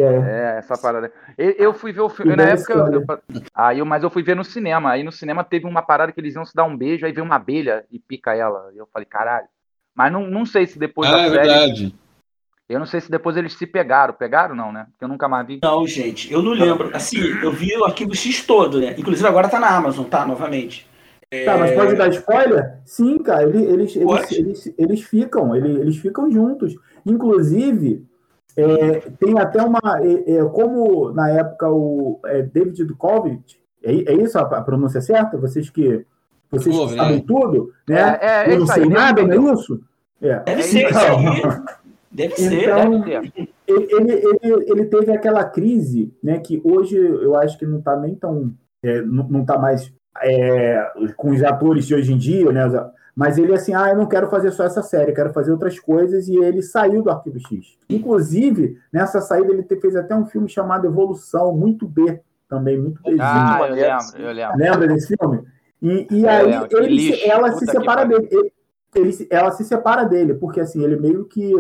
é. 0.01 0.55
é, 0.55 0.57
essa 0.57 0.77
parada. 0.77 1.11
Eu, 1.37 1.73
fui 1.73 1.91
ver 1.91 2.01
o 2.01 2.09
filme. 2.09 2.35
Na 2.35 2.43
época. 2.43 2.73
Eu, 2.73 3.01
eu, 3.01 3.05
aí, 3.53 3.81
mas 3.83 4.03
eu 4.03 4.09
fui 4.09 4.23
ver 4.23 4.35
no 4.35 4.43
cinema. 4.43 4.91
Aí 4.91 5.03
no 5.03 5.11
cinema 5.11 5.43
teve 5.43 5.65
uma 5.65 5.81
parada 5.81 6.11
que 6.11 6.19
eles 6.19 6.35
iam 6.35 6.45
se 6.45 6.55
dar 6.55 6.63
um 6.63 6.75
beijo, 6.75 7.05
aí 7.05 7.11
veio 7.11 7.25
uma 7.25 7.35
abelha 7.35 7.85
e 7.91 7.99
pica 7.99 8.35
ela. 8.35 8.71
E 8.73 8.77
eu 8.77 8.87
falei, 8.91 9.05
caralho. 9.05 9.47
Mas 9.95 10.11
não, 10.11 10.27
não 10.27 10.45
sei 10.45 10.67
se 10.67 10.77
depois 10.77 11.09
ah, 11.09 11.13
da 11.13 11.21
é 11.21 11.29
série. 11.29 11.47
Verdade. 11.47 11.95
Eu 12.69 12.79
não 12.79 12.85
sei 12.85 12.99
se 12.99 13.09
depois 13.09 13.37
eles 13.37 13.53
se 13.53 13.65
pegaram. 13.65 14.13
Pegaram, 14.13 14.53
não, 14.53 14.71
né? 14.71 14.87
Porque 14.91 15.05
eu 15.05 15.09
nunca 15.09 15.27
mais 15.27 15.47
vi. 15.47 15.59
Não, 15.63 15.87
gente, 15.87 16.31
eu 16.31 16.41
não 16.41 16.51
lembro. 16.51 16.95
Assim, 16.95 17.19
eu 17.41 17.51
vi 17.51 17.75
o 17.77 17.85
arquivo 17.85 18.13
X 18.13 18.45
todo, 18.45 18.79
né? 18.79 18.93
Inclusive 18.97 19.27
agora 19.27 19.49
tá 19.49 19.59
na 19.59 19.75
Amazon, 19.75 20.05
tá? 20.05 20.25
Novamente. 20.25 20.87
É... 21.29 21.43
Tá, 21.43 21.57
mas 21.57 21.71
pode 21.71 21.95
dar 21.95 22.09
spoiler? 22.09 22.79
Sim, 22.85 23.17
cara, 23.17 23.43
eles, 23.43 23.61
eles, 23.61 23.95
eles, 23.95 24.31
eles, 24.31 24.73
eles, 24.77 25.01
ficam, 25.03 25.55
eles, 25.55 25.77
eles 25.77 25.97
ficam 25.97 26.31
juntos. 26.31 26.75
Inclusive, 27.05 28.06
é, 28.57 28.99
tem 29.19 29.37
até 29.39 29.61
uma. 29.61 29.79
É, 30.01 30.37
é, 30.37 30.43
como 30.45 31.11
na 31.11 31.29
época 31.29 31.69
o 31.69 32.19
é, 32.25 32.41
David 32.41 32.85
Duchovny, 32.85 33.39
é, 33.83 33.91
é 33.91 34.13
isso 34.15 34.37
a, 34.39 34.41
a, 34.41 34.61
pronúncia 34.63 34.99
certa? 34.99 35.37
Vocês 35.37 35.69
que, 35.69 36.03
vocês 36.49 36.75
que 36.75 36.95
sabem 36.95 37.19
tudo, 37.21 37.71
né? 37.87 38.17
É, 38.19 38.51
Eu 38.51 38.59
não 38.59 38.67
sei 38.67 38.89
nada, 38.89 39.21
não 39.21 39.49
é 39.49 39.53
isso? 39.53 39.79
Deve 40.19 40.63
ser 40.63 40.89
então, 40.89 41.33
isso 41.33 41.63
Deve 42.09 42.35
ser, 42.35 42.63
então, 42.63 43.01
deve 43.01 43.31
ser. 43.31 43.49
Ele, 43.67 44.13
ele, 44.13 44.71
ele, 44.71 44.85
teve 44.85 45.11
aquela 45.11 45.43
crise, 45.43 46.11
né? 46.23 46.39
Que 46.39 46.59
hoje 46.63 46.97
eu 46.97 47.35
acho 47.35 47.59
que 47.59 47.65
não 47.65 47.77
está 47.77 47.95
nem 47.95 48.15
tão. 48.15 48.53
não, 49.05 49.27
não 49.27 49.45
tá 49.45 49.59
mais 49.59 49.93
com 51.15 51.29
os 51.29 51.43
atores 51.43 51.85
de 51.85 51.93
hoje 51.93 52.11
em 52.11 52.17
dia, 52.17 52.51
né? 52.51 52.63
Mas 53.17 53.39
ele 53.39 53.51
assim, 53.51 53.73
ah, 53.73 53.89
eu 53.89 53.97
não 53.97 54.05
quero 54.05 54.29
fazer 54.29 54.51
só 54.51 54.63
essa 54.63 54.83
série, 54.83 55.11
quero 55.11 55.33
fazer 55.33 55.51
outras 55.51 55.79
coisas, 55.79 56.27
e 56.27 56.37
ele 56.37 56.61
saiu 56.61 57.01
do 57.01 57.09
Arquivo 57.09 57.39
X. 57.39 57.75
Inclusive, 57.89 58.77
nessa 58.93 59.19
saída, 59.21 59.51
ele 59.51 59.63
fez 59.63 59.95
até 59.95 60.15
um 60.15 60.27
filme 60.27 60.47
chamado 60.47 60.85
Evolução, 60.85 61.51
muito 61.51 61.87
B, 61.87 62.21
também, 62.47 62.79
muito 62.79 63.01
Bzinho. 63.01 63.19
Ah, 63.19 63.57
eu 63.67 63.73
lembro, 63.73 64.17
eu 64.19 64.31
lembro. 64.31 64.57
Lembra 64.57 64.87
desse 64.87 65.17
filme? 65.17 65.43
E, 65.81 66.07
e 66.11 66.27
aí 66.27 66.67
ele, 66.69 66.87
lixo, 66.89 67.27
ela 67.27 67.53
se 67.53 67.65
separa 67.65 68.05
dele. 68.05 68.29
Ele, 68.31 68.51
ele, 68.93 69.27
ela 69.31 69.51
se 69.51 69.63
separa 69.63 70.03
dele, 70.03 70.35
porque 70.35 70.59
assim, 70.59 70.83
ele 70.83 70.95
meio 70.95 71.25
que 71.25 71.51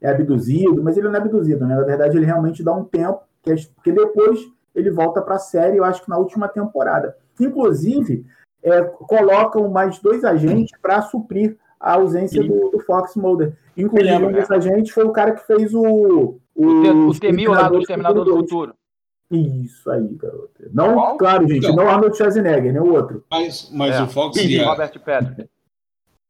é 0.00 0.08
abduzido, 0.08 0.84
mas 0.84 0.96
ele 0.96 1.08
não 1.08 1.16
é 1.16 1.18
abduzido, 1.18 1.66
né? 1.66 1.74
Na 1.74 1.82
verdade, 1.82 2.16
ele 2.16 2.26
realmente 2.26 2.62
dá 2.62 2.72
um 2.72 2.84
tempo, 2.84 3.22
que 3.42 3.50
é, 3.50 3.56
porque 3.74 3.90
depois 3.90 4.38
ele 4.72 4.92
volta 4.92 5.20
para 5.20 5.34
a 5.34 5.40
série, 5.40 5.78
eu 5.78 5.84
acho 5.84 6.04
que 6.04 6.08
na 6.08 6.16
última 6.16 6.46
temporada. 6.46 7.16
Inclusive, 7.40 8.24
é, 8.62 8.82
colocam 8.82 9.68
mais 9.68 9.98
dois 9.98 10.24
agentes 10.24 10.78
para 10.80 11.02
suprir 11.02 11.56
a 11.80 11.94
ausência 11.94 12.42
do, 12.42 12.70
do, 12.70 12.80
Fox 12.80 13.16
Mulder. 13.16 13.56
Inclusive, 13.76 14.24
um 14.24 14.32
desses 14.32 14.50
agentes 14.50 14.92
foi 14.92 15.04
o 15.04 15.12
cara 15.12 15.32
que 15.32 15.46
fez 15.46 15.74
o. 15.74 16.38
O, 16.54 16.66
o, 16.66 17.08
o 17.08 17.18
Temil 17.18 17.50
lá 17.50 17.68
do 17.68 17.80
Exterminador 17.80 18.24
do 18.24 18.36
Futuro. 18.36 18.74
Isso 19.30 19.90
aí, 19.90 20.06
garoto. 20.12 20.52
Não, 20.72 20.94
Qual? 20.94 21.16
claro, 21.16 21.48
gente, 21.48 21.64
então, 21.64 21.74
não 21.74 21.88
Arnold 21.88 22.14
Schwarzenegger, 22.16 22.72
né? 22.72 22.80
O 22.80 22.92
outro. 22.92 23.24
Mas, 23.30 23.70
mas 23.72 23.96
é. 23.96 24.02
o 24.02 24.06
Fox 24.06 24.36
e 24.36 24.60
a... 24.60 24.68
Robert 24.68 25.00
Patrick. 25.00 25.48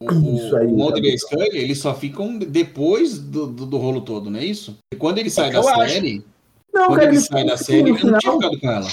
O, 0.00 0.36
isso 0.36 0.56
aí, 0.56 0.66
o 0.66 0.70
Mulder 0.70 1.04
e 1.04 1.18
Scully, 1.18 1.58
eles 1.58 1.78
só 1.78 1.94
ficam 1.94 2.38
depois 2.38 3.18
do, 3.18 3.46
do, 3.46 3.66
do, 3.66 3.76
rolo 3.76 4.00
todo, 4.00 4.30
não 4.30 4.38
é 4.38 4.44
isso? 4.44 4.78
E 4.92 4.96
quando 4.96 5.18
ele 5.18 5.30
sai 5.30 5.50
da 5.50 5.62
série, 5.62 6.24
não, 6.72 6.86
quando 6.86 7.02
ele 7.02 7.20
sai 7.20 7.44
da 7.44 7.56
série, 7.56 7.90
ele 7.90 7.90
não 7.90 8.18
tinha 8.18 8.32
ficado 8.32 8.60
com 8.60 8.70
ela. 8.70 8.88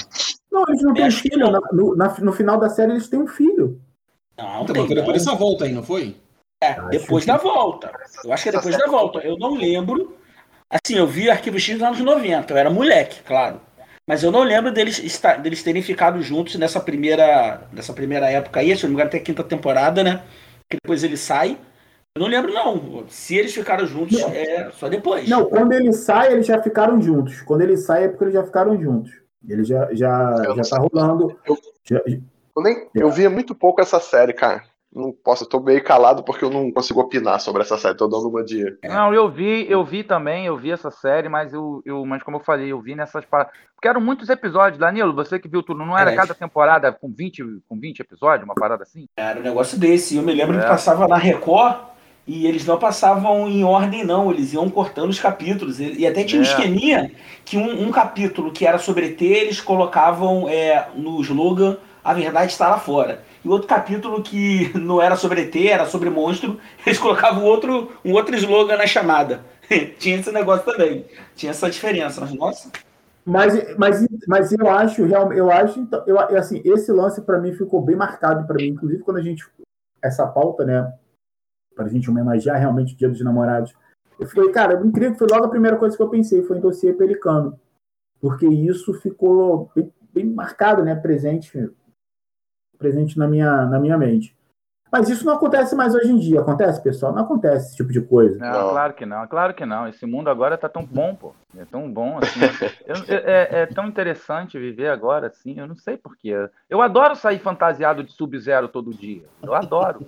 Não, 0.51 0.63
eles 0.67 0.81
não 0.81 0.93
têm 0.93 1.11
filho. 1.11 1.51
No, 1.71 1.95
na, 1.95 2.13
no 2.19 2.33
final 2.33 2.59
da 2.59 2.69
série, 2.69 2.91
eles 2.91 3.07
têm 3.07 3.19
um 3.19 3.27
filho. 3.27 3.79
Não, 4.37 4.63
então, 4.63 4.73
tem, 4.73 4.85
foi 4.85 4.95
depois 4.95 5.17
dessa 5.17 5.35
volta 5.35 5.65
aí, 5.65 5.71
não 5.71 5.83
foi? 5.83 6.15
É, 6.61 6.81
depois 6.89 7.25
da 7.25 7.37
volta. 7.37 7.91
Eu 8.23 8.33
acho 8.33 8.43
que 8.43 8.49
é 8.49 8.51
depois 8.51 8.77
da 8.77 8.87
volta. 8.87 9.19
Eu 9.19 9.37
não 9.37 9.55
lembro. 9.55 10.17
Assim, 10.69 10.95
eu 10.95 11.07
vi 11.07 11.29
Arquivo 11.29 11.59
X 11.59 11.75
nos 11.75 11.83
anos 11.83 11.99
90. 11.99 12.53
Eu 12.53 12.57
era 12.57 12.69
moleque, 12.69 13.23
claro. 13.23 13.61
Mas 14.05 14.23
eu 14.23 14.31
não 14.31 14.43
lembro 14.43 14.71
deles, 14.71 14.99
estar, 14.99 15.37
deles 15.37 15.63
terem 15.63 15.81
ficado 15.81 16.21
juntos 16.21 16.55
nessa 16.55 16.79
primeira, 16.79 17.61
nessa 17.71 17.93
primeira 17.93 18.29
época 18.29 18.59
aí. 18.59 18.75
Se 18.75 18.83
eu 18.83 18.89
não 18.89 18.89
me 18.89 18.93
engano, 18.95 19.07
até 19.07 19.17
a 19.17 19.21
quinta 19.21 19.43
temporada, 19.43 20.03
né? 20.03 20.23
Que 20.69 20.77
depois 20.81 21.03
ele 21.03 21.15
sai. 21.15 21.57
Eu 22.19 22.23
não 22.23 22.27
lembro, 22.27 22.53
não. 22.53 23.05
Se 23.07 23.37
eles 23.37 23.53
ficaram 23.53 23.87
juntos, 23.87 24.19
não. 24.19 24.27
é 24.27 24.69
só 24.71 24.89
depois. 24.89 25.29
Não, 25.29 25.45
quando 25.45 25.71
ele 25.71 25.93
sai, 25.93 26.33
eles 26.33 26.45
já 26.45 26.61
ficaram 26.61 27.01
juntos. 27.01 27.41
Quando 27.43 27.61
ele 27.61 27.77
sai, 27.77 28.03
é 28.03 28.07
porque 28.09 28.25
eles 28.25 28.33
já 28.33 28.43
ficaram 28.43 28.77
juntos. 28.77 29.13
Ele 29.47 29.63
já, 29.63 29.87
já, 29.93 30.53
já 30.53 30.63
tá 30.63 30.77
rolando. 30.79 31.39
Eu, 31.47 31.57
já, 31.81 32.01
eu, 32.05 32.61
nem, 32.61 32.89
eu 32.93 33.09
via 33.09 33.29
muito 33.29 33.55
pouco 33.55 33.79
essa 33.79 34.01
série, 34.01 34.33
cara. 34.33 34.61
Não 34.93 35.13
posso, 35.13 35.45
eu 35.45 35.47
tô 35.47 35.61
meio 35.61 35.81
calado 35.81 36.21
porque 36.23 36.43
eu 36.43 36.49
não 36.49 36.69
consigo 36.71 36.99
opinar 36.99 37.39
sobre 37.39 37.61
essa 37.61 37.77
série, 37.77 37.95
tô 37.95 38.07
dando 38.07 38.27
uma 38.27 38.43
de. 38.43 38.75
Não, 38.83 39.13
eu 39.13 39.29
vi, 39.29 39.71
eu 39.71 39.85
vi 39.85 40.03
também, 40.03 40.47
eu 40.47 40.57
vi 40.57 40.71
essa 40.71 40.91
série, 40.91 41.29
mas 41.29 41.53
eu, 41.53 41.81
eu 41.85 42.03
mas 42.05 42.21
como 42.23 42.37
eu 42.37 42.41
falei, 42.41 42.69
eu 42.69 42.81
vi 42.81 42.95
nessas 42.95 43.23
paradas. 43.23 43.53
Porque 43.75 43.87
eram 43.87 44.01
muitos 44.01 44.27
episódios, 44.29 44.79
Danilo, 44.79 45.13
você 45.13 45.39
que 45.39 45.47
viu 45.47 45.63
tudo, 45.63 45.85
não 45.85 45.97
era 45.97 46.11
é. 46.11 46.15
cada 46.15 46.33
temporada 46.33 46.91
com 46.91 47.13
20, 47.13 47.61
com 47.69 47.79
20 47.79 47.99
episódios, 47.99 48.43
uma 48.43 48.55
parada 48.55 48.83
assim? 48.83 49.07
Era 49.15 49.39
um 49.39 49.43
negócio 49.43 49.79
desse. 49.79 50.17
Eu 50.17 50.23
me 50.23 50.33
lembro 50.33 50.57
é. 50.57 50.61
que 50.61 50.67
passava 50.67 51.07
na 51.07 51.15
Record 51.15 51.87
e 52.29 52.45
eles 52.45 52.63
não 52.63 52.77
passavam 52.77 53.49
em 53.49 53.63
ordem, 53.63 54.03
não, 54.03 54.29
eles 54.29 54.53
iam 54.53 54.69
cortando 54.69 55.09
os 55.09 55.19
capítulos. 55.19 55.79
E 55.79 56.05
até 56.05 56.23
tinha 56.23 56.39
um 56.39 56.45
é. 56.45 56.47
esqueminha 56.47 57.11
que 57.43 57.57
um, 57.57 57.87
um, 57.87 57.91
capítulo 57.91 58.51
que 58.51 58.67
era 58.67 58.77
sobre 58.77 59.07
ET, 59.07 59.19
eles 59.19 59.59
colocavam 59.59 60.47
é, 60.47 60.89
no 60.95 61.19
slogan 61.21 61.77
A 62.03 62.13
Verdade 62.13 62.51
Está 62.51 62.69
Lá 62.69 62.77
Fora. 62.77 63.23
E 63.43 63.49
outro 63.49 63.67
capítulo 63.67 64.21
que 64.21 64.71
não 64.77 65.01
era 65.01 65.15
sobre 65.15 65.41
ET, 65.41 65.55
era 65.55 65.87
sobre 65.87 66.11
monstro, 66.11 66.59
eles 66.85 66.99
colocavam 66.99 67.43
outro, 67.43 67.91
um 68.05 68.13
outro 68.13 68.35
slogan 68.35 68.77
na 68.77 68.85
chamada. 68.85 69.43
tinha 69.97 70.19
esse 70.19 70.31
negócio 70.31 70.71
também. 70.71 71.07
Tinha 71.35 71.49
essa 71.49 71.67
diferença. 71.67 72.21
Mas, 72.21 72.33
nossa. 72.35 72.71
Mas, 73.25 73.75
mas, 73.75 74.07
mas 74.27 74.51
eu 74.51 74.69
acho, 74.69 75.01
eu 75.01 75.49
acho, 75.49 75.79
então, 75.79 76.03
eu, 76.05 76.19
assim, 76.37 76.61
esse 76.63 76.91
lance 76.91 77.21
para 77.21 77.39
mim 77.39 77.53
ficou 77.53 77.81
bem 77.81 77.95
marcado 77.95 78.45
para 78.45 78.57
mim, 78.57 78.67
inclusive 78.67 79.01
quando 79.01 79.17
a 79.17 79.23
gente 79.23 79.47
essa 80.01 80.27
pauta, 80.27 80.63
né, 80.63 80.93
para 81.79 81.87
a 81.87 81.89
gente 81.89 82.09
homenagear 82.09 82.59
realmente 82.59 82.93
o 82.93 82.97
Dia 82.97 83.07
dos 83.07 83.23
Namorados. 83.23 83.73
Eu 84.19 84.27
falei, 84.27 84.51
cara, 84.51 84.85
incrível, 84.85 85.17
foi 85.17 85.27
logo 85.29 85.45
a 85.45 85.49
primeira 85.49 85.77
coisa 85.77 85.95
que 85.95 86.03
eu 86.03 86.09
pensei, 86.09 86.43
foi 86.43 86.57
em 86.57 86.59
dossiê 86.59 86.91
Pelicano. 86.91 87.57
Porque 88.19 88.45
isso 88.45 88.93
ficou 88.95 89.71
bem, 89.73 89.93
bem 90.13 90.25
marcado, 90.25 90.83
né, 90.83 90.93
presente, 90.93 91.71
presente 92.77 93.17
na 93.17 93.29
minha, 93.29 93.65
na 93.65 93.79
minha 93.79 93.97
mente. 93.97 94.37
Mas 94.91 95.07
isso 95.07 95.25
não 95.25 95.35
acontece 95.35 95.73
mais 95.73 95.95
hoje 95.95 96.11
em 96.11 96.17
dia. 96.17 96.41
Acontece, 96.41 96.83
pessoal? 96.83 97.13
Não 97.13 97.21
acontece 97.21 97.67
esse 97.67 97.77
tipo 97.77 97.93
de 97.93 98.01
coisa. 98.01 98.37
Não, 98.39 98.71
claro 98.71 98.93
que 98.93 99.05
não, 99.05 99.27
claro 99.27 99.53
que 99.53 99.65
não. 99.65 99.87
Esse 99.87 100.05
mundo 100.05 100.29
agora 100.29 100.57
tá 100.57 100.67
tão 100.67 100.83
bom, 100.83 101.15
pô. 101.15 101.33
É 101.55 101.63
tão 101.63 101.89
bom, 101.89 102.17
assim. 102.17 102.39
eu, 102.85 102.95
é, 103.07 103.61
é, 103.61 103.65
tão 103.67 103.87
interessante 103.87 104.59
viver 104.59 104.89
agora, 104.89 105.27
assim. 105.27 105.57
Eu 105.57 105.67
não 105.67 105.77
sei 105.77 105.95
porquê. 105.95 106.49
Eu 106.69 106.81
adoro 106.81 107.15
sair 107.15 107.39
fantasiado 107.39 108.03
de 108.03 108.11
Sub-Zero 108.11 108.67
todo 108.67 108.93
dia. 108.93 109.23
Eu 109.41 109.53
adoro. 109.53 110.05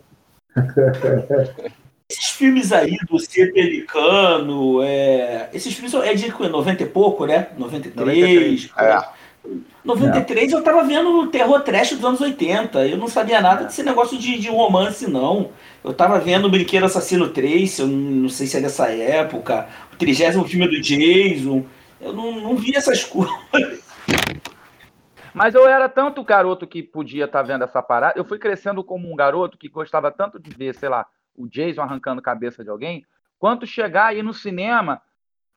Esses 2.09 2.25
filmes 2.31 2.73
aí 2.73 2.97
do 3.09 3.17
Ser 3.19 3.53
Pelicano, 3.53 4.83
é... 4.83 5.49
esses 5.53 5.73
filmes 5.73 5.93
é 5.93 6.13
de 6.13 6.29
90 6.29 6.83
e 6.83 6.85
pouco, 6.85 7.25
né? 7.25 7.47
93. 7.57 7.95
93 7.95 8.69
é. 8.77 9.21
93 9.83 10.51
é. 10.51 10.55
eu 10.55 10.61
tava 10.61 10.83
vendo 10.83 11.27
terror 11.27 11.61
trash 11.61 11.91
dos 11.93 12.03
anos 12.03 12.21
80. 12.21 12.85
Eu 12.87 12.97
não 12.97 13.07
sabia 13.07 13.41
nada 13.41 13.63
desse 13.63 13.81
negócio 13.81 14.17
de, 14.17 14.37
de 14.37 14.49
romance, 14.49 15.09
não. 15.09 15.51
Eu 15.83 15.93
tava 15.93 16.19
vendo 16.19 16.45
o 16.45 16.49
Brinquedo 16.49 16.85
Assassino 16.85 17.29
3, 17.29 17.79
eu 17.79 17.87
não 17.87 18.29
sei 18.29 18.45
se 18.45 18.57
é 18.57 18.61
dessa 18.61 18.87
época. 18.87 19.67
O 19.93 19.95
trigésimo 19.95 20.47
filme 20.47 20.67
do 20.67 20.81
Jason. 20.81 21.63
Eu 21.99 22.13
não, 22.13 22.41
não 22.41 22.55
vi 22.55 22.75
essas 22.75 23.03
coisas. 23.05 23.79
Mas 25.33 25.55
eu 25.55 25.67
era 25.67 25.87
tanto 25.87 26.23
garoto 26.23 26.67
que 26.67 26.83
podia 26.83 27.25
estar 27.25 27.39
tá 27.39 27.43
vendo 27.43 27.63
essa 27.63 27.81
parada. 27.81 28.17
Eu 28.17 28.25
fui 28.25 28.37
crescendo 28.37 28.83
como 28.83 29.11
um 29.11 29.15
garoto 29.15 29.57
que 29.57 29.69
gostava 29.69 30.11
tanto 30.11 30.39
de 30.39 30.49
ver, 30.51 30.75
sei 30.75 30.89
lá, 30.89 31.05
o 31.35 31.47
Jason 31.47 31.81
arrancando 31.81 32.21
cabeça 32.21 32.63
de 32.63 32.69
alguém, 32.69 33.05
quanto 33.39 33.65
chegar 33.65 34.07
aí 34.07 34.21
no 34.21 34.33
cinema, 34.33 35.01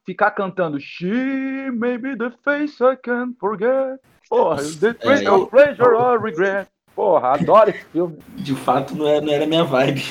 ficar 0.05 0.31
cantando 0.31 0.79
She 0.79 1.70
may 1.72 1.99
be 1.99 2.16
the 2.16 2.31
face 2.43 2.83
I 2.83 2.97
can't 2.97 3.37
forget. 3.39 4.01
Porra, 4.29 4.62
the 4.81 4.91
é, 4.91 5.47
pleasure 5.47 5.95
or 5.95 6.20
regret. 6.20 6.68
Porra, 6.95 7.34
adoro 7.34 7.70
esse 7.70 7.84
filme. 7.86 8.18
De 8.36 8.55
fato, 8.55 8.95
não 8.95 9.07
era, 9.07 9.20
não 9.20 9.32
era 9.32 9.47
minha 9.47 9.64
vibe. 9.64 10.05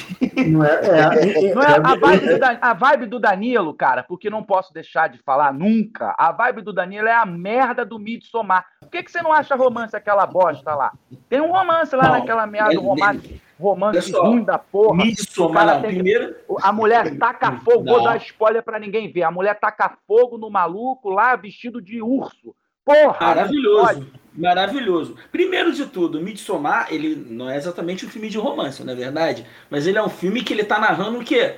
Não 0.47 0.65
é, 0.65 0.81
é, 0.83 1.49
é 1.49 1.55
não 1.55 1.61
é 1.61 1.75
a, 1.77 1.95
vibe 1.95 2.27
do, 2.27 2.45
a 2.61 2.73
vibe 2.73 3.05
do 3.05 3.19
Danilo, 3.19 3.73
cara, 3.73 4.03
porque 4.03 4.29
não 4.29 4.43
posso 4.43 4.73
deixar 4.73 5.07
de 5.07 5.17
falar 5.19 5.53
nunca. 5.53 6.13
A 6.17 6.31
vibe 6.33 6.61
do 6.61 6.73
Danilo 6.73 7.07
é 7.07 7.13
a 7.13 7.25
merda 7.25 7.85
do 7.85 7.97
Midsommar. 7.97 8.65
Por 8.81 8.89
que, 8.89 9.01
que 9.01 9.11
você 9.11 9.21
não 9.21 9.31
acha 9.31 9.55
romance 9.55 9.95
aquela 9.95 10.25
bosta 10.25 10.75
lá? 10.75 10.91
Tem 11.29 11.39
um 11.39 11.53
romance 11.53 11.95
lá 11.95 12.03
não, 12.03 12.19
naquela 12.19 12.45
merda, 12.45 12.77
romance, 12.77 13.41
romance 13.57 13.99
Pessoal, 13.99 14.31
ruim 14.31 14.43
da 14.43 14.59
porra. 14.59 15.05
Midsommar, 15.05 15.65
não, 15.65 15.81
primeiro... 15.81 16.35
A 16.61 16.73
mulher 16.73 17.17
taca 17.17 17.53
fogo, 17.63 17.85
não. 17.85 17.93
vou 17.93 18.03
dar 18.03 18.17
spoiler 18.17 18.61
pra 18.61 18.77
ninguém 18.77 19.09
ver. 19.09 19.23
A 19.23 19.31
mulher 19.31 19.57
taca 19.57 19.97
fogo 20.05 20.37
no 20.37 20.49
maluco 20.49 21.09
lá, 21.09 21.33
vestido 21.37 21.81
de 21.81 22.01
urso. 22.01 22.53
Porra! 22.83 23.27
Maravilhoso. 23.27 24.22
Maravilhoso. 24.35 25.15
Primeiro 25.31 25.71
de 25.71 25.85
tudo, 25.85 26.19
Midsommar, 26.19 26.87
ele 26.89 27.15
não 27.29 27.49
é 27.49 27.57
exatamente 27.57 28.05
um 28.05 28.09
filme 28.09 28.29
de 28.29 28.37
romance, 28.37 28.83
na 28.83 28.93
é 28.93 28.95
verdade, 28.95 29.45
mas 29.69 29.85
ele 29.85 29.97
é 29.97 30.03
um 30.03 30.09
filme 30.09 30.43
que 30.43 30.53
ele 30.53 30.63
está 30.63 30.79
narrando 30.79 31.19
o 31.19 31.23
quê? 31.23 31.55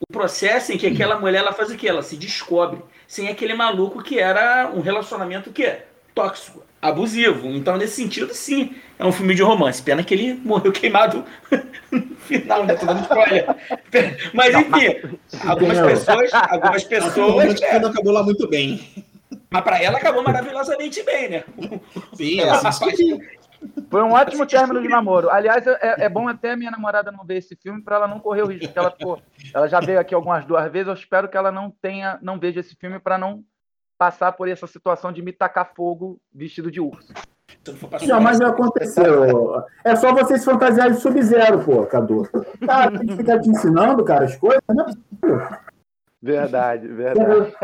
O 0.00 0.12
processo 0.12 0.72
em 0.72 0.78
que 0.78 0.86
aquela 0.86 1.18
mulher 1.18 1.38
ela 1.38 1.52
faz 1.52 1.70
o 1.70 1.76
quê? 1.76 1.88
Ela 1.88 2.02
se 2.02 2.16
descobre 2.16 2.80
sem 3.06 3.28
aquele 3.28 3.54
maluco 3.54 4.02
que 4.02 4.18
era 4.18 4.70
um 4.72 4.80
relacionamento 4.80 5.50
que 5.50 5.78
tóxico, 6.14 6.64
abusivo. 6.82 7.48
Então, 7.48 7.76
nesse 7.76 7.94
sentido, 7.94 8.34
sim, 8.34 8.74
é 8.98 9.06
um 9.06 9.12
filme 9.12 9.34
de 9.34 9.42
romance. 9.42 9.82
Pena 9.82 10.02
que 10.02 10.12
ele 10.12 10.34
morreu 10.34 10.72
queimado 10.72 11.24
no 11.90 12.16
final, 12.16 12.66
né? 12.66 12.74
Tô 12.74 12.86
dando 12.86 13.02
spoiler. 13.02 13.46
Mas 14.34 14.54
enfim, 14.54 15.16
algumas 15.46 15.78
pessoas, 15.78 16.30
algumas 16.34 16.84
pessoas. 16.84 17.62
É. 17.62 17.78
Não 17.78 17.90
acabou 17.90 18.12
lá 18.12 18.22
muito 18.22 18.48
bem. 18.48 18.80
Mas 19.50 19.62
para 19.62 19.82
ela 19.82 19.98
acabou 19.98 20.22
maravilhosamente 20.22 21.02
bem, 21.02 21.28
né? 21.30 21.44
Sim, 22.14 22.40
ela 22.40 22.70
se 22.70 23.18
Foi 23.90 24.02
um 24.02 24.12
ótimo 24.12 24.46
término 24.46 24.82
de 24.82 24.88
namoro. 24.88 25.30
Aliás, 25.30 25.66
é, 25.66 26.04
é, 26.04 26.08
bom 26.08 26.28
até 26.28 26.54
minha 26.54 26.70
namorada 26.70 27.10
não 27.10 27.24
ver 27.24 27.38
esse 27.38 27.56
filme 27.56 27.82
para 27.82 27.96
ela 27.96 28.08
não 28.08 28.20
correr 28.20 28.42
o 28.42 28.46
risco. 28.46 28.66
Porque 28.66 28.78
ela, 28.78 28.90
pô, 28.90 29.18
ela 29.54 29.66
já 29.66 29.80
veio 29.80 29.98
aqui 29.98 30.14
algumas 30.14 30.44
duas 30.44 30.70
vezes. 30.70 30.88
Eu 30.88 30.94
espero 30.94 31.28
que 31.28 31.36
ela 31.36 31.50
não 31.50 31.70
tenha, 31.70 32.18
não 32.20 32.38
veja 32.38 32.60
esse 32.60 32.76
filme 32.76 32.98
para 32.98 33.16
não 33.16 33.42
passar 33.96 34.32
por 34.32 34.48
essa 34.48 34.66
situação 34.66 35.12
de 35.12 35.22
me 35.22 35.32
tacar 35.32 35.72
fogo 35.74 36.20
vestido 36.32 36.70
de 36.70 36.80
urso. 36.80 37.12
Jamais 38.00 38.38
vai 38.38 38.48
acontecer. 38.48 39.06
É 39.84 39.96
só 39.96 40.12
vocês 40.12 40.44
fantasiarem 40.44 40.94
de 40.94 41.00
Sub-Zero, 41.00 41.64
pô, 41.64 41.84
Cadu. 41.86 42.28
Cara, 42.64 42.98
tem 42.98 43.06
que 43.06 43.16
ficar 43.16 43.40
te 43.40 43.48
ensinando, 43.48 44.04
cara, 44.04 44.26
as 44.26 44.36
coisas, 44.36 44.62
não 44.68 44.82
é 44.82 44.84
possível. 44.84 45.58
Verdade, 46.20 46.88
verdade. 46.88 47.54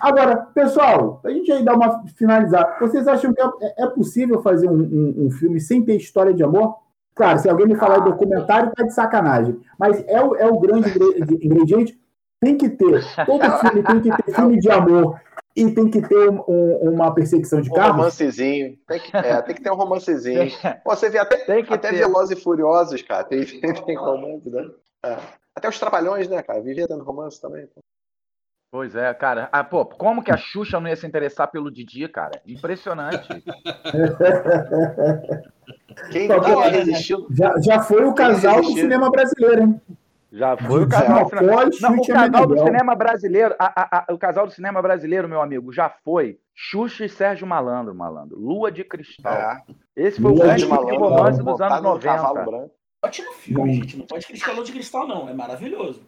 Agora, 0.00 0.36
pessoal, 0.54 1.20
a 1.24 1.30
gente 1.30 1.50
aí 1.50 1.64
dá 1.64 1.74
uma 1.74 2.04
finalizar. 2.16 2.78
Vocês 2.78 3.06
acham 3.08 3.32
que 3.34 3.42
é, 3.42 3.84
é 3.84 3.86
possível 3.88 4.40
fazer 4.42 4.68
um, 4.68 4.78
um, 4.78 5.26
um, 5.26 5.30
filme 5.30 5.60
sem 5.60 5.84
ter 5.84 5.96
história 5.96 6.32
de 6.32 6.42
amor? 6.42 6.76
Claro, 7.14 7.38
se 7.38 7.48
alguém 7.48 7.66
me 7.66 7.74
falar 7.74 7.96
ah, 7.96 8.00
documentário, 8.00 8.72
tá 8.76 8.84
de 8.84 8.94
sacanagem. 8.94 9.58
Mas 9.78 10.04
é 10.06 10.22
o, 10.22 10.36
é 10.36 10.46
o 10.46 10.60
grande 10.60 10.90
ingrediente. 11.42 11.98
Tem 12.40 12.56
que 12.56 12.68
ter. 12.68 13.02
Todo 13.24 13.58
filme 13.58 13.82
tem 13.82 14.00
que 14.00 14.22
ter 14.22 14.32
filme 14.32 14.60
de 14.60 14.70
amor 14.70 15.18
e 15.56 15.70
tem 15.70 15.90
que 15.90 16.02
ter 16.02 16.28
um, 16.28 16.44
um, 16.46 16.90
uma 16.92 17.12
perseguição 17.12 17.60
de 17.60 17.70
um 17.70 17.74
carro. 17.74 17.94
Um 17.94 17.96
romancezinho. 17.96 18.78
Tem 18.86 19.00
que, 19.00 19.16
é, 19.16 19.42
tem 19.42 19.54
que 19.54 19.62
ter 19.62 19.70
um 19.70 19.76
romancezinho. 19.76 20.52
Você 20.84 21.08
vê 21.08 21.18
até, 21.18 21.38
tem 21.38 21.64
que 21.64 21.72
até 21.72 21.90
ter. 21.90 21.96
Velozes 21.96 22.38
e 22.38 22.40
Furiosos, 22.40 23.02
cara. 23.02 23.24
Tem, 23.24 23.44
tem 23.86 23.96
romance, 23.96 24.48
né? 24.50 24.70
É. 25.02 25.16
Até 25.56 25.68
os 25.70 25.78
trabalhões, 25.78 26.28
né, 26.28 26.42
cara? 26.42 26.60
Vivia 26.60 26.86
dando 26.86 27.02
romance 27.02 27.40
também. 27.40 27.66
Pois 28.76 28.94
é, 28.94 29.14
cara. 29.14 29.48
Ah, 29.50 29.64
pô, 29.64 29.86
como 29.86 30.22
que 30.22 30.30
a 30.30 30.36
Xuxa 30.36 30.78
não 30.78 30.86
ia 30.86 30.96
se 30.96 31.06
interessar 31.06 31.50
pelo 31.50 31.70
Didi, 31.70 32.06
cara? 32.08 32.42
Impressionante. 32.46 33.26
Quem, 36.12 36.28
quem 36.28 36.62
é 36.62 36.68
resistiu? 36.68 37.26
Já, 37.30 37.54
já 37.58 37.80
foi 37.80 38.04
o 38.04 38.12
casal 38.12 38.60
do 38.60 38.72
cinema 38.72 39.10
brasileiro, 39.10 39.62
hein? 39.62 39.80
Já 40.30 40.54
foi 40.58 40.84
o 40.84 40.88
casal, 40.88 41.24
do 41.24 41.30
cinema... 41.30 41.70
não, 41.80 41.96
o 41.96 42.06
casal 42.06 42.46
do 42.46 42.58
cinema 42.58 42.94
brasileiro. 42.94 43.54
A, 43.58 43.64
a, 43.64 44.04
a, 44.06 44.12
o 44.12 44.18
casal 44.18 44.46
do 44.46 44.52
cinema 44.52 44.82
brasileiro, 44.82 45.26
meu 45.26 45.40
amigo, 45.40 45.72
já 45.72 45.88
foi 45.88 46.38
Xuxa 46.54 47.06
e 47.06 47.08
Sérgio 47.08 47.46
Malandro, 47.46 47.94
malandro. 47.94 48.38
Lua 48.38 48.70
de 48.70 48.84
Cristal. 48.84 49.32
É. 49.32 49.62
Esse 49.96 50.20
foi 50.20 50.32
Lua 50.32 50.44
o 50.44 50.46
grande 50.46 50.66
romance 50.66 51.42
dos 51.42 51.60
anos 51.62 51.82
90. 51.82 52.70
Ótimo 53.02 53.32
filme, 53.32 53.72
gente. 53.72 53.96
Não 53.96 54.06
pode 54.06 54.26
criticar 54.26 54.54
Lua 54.54 54.64
de 54.64 54.72
Cristal, 54.72 55.08
não. 55.08 55.30
É 55.30 55.32
maravilhoso. 55.32 56.02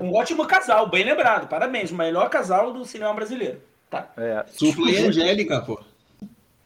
Um 0.00 0.14
ótimo 0.14 0.46
casal, 0.46 0.88
bem 0.88 1.04
lembrado. 1.04 1.48
Parabéns, 1.48 1.90
o 1.90 1.96
melhor 1.96 2.28
casal 2.30 2.72
do 2.72 2.84
cinema 2.84 3.12
brasileiro. 3.14 3.60
Tá? 3.90 4.08
É. 4.16 4.44
Supla 4.46 4.90
e 4.90 4.98
Angélica, 4.98 5.60
pô. 5.62 5.80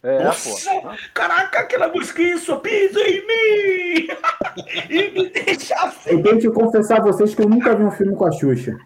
É, 0.03 0.23
Nossa, 0.23 0.69
pô. 0.69 0.89
Caraca, 1.13 1.59
aquela 1.59 1.87
música 1.87 2.21
isso, 2.21 2.55
pisa 2.57 2.99
em 2.99 3.25
mim! 3.25 4.07
e 4.89 5.11
me 5.11 5.29
deixa 5.29 5.75
assim. 5.75 6.11
Eu 6.11 6.21
tenho 6.21 6.39
que 6.39 6.51
confessar 6.51 6.99
a 6.99 7.03
vocês 7.03 7.33
que 7.33 7.41
eu 7.41 7.49
nunca 7.49 7.75
vi 7.75 7.83
um 7.83 7.91
filme 7.91 8.15
com 8.15 8.25
a 8.25 8.31
Xuxa. 8.31 8.77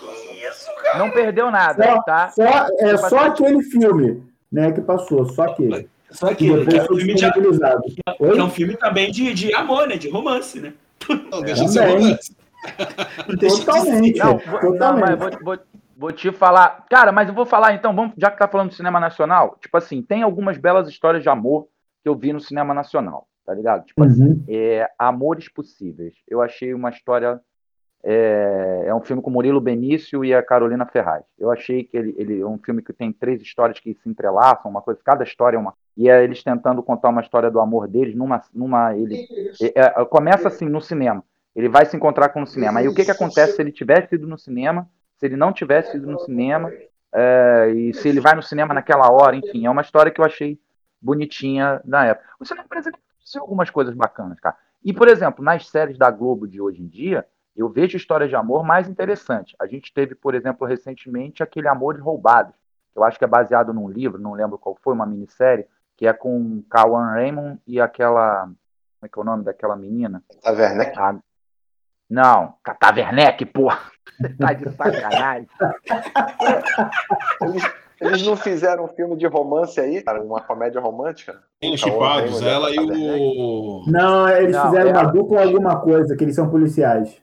Isso, 0.00 0.70
cara. 0.82 0.98
Não 0.98 1.10
perdeu 1.10 1.50
nada, 1.50 1.84
só, 1.84 2.02
tá? 2.02 2.30
Só, 2.30 2.68
é 2.78 2.96
só 2.96 3.18
aquele 3.26 3.62
filme, 3.62 4.22
né, 4.50 4.70
que 4.72 4.80
passou, 4.80 5.26
só 5.26 5.42
aquele. 5.42 5.88
Só 6.10 6.28
aquele. 6.28 6.76
É 6.76 6.82
um, 6.82 6.86
filme 6.86 7.14
de, 7.14 7.24
é 7.24 8.42
um 8.44 8.50
filme 8.50 8.76
também 8.76 9.10
de, 9.10 9.34
de 9.34 9.54
amor, 9.54 9.88
né? 9.88 9.96
De 9.96 10.08
romance, 10.08 10.60
né? 10.60 10.72
Não, 11.30 11.42
deixa 11.42 11.64
de 11.64 11.72
ser 11.72 11.86
romance. 11.88 12.36
Totalmente. 13.38 14.18
Não, 14.18 14.38
totalmente. 14.38 14.78
Não, 14.78 14.98
mas 14.98 15.18
vou, 15.18 15.30
vou, 15.42 15.58
vou, 15.96 16.12
te 16.12 16.30
falar. 16.32 16.84
Cara, 16.88 17.12
mas 17.12 17.28
eu 17.28 17.34
vou 17.34 17.44
falar 17.44 17.74
então, 17.74 17.94
vamos, 17.94 18.14
já 18.16 18.30
que 18.30 18.38
tá 18.38 18.48
falando 18.48 18.68
do 18.68 18.74
cinema 18.74 19.00
nacional, 19.00 19.56
tipo 19.60 19.76
assim, 19.76 20.02
tem 20.02 20.22
algumas 20.22 20.56
belas 20.56 20.88
histórias 20.88 21.22
de 21.22 21.28
amor 21.28 21.68
que 22.02 22.08
eu 22.08 22.16
vi 22.16 22.32
no 22.32 22.40
cinema 22.40 22.72
nacional, 22.72 23.26
tá 23.44 23.54
ligado? 23.54 23.84
Tipo 23.84 24.04
assim, 24.04 24.24
uhum. 24.24 24.32
assim, 24.32 24.44
é, 24.48 24.88
Amores 24.98 25.48
Possíveis. 25.48 26.14
Eu 26.28 26.40
achei 26.40 26.72
uma 26.74 26.90
história. 26.90 27.40
É, 28.04 28.86
é, 28.86 28.94
um 28.94 29.00
filme 29.00 29.22
com 29.22 29.30
Murilo 29.30 29.60
Benício 29.60 30.24
e 30.24 30.34
a 30.34 30.42
Carolina 30.42 30.84
Ferraz. 30.84 31.22
Eu 31.38 31.52
achei 31.52 31.84
que 31.84 31.96
ele, 31.96 32.12
ele 32.18 32.40
é 32.40 32.46
um 32.46 32.58
filme 32.58 32.82
que 32.82 32.92
tem 32.92 33.12
três 33.12 33.40
histórias 33.40 33.78
que 33.78 33.94
se 33.94 34.08
entrelaçam, 34.08 34.68
uma 34.68 34.82
coisa, 34.82 34.98
cada 35.04 35.22
história 35.22 35.56
é 35.56 35.60
uma. 35.60 35.72
E 35.96 36.10
é 36.10 36.24
eles 36.24 36.42
tentando 36.42 36.82
contar 36.82 37.10
uma 37.10 37.20
história 37.20 37.48
do 37.48 37.60
amor 37.60 37.86
deles 37.86 38.16
numa. 38.16 38.42
numa 38.52 38.96
ele, 38.96 39.24
é, 39.62 40.00
é 40.00 40.04
começa 40.04 40.48
assim 40.48 40.68
no 40.68 40.80
cinema 40.80 41.22
ele 41.54 41.68
vai 41.68 41.84
se 41.86 41.96
encontrar 41.96 42.30
com 42.30 42.42
o 42.42 42.46
cinema. 42.46 42.82
E 42.82 42.88
o 42.88 42.94
que, 42.94 43.04
que 43.04 43.10
acontece 43.10 43.56
se 43.56 43.62
ele 43.62 43.72
tivesse 43.72 44.14
ido 44.14 44.26
no 44.26 44.38
cinema, 44.38 44.88
se 45.16 45.26
ele 45.26 45.36
não 45.36 45.52
tivesse 45.52 45.96
ido 45.96 46.06
no 46.10 46.18
cinema, 46.18 46.72
é, 47.12 47.70
e 47.74 47.94
se 47.94 48.08
ele 48.08 48.20
vai 48.20 48.34
no 48.34 48.42
cinema 48.42 48.72
naquela 48.72 49.10
hora, 49.12 49.36
enfim, 49.36 49.66
é 49.66 49.70
uma 49.70 49.82
história 49.82 50.10
que 50.10 50.20
eu 50.20 50.24
achei 50.24 50.58
bonitinha 51.00 51.80
na 51.84 52.06
época. 52.06 52.28
O 52.40 52.44
cinema 52.44 52.66
brasileiro 52.68 52.98
tem 53.30 53.40
algumas 53.40 53.70
coisas 53.70 53.94
bacanas, 53.94 54.40
cara. 54.40 54.56
E, 54.84 54.92
por 54.92 55.08
exemplo, 55.08 55.44
nas 55.44 55.68
séries 55.68 55.98
da 55.98 56.10
Globo 56.10 56.46
de 56.48 56.60
hoje 56.60 56.82
em 56.82 56.88
dia, 56.88 57.26
eu 57.54 57.68
vejo 57.68 57.96
histórias 57.96 58.30
de 58.30 58.36
amor 58.36 58.64
mais 58.64 58.88
interessantes. 58.88 59.54
A 59.60 59.66
gente 59.66 59.92
teve, 59.92 60.14
por 60.14 60.34
exemplo, 60.34 60.66
recentemente 60.66 61.42
aquele 61.42 61.68
Amores 61.68 62.00
Roubados, 62.00 62.54
que 62.92 62.98
eu 62.98 63.04
acho 63.04 63.18
que 63.18 63.24
é 63.24 63.28
baseado 63.28 63.72
num 63.72 63.88
livro, 63.88 64.20
não 64.20 64.32
lembro 64.32 64.58
qual 64.58 64.76
foi, 64.82 64.94
uma 64.94 65.06
minissérie, 65.06 65.66
que 65.96 66.06
é 66.06 66.12
com 66.12 66.62
Kawan 66.70 67.12
Raymond 67.12 67.60
e 67.66 67.80
aquela. 67.80 68.44
Como 68.44 69.06
é 69.06 69.08
que 69.08 69.18
é 69.18 69.22
o 69.22 69.24
nome 69.24 69.44
daquela 69.44 69.76
menina? 69.76 70.22
A 70.44 70.52
Werneck. 70.52 70.98
A, 70.98 71.16
não, 72.12 72.54
Tata 72.62 72.94
Werneck, 72.94 73.46
porra. 73.46 73.80
Tá 74.38 74.52
de 74.52 74.70
sacanagem. 74.70 75.48
eles, 78.00 78.22
não 78.22 78.36
fizeram 78.36 78.84
um 78.84 78.88
filme 78.88 79.16
de 79.16 79.26
romance 79.26 79.80
aí, 79.80 80.00
cara? 80.02 80.22
Uma 80.22 80.40
comédia 80.40 80.80
romântica? 80.80 81.42
Tem 81.58 81.76
chipados, 81.76 82.40
ela 82.42 82.70
e 82.70 82.78
o. 82.78 83.82
Não, 83.88 84.28
eles 84.28 84.54
não, 84.54 84.66
fizeram 84.66 84.90
é... 84.90 84.92
uma 84.92 85.04
dupla 85.10 85.42
alguma 85.42 85.80
coisa, 85.80 86.14
que 86.14 86.22
eles 86.22 86.36
são 86.36 86.48
policiais. 86.48 87.20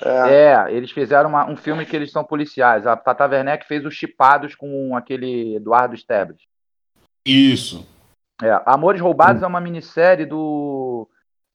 É, 0.00 0.68
é 0.68 0.72
eles 0.72 0.92
fizeram 0.92 1.28
uma, 1.28 1.50
um 1.50 1.56
filme 1.56 1.84
que 1.84 1.96
eles 1.96 2.12
são 2.12 2.24
policiais. 2.24 2.86
A 2.86 2.96
Tata 2.96 3.26
Werneck 3.26 3.66
fez 3.66 3.84
os 3.84 3.94
chipados 3.94 4.54
com 4.54 4.96
aquele 4.96 5.56
Eduardo 5.56 5.96
Stebbs. 5.96 6.40
Isso. 7.26 7.86
É, 8.40 8.62
Amores 8.64 9.00
Roubados 9.00 9.42
hum. 9.42 9.44
é 9.44 9.48
uma 9.48 9.60
minissérie 9.60 10.24
do 10.24 11.06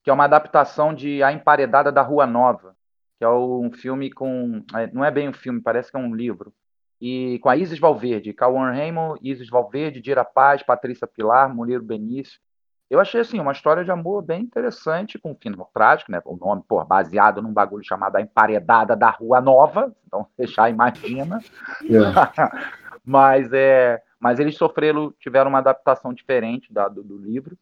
que 0.06 0.10
é 0.12 0.14
uma 0.14 0.26
adaptação 0.26 0.94
de 0.94 1.24
A 1.24 1.34
Emparedada 1.34 1.92
da 1.92 2.04
Rua 2.04 2.28
Nova, 2.28 2.76
que 3.18 3.26
é 3.26 3.30
um 3.30 3.72
filme 3.74 4.12
com. 4.12 4.64
É, 4.76 4.86
não 4.94 5.04
é 5.04 5.10
bem 5.10 5.28
um 5.28 5.34
filme, 5.34 5.60
parece 5.60 5.90
que 5.90 5.98
é 5.98 6.00
um 6.00 6.14
livro. 6.14 6.54
e 7.02 7.40
com 7.40 7.50
a 7.50 7.58
Isis 7.58 7.80
Valverde, 7.80 8.32
Cauã 8.32 8.72
Raymond, 8.72 9.20
Isis 9.24 9.50
Valverde, 9.50 10.00
Dira 10.00 10.24
Paz, 10.24 10.62
Patrícia 10.62 11.08
Pilar, 11.08 11.54
Muniro 11.54 11.82
Benício. 11.82 12.40
Eu 12.88 13.00
achei 13.00 13.20
assim 13.20 13.40
uma 13.40 13.52
história 13.52 13.84
de 13.84 13.90
amor 13.90 14.22
bem 14.22 14.44
interessante, 14.44 15.18
com 15.18 15.32
um 15.32 15.36
final 15.36 15.72
trágico, 15.74 16.12
né? 16.12 16.22
O 16.24 16.38
nome, 16.38 16.62
pô, 16.68 16.86
baseado 16.86 17.42
num 17.42 17.52
bagulho 17.52 17.84
chamado 17.84 18.16
A 18.16 18.22
Emparedada 18.22 18.96
da 18.96 19.10
Rua 19.10 19.42
Nova, 19.42 19.92
então 20.06 20.28
você 20.38 20.46
já 20.54 20.70
imagina. 20.70 21.40
É. 21.82 22.62
mas 23.04 23.52
é, 23.52 24.00
mas 24.20 24.40
eles 24.40 24.56
sofreram, 24.56 25.12
tiveram 25.20 25.50
uma 25.50 25.60
adaptação 25.60 26.14
diferente 26.14 26.72
da, 26.72 26.88
do, 26.88 27.04
do, 27.04 27.18
livro. 27.18 27.58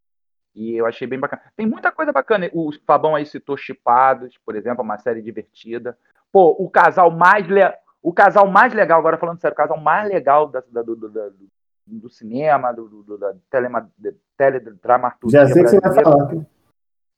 E 0.55 0.75
eu 0.75 0.85
achei 0.85 1.07
bem 1.07 1.19
bacana. 1.19 1.41
Tem 1.55 1.65
muita 1.65 1.91
coisa 1.91 2.11
bacana. 2.11 2.49
O 2.53 2.71
Fabão 2.85 3.15
aí 3.15 3.25
citou 3.25 3.57
Chipados, 3.57 4.37
por 4.45 4.55
exemplo, 4.55 4.83
uma 4.83 4.97
série 4.97 5.21
divertida. 5.21 5.97
Pô, 6.31 6.55
o 6.59 6.69
casal 6.69 7.11
mais 7.11 7.47
le... 7.47 7.61
o 8.01 8.13
casal 8.13 8.47
mais 8.47 8.73
legal, 8.73 8.99
agora 8.99 9.17
falando 9.17 9.39
sério, 9.39 9.53
o 9.53 9.57
casal 9.57 9.79
mais 9.79 10.07
legal 10.07 10.47
da, 10.47 10.63
da, 10.71 10.81
do, 10.81 10.95
do, 10.95 11.09
do, 11.87 12.09
cinema, 12.09 12.71
do, 12.71 12.87
do, 13.03 13.17
da 13.17 13.33
telema, 13.49 13.89
teledramaturgia. 14.37 15.45
Já 15.45 15.53
sei 15.53 15.63
que 15.63 15.69
você 15.69 15.79
vai 15.79 16.03
falar. 16.03 16.33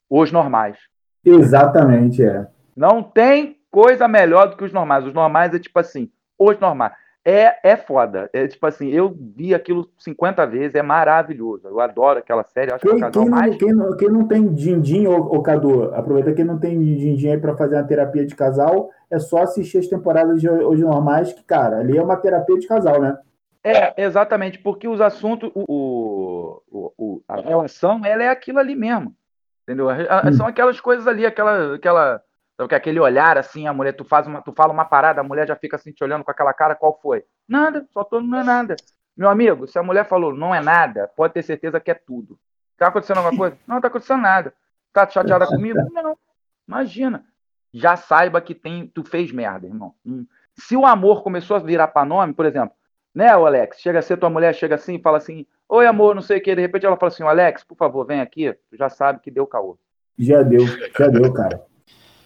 Os 0.08 0.32
normais. 0.32 0.78
Exatamente, 1.24 2.22
é. 2.22 2.46
Não 2.74 3.02
tem 3.02 3.60
coisa 3.70 4.06
melhor 4.06 4.48
do 4.48 4.56
que 4.56 4.64
os 4.64 4.72
normais. 4.72 5.04
Os 5.04 5.12
normais 5.12 5.52
é 5.52 5.58
tipo 5.58 5.78
assim, 5.78 6.10
os 6.38 6.58
normais. 6.58 6.92
É, 7.28 7.58
é 7.64 7.76
foda. 7.76 8.30
É 8.32 8.46
tipo 8.46 8.64
assim, 8.68 8.88
eu 8.88 9.12
vi 9.12 9.52
aquilo 9.52 9.90
50 9.98 10.46
vezes, 10.46 10.76
é 10.76 10.82
maravilhoso. 10.82 11.66
Eu 11.66 11.80
adoro 11.80 12.20
aquela 12.20 12.44
série. 12.44 12.72
Acho 12.72 12.86
quem, 12.86 12.98
que 12.98 13.04
é 13.04 13.10
quem, 13.10 13.24
não, 13.24 13.30
mais... 13.30 13.56
quem, 13.56 13.72
não, 13.72 13.96
quem 13.96 14.08
não 14.08 14.28
tem 14.28 14.54
din-din, 14.54 15.08
ô, 15.08 15.16
ô 15.16 15.42
Cadu, 15.42 15.92
aproveita 15.92 16.32
que 16.32 16.44
não 16.44 16.56
tem 16.56 16.78
din-din 16.78 17.30
aí 17.30 17.38
pra 17.38 17.56
fazer 17.56 17.74
uma 17.74 17.82
terapia 17.82 18.24
de 18.24 18.36
casal, 18.36 18.90
é 19.10 19.18
só 19.18 19.42
assistir 19.42 19.78
as 19.78 19.88
temporadas 19.88 20.40
de 20.40 20.48
hoje 20.48 20.82
normais, 20.82 21.32
que, 21.32 21.42
cara, 21.42 21.78
ali 21.78 21.98
é 21.98 22.02
uma 22.02 22.16
terapia 22.16 22.56
de 22.60 22.68
casal, 22.68 23.00
né? 23.00 23.18
É, 23.64 24.04
exatamente, 24.04 24.60
porque 24.60 24.86
os 24.86 25.00
assuntos, 25.00 25.50
o, 25.52 26.62
o, 26.70 26.92
o 26.96 27.22
a 27.26 27.40
relação, 27.40 28.04
ela 28.04 28.22
é 28.22 28.28
aquilo 28.28 28.60
ali 28.60 28.76
mesmo. 28.76 29.12
Entendeu? 29.64 29.88
Hum. 29.88 30.32
São 30.34 30.46
aquelas 30.46 30.80
coisas 30.80 31.08
ali, 31.08 31.26
aquela, 31.26 31.74
aquela 31.74 32.22
então, 32.56 32.66
que 32.66 32.74
aquele 32.74 32.98
olhar 32.98 33.36
assim, 33.36 33.66
a 33.66 33.72
mulher, 33.72 33.92
tu 33.92 34.02
faz 34.02 34.26
uma, 34.26 34.40
tu 34.40 34.50
fala 34.50 34.72
uma 34.72 34.86
parada, 34.86 35.20
a 35.20 35.24
mulher 35.24 35.46
já 35.46 35.54
fica 35.54 35.76
assim 35.76 35.92
te 35.92 36.02
olhando 36.02 36.24
com 36.24 36.30
aquela 36.30 36.54
cara, 36.54 36.74
qual 36.74 36.98
foi? 37.02 37.22
Nada, 37.46 37.86
só 37.92 38.02
tô 38.02 38.18
não 38.18 38.38
é 38.40 38.42
nada. 38.42 38.74
Meu 39.14 39.28
amigo, 39.28 39.66
se 39.66 39.78
a 39.78 39.82
mulher 39.82 40.06
falou 40.06 40.34
não 40.34 40.54
é 40.54 40.60
nada, 40.62 41.06
pode 41.14 41.34
ter 41.34 41.42
certeza 41.42 41.78
que 41.78 41.90
é 41.90 41.94
tudo. 41.94 42.38
Tá 42.78 42.88
acontecendo 42.88 43.18
alguma 43.18 43.36
coisa? 43.36 43.58
Não, 43.66 43.78
tá 43.78 43.88
acontecendo 43.88 44.22
nada. 44.22 44.54
Tá 44.90 45.06
chateada 45.06 45.46
comigo? 45.46 45.78
Não. 45.92 46.16
Imagina. 46.66 47.26
Já 47.74 47.94
saiba 47.94 48.40
que 48.40 48.54
tem, 48.54 48.86
tu 48.86 49.04
fez 49.04 49.30
merda, 49.30 49.66
irmão. 49.66 49.94
Hum. 50.04 50.26
Se 50.54 50.74
o 50.74 50.86
amor 50.86 51.22
começou 51.22 51.58
a 51.58 51.60
virar 51.60 51.88
para 51.88 52.06
nome, 52.06 52.32
por 52.32 52.46
exemplo, 52.46 52.74
né, 53.14 53.28
Alex? 53.28 53.80
Chega 53.80 53.98
a 53.98 54.02
ser 54.02 54.16
tua 54.16 54.30
mulher, 54.30 54.54
chega 54.54 54.76
assim 54.76 54.98
fala 54.98 55.18
assim: 55.18 55.46
Oi, 55.68 55.86
amor, 55.86 56.14
não 56.14 56.22
sei 56.22 56.38
o 56.38 56.42
que. 56.42 56.54
De 56.54 56.62
repente 56.62 56.86
ela 56.86 56.96
fala 56.96 57.12
assim: 57.12 57.22
Alex, 57.22 57.64
por 57.64 57.76
favor, 57.76 58.06
vem 58.06 58.22
aqui. 58.22 58.50
Tu 58.70 58.76
já 58.78 58.88
sabe 58.88 59.20
que 59.20 59.30
deu 59.30 59.46
caô. 59.46 59.78
Já 60.18 60.42
deu, 60.42 60.66
já 60.66 61.08
deu, 61.08 61.30
cara. 61.34 61.62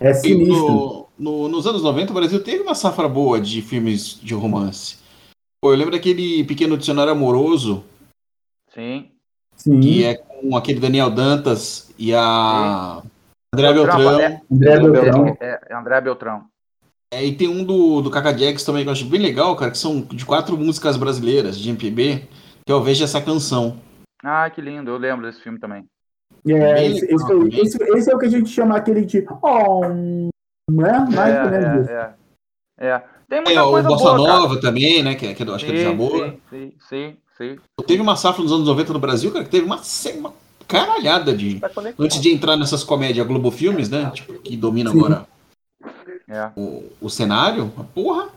É 0.00 0.14
sinistro. 0.14 0.56
No, 0.56 1.08
no, 1.18 1.48
nos 1.48 1.66
anos 1.66 1.82
90, 1.82 2.10
o 2.10 2.14
Brasil 2.14 2.42
teve 2.42 2.62
uma 2.62 2.74
safra 2.74 3.06
boa 3.06 3.38
de 3.38 3.60
filmes 3.60 4.18
de 4.20 4.32
romance. 4.32 4.98
Pô, 5.60 5.72
eu 5.72 5.76
lembro 5.76 5.92
daquele 5.92 6.42
pequeno 6.44 6.78
dicionário 6.78 7.12
amoroso. 7.12 7.84
Sim. 8.74 9.10
Sim. 9.54 9.78
Que 9.80 10.04
é 10.04 10.14
com 10.14 10.56
aquele 10.56 10.80
Daniel 10.80 11.10
Dantas 11.10 11.92
e 11.98 12.14
a 12.14 13.02
André 13.54 13.72
Beltrão. 13.74 14.20
É, 14.20 14.40
André 14.50 14.78
Beltrão. 14.80 15.36
É, 15.38 15.60
é 15.68 15.74
André 15.74 16.00
Beltrão. 16.00 16.46
É, 17.12 17.26
e 17.26 17.36
tem 17.36 17.48
um 17.48 17.62
do, 17.62 18.00
do 18.00 18.10
Caca 18.10 18.36
Jax 18.36 18.64
também 18.64 18.84
que 18.84 18.88
eu 18.88 18.92
acho 18.92 19.04
bem 19.04 19.20
legal, 19.20 19.54
cara, 19.56 19.70
que 19.70 19.78
são 19.78 20.00
de 20.00 20.24
quatro 20.24 20.56
músicas 20.56 20.96
brasileiras 20.96 21.58
de 21.58 21.68
MPB, 21.68 22.28
que 22.64 22.72
eu 22.72 22.82
vejo 22.82 23.02
essa 23.04 23.20
canção. 23.20 23.78
Ah, 24.22 24.48
que 24.48 24.60
lindo, 24.60 24.90
eu 24.90 24.96
lembro 24.96 25.26
desse 25.26 25.42
filme 25.42 25.58
também. 25.58 25.84
É, 26.46 26.86
esse, 26.86 27.04
esse, 27.04 27.60
esse, 27.60 27.82
esse, 27.82 28.10
é 28.10 28.14
o 28.14 28.18
que 28.18 28.26
a 28.26 28.30
gente 28.30 28.48
chama 28.48 28.76
aquele 28.76 29.04
de. 29.04 29.26
Oh, 29.42 29.86
né? 29.88 31.06
Mais 31.14 31.34
é, 31.34 32.14
é, 32.78 32.86
é, 32.86 32.88
é. 32.88 33.04
Tem 33.28 33.42
muita 33.42 33.60
é, 33.60 33.62
coisa 33.62 33.88
o 33.88 33.92
Bossa 33.92 34.04
boa, 34.04 34.16
Nova 34.16 34.48
cara. 34.48 34.60
também, 34.60 35.02
né? 35.02 35.14
Que, 35.14 35.26
é, 35.26 35.34
que 35.34 35.42
acho 35.42 35.60
sim, 35.60 35.66
que 35.66 35.72
é 35.72 35.82
de 35.82 35.86
amor. 35.86 36.10
Sim, 36.12 36.40
sim, 36.50 36.72
sim, 36.88 37.16
sim. 37.36 37.58
Teve 37.86 38.02
uma 38.02 38.16
safra 38.16 38.42
nos 38.42 38.52
anos 38.52 38.66
90 38.66 38.92
no 38.92 38.98
Brasil, 38.98 39.30
cara, 39.32 39.44
que 39.44 39.50
teve 39.50 39.66
uma, 39.66 39.80
uma 40.16 40.34
caralhada 40.66 41.36
de. 41.36 41.60
Antes 41.98 42.20
de 42.20 42.32
entrar 42.32 42.56
nessas 42.56 42.82
comédias 42.82 43.26
Globo 43.26 43.50
Filmes, 43.50 43.90
né? 43.90 44.10
Tipo, 44.14 44.34
que 44.34 44.56
domina 44.56 44.90
agora 44.90 45.26
é. 46.28 46.50
o, 46.56 46.90
o 47.00 47.10
cenário, 47.10 47.72
a 47.76 47.84
porra. 47.84 48.28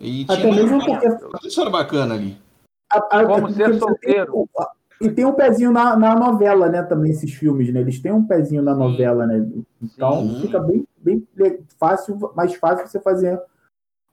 E 0.00 0.24
Até 0.24 0.42
tinha 0.42 0.54
mesmo 0.54 0.76
uma, 0.76 0.84
porque... 0.84 1.06
uma 1.06 1.40
história 1.48 1.70
bacana 1.70 2.14
ali. 2.14 2.36
A, 2.92 2.98
a, 2.98 3.24
Como 3.24 3.50
ser 3.52 3.78
solteiro. 3.78 4.48
E 5.00 5.10
tem 5.10 5.24
um 5.24 5.34
pezinho 5.34 5.70
na, 5.70 5.96
na 5.96 6.14
novela, 6.14 6.68
né? 6.68 6.82
Também 6.82 7.10
esses 7.10 7.32
filmes, 7.32 7.72
né? 7.72 7.80
Eles 7.80 8.00
têm 8.00 8.12
um 8.12 8.26
pezinho 8.26 8.62
na 8.62 8.74
novela, 8.74 9.26
né? 9.26 9.46
Então 9.82 10.22
Sim. 10.22 10.40
fica 10.40 10.60
bem, 10.60 10.86
bem 11.34 11.58
fácil, 11.78 12.18
mais 12.34 12.54
fácil 12.54 12.86
você 12.86 13.00
fazer 13.00 13.40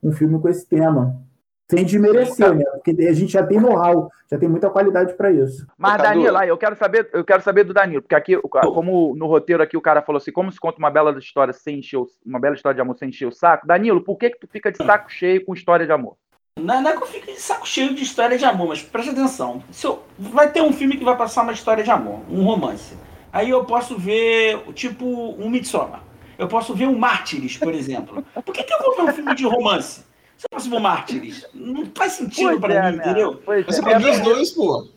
um 0.02 0.12
filme 0.12 0.40
com 0.40 0.50
esse 0.50 0.68
tema. 0.68 1.22
Sem 1.70 1.86
desmerecer, 1.86 2.54
né? 2.54 2.66
Porque 2.74 2.92
a 3.08 3.14
gente 3.14 3.32
já 3.32 3.46
tem 3.46 3.60
know-how, 3.60 4.12
já 4.30 4.38
tem 4.38 4.50
muita 4.50 4.70
qualidade 4.70 5.14
para 5.14 5.32
isso. 5.32 5.66
Mas, 5.78 6.02
Danilo, 6.02 6.38
eu 6.44 6.58
quero 6.58 6.76
saber, 6.76 7.10
eu 7.14 7.24
quero 7.24 7.42
saber 7.42 7.64
do 7.64 7.74
Danilo, 7.74 8.02
porque 8.02 8.16
aqui, 8.16 8.38
como 8.38 9.16
no 9.16 9.26
roteiro 9.28 9.64
aqui 9.64 9.78
o 9.78 9.82
cara 9.82 10.02
falou 10.02 10.18
assim, 10.18 10.32
como 10.32 10.52
se 10.52 10.60
conta 10.60 10.78
uma 10.78 10.92
bela 10.92 11.18
história 11.18 11.54
sem 11.54 11.80
encher, 11.80 12.00
uma 12.26 12.40
bela 12.40 12.56
história 12.56 12.76
de 12.76 12.82
amor 12.82 12.98
sem 12.98 13.10
encher 13.10 13.28
o 13.28 13.32
saco. 13.32 13.66
Danilo, 13.66 14.04
por 14.04 14.18
que 14.18 14.32
que 14.32 14.40
tu 14.40 14.48
fica 14.48 14.72
de 14.72 14.78
saco 14.78 15.10
cheio 15.10 15.44
com 15.46 15.54
história 15.54 15.86
de 15.86 15.92
amor? 15.92 16.18
Não, 16.64 16.82
não 16.82 16.90
é 16.90 16.96
que 16.96 17.04
eu 17.04 17.08
fique 17.08 17.34
de 17.34 17.42
saco 17.42 17.68
cheio 17.68 17.94
de 17.94 18.04
história 18.04 18.38
de 18.38 18.46
amor, 18.46 18.70
mas 18.70 18.82
preste 18.82 19.10
atenção. 19.10 19.62
Se 19.70 19.86
eu, 19.86 20.02
vai 20.18 20.50
ter 20.50 20.62
um 20.62 20.72
filme 20.72 20.96
que 20.96 21.04
vai 21.04 21.18
passar 21.18 21.44
uma 21.44 21.52
história 21.52 21.84
de 21.84 21.92
amor, 21.92 22.22
um 22.30 22.42
romance. 22.44 22.96
Aí 23.34 23.50
eu 23.50 23.66
posso 23.66 23.98
ver, 23.98 24.60
tipo, 24.74 25.06
um 25.06 25.50
Midsommar. 25.50 26.02
Eu 26.38 26.48
posso 26.48 26.74
ver 26.74 26.88
um 26.88 26.98
Mártires, 26.98 27.58
por 27.58 27.74
exemplo. 27.74 28.26
Por 28.46 28.54
que, 28.54 28.64
que 28.64 28.74
eu 28.74 28.80
vou 28.80 28.96
ver 28.96 29.12
um 29.12 29.14
filme 29.14 29.36
de 29.36 29.46
romance? 29.46 30.06
Se 30.38 30.46
eu 30.46 30.50
posso 30.52 30.70
ver 30.70 30.78
um 30.78 30.80
Mártires, 30.80 31.46
não 31.54 31.86
faz 31.94 32.14
sentido 32.14 32.60
para 32.60 32.74
é, 32.74 32.92
mim, 32.92 32.98
né? 32.98 33.04
entendeu? 33.04 33.42
Pois 33.44 33.66
Você 33.66 33.80
é, 33.80 33.84
pode 33.84 34.04
ver 34.04 34.12
os 34.12 34.20
dois, 34.22 34.52
pô. 34.52 34.88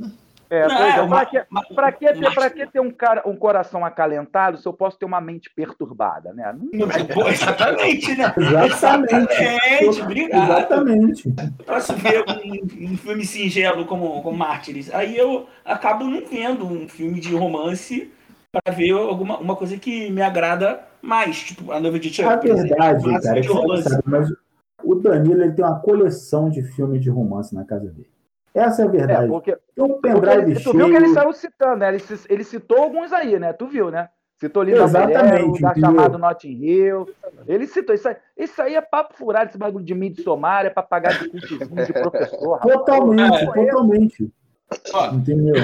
É, 0.48 0.68
não, 0.68 0.76
é, 0.76 1.08
pra, 1.08 1.26
que, 1.26 1.40
pra, 1.74 1.92
que 1.92 2.12
ter, 2.12 2.34
pra 2.34 2.50
que 2.50 2.66
ter 2.66 2.80
um, 2.80 2.90
cara, 2.90 3.22
um 3.26 3.34
coração 3.34 3.84
acalentado 3.84 4.58
se 4.58 4.66
eu 4.66 4.72
posso 4.72 4.96
ter 4.98 5.04
uma 5.04 5.20
mente 5.20 5.50
perturbada, 5.50 6.32
né? 6.32 6.54
Não, 6.72 6.86
não, 6.86 7.28
exatamente, 7.28 8.14
né? 8.16 8.32
Exatamente. 8.36 9.42
Exatamente, 9.42 10.02
obrigado. 10.02 10.50
Exatamente. 10.50 11.34
Posso 11.66 11.94
ver 11.94 12.24
um, 12.28 12.92
um, 12.92 12.96
filme 12.96 13.24
singelo 13.24 13.86
como, 13.86 14.22
como 14.22 14.36
Mártires. 14.36 14.92
Aí 14.94 15.16
eu 15.16 15.48
acabo 15.64 16.04
não 16.04 16.24
vendo 16.24 16.64
um 16.64 16.88
filme 16.88 17.18
de 17.18 17.34
romance 17.34 18.12
para 18.52 18.72
ver 18.72 18.92
alguma 18.92 19.38
uma 19.38 19.56
coisa 19.56 19.76
que 19.76 20.10
me 20.10 20.22
agrada 20.22 20.80
mais, 21.02 21.42
tipo 21.42 21.72
a 21.72 21.80
noiva 21.80 21.98
de 21.98 22.12
Chuck. 22.12 22.48
É 22.48 22.54
verdade, 22.54 23.20
cara, 23.22 23.38
é 23.40 23.82
sabe, 23.82 24.02
mas 24.04 24.28
o 24.82 24.94
Danilo 24.94 25.42
ele 25.42 25.52
tem 25.52 25.64
uma 25.64 25.80
coleção 25.80 26.48
de 26.48 26.62
filmes 26.62 27.02
de 27.02 27.10
romance 27.10 27.54
na 27.54 27.64
casa 27.64 27.86
dele. 27.86 28.15
Essa 28.56 28.82
é 28.82 28.84
a 28.86 28.88
verdade. 28.88 29.24
É, 29.26 29.28
porque, 29.28 29.58
um 29.78 30.00
pendrive 30.00 30.54
porque, 30.54 30.64
tu 30.64 30.72
viu 30.72 30.86
que 30.86 30.96
ele 30.96 31.08
saiu 31.08 31.32
citando, 31.34 31.76
né? 31.76 31.88
Ele, 31.88 32.02
ele, 32.30 32.44
citou 32.44 32.78
alguns 32.78 33.12
aí, 33.12 33.38
né? 33.38 33.52
Tu 33.52 33.66
viu, 33.66 33.90
né? 33.90 34.08
Citou 34.38 34.62
ali 34.62 34.72
Exatamente, 34.72 35.60
da 35.60 35.74
chamado 35.74 36.18
Notting 36.18 36.64
Hill. 36.64 37.06
Ele 37.46 37.66
citou 37.66 37.94
isso 37.94 38.08
aí. 38.08 38.16
Isso 38.36 38.60
aí 38.62 38.74
é 38.74 38.80
papo 38.80 39.14
furado, 39.14 39.50
esse 39.50 39.58
bagulho 39.58 39.84
de 39.84 39.94
Midsommar, 39.94 40.64
é 40.64 40.70
pra 40.70 40.82
pagar 40.82 41.18
de 41.18 41.28
de 41.28 41.92
professor. 41.92 42.58
Totalmente, 42.60 43.44
rapaz. 43.44 43.54
totalmente. 43.54 44.32
Entendeu? 45.12 45.54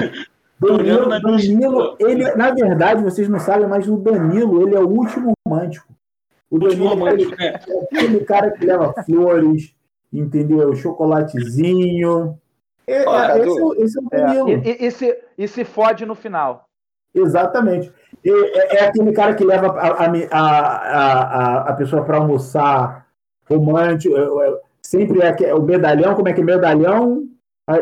Danilo, 0.59 1.21
Danilo, 1.21 1.95
ele, 1.99 2.35
na 2.35 2.51
verdade, 2.51 3.03
vocês 3.03 3.27
não 3.27 3.39
sabem, 3.39 3.67
mas 3.67 3.87
o 3.87 3.97
Danilo, 3.97 4.61
ele 4.61 4.75
é 4.75 4.79
o 4.79 4.87
último 4.87 5.33
romântico. 5.45 5.93
O 6.49 6.59
Danilo 6.59 7.07
é, 7.07 7.13
é 7.43 7.55
aquele 7.91 8.19
cara 8.21 8.51
que 8.51 8.65
leva 8.65 8.93
flores, 9.03 9.75
entendeu? 10.11 10.73
Chocolatezinho, 10.75 12.39
é, 12.87 13.03
é, 13.03 13.39
esse, 13.39 13.83
esse, 13.83 13.97
é 13.97 14.01
o 14.01 14.09
Danilo. 14.09 14.49
É, 14.49 14.53
e, 14.53 14.85
e, 14.87 14.91
se, 14.91 15.23
e 15.37 15.47
se 15.47 15.63
fode 15.63 16.05
no 16.05 16.15
final. 16.15 16.65
Exatamente. 17.13 17.91
É, 18.25 18.77
é, 18.77 18.85
aquele 18.87 19.11
cara 19.11 19.35
que 19.35 19.43
leva 19.43 19.67
a, 19.67 20.05
a, 20.05 20.37
a, 20.37 21.69
a 21.69 21.73
pessoa 21.73 22.03
para 22.03 22.17
almoçar 22.17 23.07
romântico. 23.49 24.15
Sempre 24.81 25.19
é 25.21 25.53
o 25.53 25.61
medalhão, 25.61 26.15
como 26.15 26.27
é 26.27 26.33
que 26.33 26.41
é 26.41 26.43
medalhão? 26.43 27.23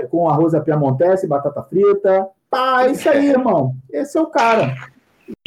Com 0.09 0.29
arroz 0.29 0.53
a 0.53 0.61
piamontese, 0.61 1.27
batata 1.27 1.63
frita. 1.63 2.27
Ah, 2.51 2.87
isso 2.87 3.09
aí, 3.09 3.29
irmão. 3.29 3.75
Esse 3.91 4.17
é 4.17 4.21
o 4.21 4.27
cara. 4.27 4.75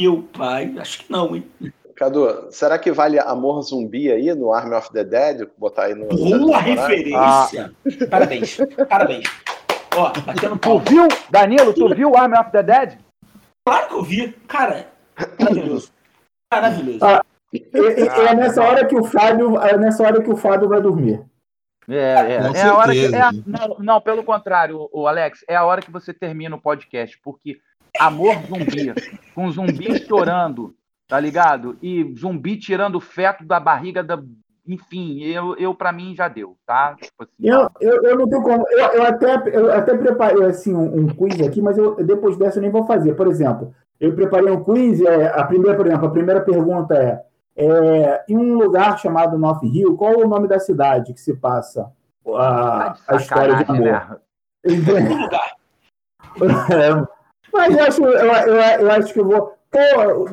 Meu 0.01 0.23
pai, 0.35 0.75
acho 0.77 1.05
que 1.05 1.11
não, 1.11 1.35
hein? 1.35 1.49
Cadu, 1.95 2.51
será 2.51 2.77
que 2.77 2.91
vale 2.91 3.17
Amor 3.19 3.61
Zumbi 3.61 4.11
aí 4.11 4.33
no 4.35 4.51
Army 4.51 4.75
of 4.75 4.91
the 4.91 5.03
Dead? 5.03 5.47
Botar 5.57 5.85
aí 5.85 5.95
no. 5.95 6.07
Boa 6.07 6.59
referência! 6.59 7.71
Ah. 7.71 8.07
Parabéns, 8.11 8.57
parabéns. 8.89 9.25
Ó, 9.95 10.11
batendo 10.25 10.57
Tu 10.57 10.79
viu, 10.79 11.07
Danilo, 11.29 11.73
tu 11.73 11.87
viu 11.95 12.17
Army 12.17 12.37
of 12.37 12.51
the 12.51 12.61
Dead? 12.61 12.97
Claro 13.65 13.87
que 13.87 13.93
eu 13.93 14.03
vi. 14.03 14.31
Cara, 14.45 14.87
maravilhoso. 15.39 15.89
Maravilhoso. 16.51 16.99
Ah, 17.01 17.23
é, 17.53 18.01
é, 18.01 18.25
é, 18.27 18.35
nessa 18.35 18.61
hora 18.61 18.85
que 18.85 18.95
o 18.95 19.05
Fábio, 19.05 19.57
é 19.61 19.77
nessa 19.77 20.03
hora 20.03 20.21
que 20.21 20.29
o 20.29 20.35
Fábio 20.35 20.67
vai 20.67 20.81
dormir. 20.81 21.23
É, 21.87 21.95
é. 21.95 22.51
é 22.55 22.61
a 22.63 22.75
hora 22.75 22.91
que. 22.91 23.05
É 23.05 23.21
a, 23.21 23.31
não, 23.31 23.77
não, 23.79 24.01
pelo 24.01 24.23
contrário, 24.23 24.89
o 24.91 25.07
Alex, 25.07 25.45
é 25.47 25.55
a 25.55 25.63
hora 25.63 25.81
que 25.81 25.91
você 25.91 26.13
termina 26.13 26.57
o 26.57 26.61
podcast, 26.61 27.17
porque 27.23 27.57
amor 27.97 28.35
zumbi, 28.47 28.93
com 29.33 29.49
zumbi 29.49 29.97
chorando, 30.05 30.75
tá 31.07 31.19
ligado? 31.19 31.77
E 31.81 32.13
zumbi 32.17 32.57
tirando 32.57 32.99
feto 32.99 33.45
da 33.45 33.59
barriga 33.59 34.03
da. 34.03 34.21
Enfim, 34.67 35.21
eu, 35.21 35.55
eu 35.57 35.75
para 35.75 35.91
mim 35.91 36.15
já 36.15 36.27
deu, 36.27 36.57
tá? 36.65 36.95
Tipo 36.99 37.23
assim, 37.23 37.33
eu, 37.43 37.69
eu, 37.79 38.03
eu, 38.03 38.17
não 38.17 38.27
tenho 38.27 38.41
como. 38.41 38.65
Eu, 38.69 38.87
eu, 38.87 39.03
até, 39.03 39.55
eu 39.55 39.71
até 39.71 39.95
preparei 39.95 40.43
assim, 40.45 40.73
um, 40.73 41.01
um 41.01 41.07
quiz 41.07 41.39
aqui, 41.41 41.61
mas 41.61 41.77
eu, 41.77 41.95
depois 42.03 42.35
dessa 42.37 42.57
eu 42.57 42.63
nem 42.63 42.71
vou 42.71 42.85
fazer. 42.85 43.13
Por 43.13 43.27
exemplo, 43.27 43.75
eu 43.99 44.15
preparei 44.15 44.49
um 44.49 44.63
quiz, 44.63 45.01
é, 45.01 45.27
a 45.27 45.43
primeira, 45.43 45.77
por 45.77 45.85
exemplo, 45.85 46.07
a 46.07 46.11
primeira 46.11 46.41
pergunta 46.41 46.95
é 46.95 47.21
é, 47.55 48.25
em 48.27 48.37
um 48.37 48.55
lugar 48.55 48.99
chamado 48.99 49.37
North 49.37 49.63
Rio, 49.63 49.95
qual 49.95 50.13
é 50.13 50.17
o 50.17 50.27
nome 50.27 50.47
da 50.47 50.59
cidade 50.59 51.13
que 51.13 51.21
se 51.21 51.35
passa 51.35 51.89
a, 52.27 52.95
a 53.07 53.15
história 53.15 53.55
de 53.55 53.63
amor? 53.63 53.79
Né? 53.79 54.17
é, 56.75 56.89
mas 57.53 57.77
eu 57.77 57.83
acho, 57.83 58.03
eu, 58.03 58.11
eu, 58.11 58.55
eu, 58.55 58.91
acho 58.91 59.13
que 59.13 59.21
eu 59.21 59.25
vou, 59.25 59.54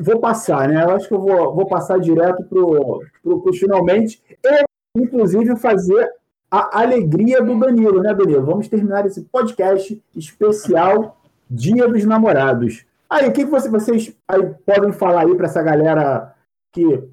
vou 0.01 0.19
passar, 0.19 0.67
né? 0.67 0.83
Eu 0.83 0.91
acho 0.91 1.07
que 1.07 1.13
eu 1.13 1.21
vou, 1.21 1.53
vou 1.53 1.65
passar 1.65 1.99
direto 1.99 2.43
para 2.43 2.59
o 2.59 3.53
finalmente 3.53 4.21
e, 4.43 4.63
inclusive, 5.01 5.55
fazer 5.55 6.09
a 6.49 6.81
alegria 6.81 7.41
do 7.41 7.59
Danilo, 7.59 8.01
né, 8.01 8.13
Danilo? 8.13 8.45
Vamos 8.45 8.67
terminar 8.67 9.05
esse 9.05 9.21
podcast 9.23 10.01
especial 10.15 11.17
Dia 11.49 11.87
dos 11.87 12.05
Namorados. 12.05 12.85
Aí, 13.09 13.27
o 13.27 13.33
que 13.33 13.43
você, 13.45 13.69
vocês 13.69 14.15
aí 14.27 14.53
podem 14.65 14.91
falar 14.91 15.21
aí 15.21 15.35
para 15.35 15.47
essa 15.47 15.61
galera 15.61 16.33
que 16.71 17.03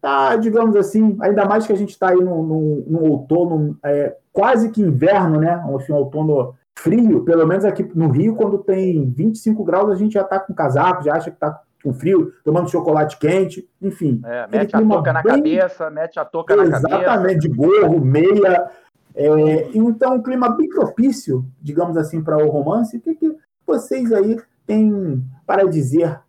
tá, 0.00 0.36
digamos 0.36 0.76
assim, 0.76 1.16
ainda 1.20 1.44
mais 1.44 1.66
que 1.66 1.72
a 1.72 1.76
gente 1.76 1.90
está 1.90 2.10
aí 2.10 2.18
no, 2.18 2.42
no 2.86 3.04
outono 3.04 3.76
é, 3.84 4.16
quase 4.32 4.70
que 4.70 4.82
inverno, 4.82 5.40
né? 5.40 5.62
Assim, 5.74 5.92
um 5.92 5.96
outono 5.96 6.54
frio, 6.78 7.24
pelo 7.24 7.46
menos 7.46 7.64
aqui 7.64 7.82
no 7.94 8.08
Rio, 8.08 8.36
quando 8.36 8.58
tem 8.58 9.10
25 9.10 9.64
graus, 9.64 9.90
a 9.90 9.94
gente 9.94 10.12
já 10.12 10.22
está 10.22 10.38
com 10.38 10.54
casaco, 10.54 11.04
já 11.04 11.14
acha 11.14 11.30
que 11.30 11.36
está 11.36 11.60
com 11.86 11.94
frio, 11.94 12.32
tomando 12.44 12.68
chocolate 12.68 13.16
quente, 13.16 13.68
enfim. 13.80 14.20
É, 14.24 14.48
mete 14.48 14.74
a 14.74 14.80
touca 14.80 15.02
bem... 15.02 15.12
na 15.12 15.22
cabeça, 15.22 15.90
mete 15.90 16.18
a 16.18 16.24
touca 16.24 16.56
na 16.56 16.64
cabeça. 16.64 16.88
Exatamente, 16.88 17.38
de 17.38 17.48
gorro, 17.48 18.00
meia. 18.00 18.68
É, 19.14 19.68
então, 19.72 20.16
um 20.16 20.22
clima 20.22 20.48
bem 20.48 20.68
propício, 20.68 21.46
digamos 21.62 21.96
assim, 21.96 22.22
para 22.22 22.36
o 22.36 22.50
romance. 22.50 22.96
O 22.96 23.00
que, 23.00 23.14
que 23.14 23.36
vocês 23.64 24.12
aí 24.12 24.36
têm 24.66 25.24
para 25.46 25.64
dizer 25.64 26.20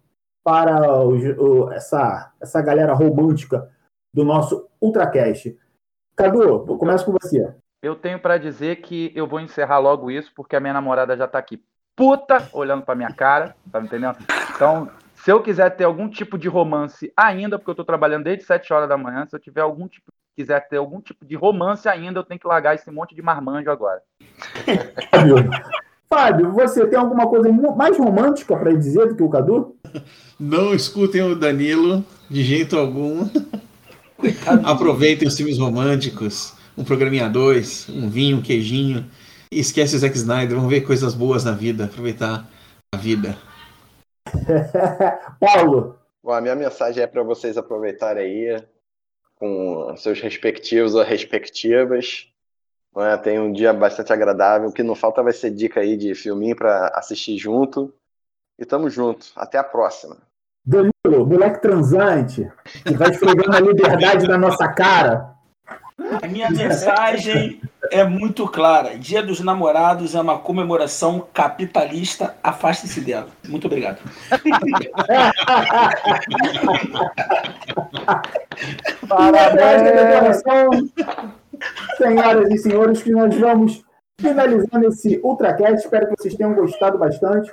para 0.43 1.03
o, 1.03 1.14
o, 1.14 1.72
essa, 1.74 2.32
essa 2.39 2.62
galera 2.62 2.93
romântica 2.93 3.70
do 4.14 4.24
nosso 4.24 4.70
Ultracast. 4.80 5.58
Cadu, 6.16 6.66
começo 6.78 7.05
com 7.05 7.12
você. 7.12 7.53
Eu 7.82 7.95
tenho 7.95 8.20
para 8.20 8.38
dizer 8.38 8.78
que 8.78 9.12
eu 9.14 9.28
vou 9.28 9.39
encerrar 9.39 9.80
logo 9.80 10.10
isso, 10.10 10.32
porque 10.36 10.55
a 10.55 10.60
minha 10.60 10.74
namorada 10.74 11.18
já 11.18 11.26
está 11.26 11.38
aqui 11.38 11.62
puta 11.97 12.47
olhando 12.53 12.84
para 12.84 12.95
minha 12.95 13.12
cara, 13.12 13.55
tá 13.72 13.82
me 13.82 13.88
entendendo? 13.88 14.18
Então, 14.55 14.89
se 15.28 15.32
eu 15.34 15.41
quiser 15.41 15.75
ter 15.75 15.84
algum 15.84 16.07
tipo 16.07 16.38
de 16.38 16.47
romance 16.47 17.11
ainda, 17.17 17.59
porque 17.59 17.69
eu 17.69 17.73
estou 17.73 17.84
trabalhando 17.84 18.23
desde 18.23 18.45
7 18.45 18.71
horas 18.71 18.88
da 18.88 18.97
manhã, 18.97 19.28
se 19.28 19.36
eu 19.36 19.39
tiver 19.41 19.59
algum 19.59 19.86
tipo, 19.86 20.09
quiser 20.34 20.65
ter 20.69 20.78
algum 20.78 21.01
tipo 21.01 21.25
de 21.25 21.36
romance 21.36 21.86
ainda, 21.89 22.21
eu 22.21 22.23
tenho 22.23 22.39
que 22.39 22.47
largar 22.47 22.75
esse 22.75 22.89
monte 22.89 23.13
de 23.13 23.21
marmanjo 23.21 23.69
agora. 23.69 24.01
Fábio, 26.09 26.53
você 26.53 26.88
tem 26.88 26.97
alguma 26.97 27.28
coisa 27.28 27.51
mais 27.75 27.97
romântica 27.97 28.55
para 28.55 28.71
dizer 28.71 29.09
do 29.09 29.17
que 29.17 29.23
o 29.23 29.28
Cadu? 29.28 29.75
Não 30.39 30.73
escutem 30.73 31.21
o 31.23 31.36
Danilo 31.36 32.05
de 32.30 32.41
jeito 32.41 32.78
algum. 32.78 33.30
Aproveitem 34.63 35.28
os 35.28 35.36
filmes 35.36 35.59
românticos, 35.59 36.53
um 36.78 36.86
programinha 36.86 37.28
dois, 37.28 37.86
um 37.89 38.09
vinho, 38.09 38.38
um 38.38 38.41
queijinho. 38.41 39.05
E 39.51 39.59
esquece 39.59 39.93
o 39.93 39.99
Zack 39.99 40.15
Snyder, 40.15 40.55
vamos 40.55 40.71
ver 40.71 40.86
coisas 40.86 41.13
boas 41.13 41.43
na 41.43 41.51
vida, 41.51 41.84
aproveitar 41.84 42.47
a 42.95 42.97
vida. 42.97 43.38
Paulo. 45.39 45.99
Bom, 46.23 46.32
a 46.32 46.41
minha 46.41 46.55
mensagem 46.55 47.03
é 47.03 47.07
para 47.07 47.23
vocês 47.23 47.57
aproveitarem 47.57 48.23
aí 48.23 48.63
com 49.36 49.95
seus 49.95 50.19
respectivos 50.19 50.95
ou 50.95 51.03
respectivas 51.03 52.28
né? 52.97 53.15
Tem 53.17 53.39
um 53.39 53.51
dia 53.51 53.71
bastante 53.71 54.11
agradável. 54.11 54.69
O 54.69 54.73
que 54.73 54.82
não 54.82 54.95
falta 54.95 55.21
vai 55.21 55.32
ser 55.32 55.51
dica 55.51 55.80
aí 55.80 55.95
de 55.95 56.15
filminho 56.15 56.55
para 56.55 56.88
assistir 56.95 57.38
junto. 57.38 57.93
E 58.57 58.65
tamo 58.65 58.89
junto. 58.89 59.28
Até 59.36 59.59
a 59.59 59.63
próxima. 59.63 60.17
Danilo, 60.65 61.25
moleque 61.25 61.61
transante, 61.61 62.51
que 62.86 62.95
vai 62.95 63.11
esfregando 63.11 63.55
a 63.55 63.59
liberdade 63.59 64.28
na 64.28 64.38
nossa 64.38 64.67
cara. 64.67 65.36
A 66.22 66.28
minha 66.28 66.49
mensagem 66.49 67.62
é 67.91 68.03
muito 68.03 68.47
clara. 68.47 68.97
Dia 68.97 69.24
dos 69.24 69.39
Namorados 69.39 70.16
é 70.16 70.22
uma 70.22 70.39
comemoração 70.39 71.26
capitalista. 71.34 72.36
Afaste-se 72.43 72.99
dela. 73.01 73.28
Muito 73.47 73.68
obrigado. 73.68 73.99
Parabéns! 79.08 80.43
Senhoras 81.97 82.51
e 82.51 82.58
senhores, 82.58 83.01
que 83.01 83.12
nós 83.12 83.34
vamos 83.38 83.84
finalizando 84.20 84.88
esse 84.88 85.20
Ultracast. 85.24 85.84
Espero 85.84 86.08
que 86.08 86.16
vocês 86.18 86.36
tenham 86.36 86.53
gostado 86.53 86.97
bastante. 86.97 87.49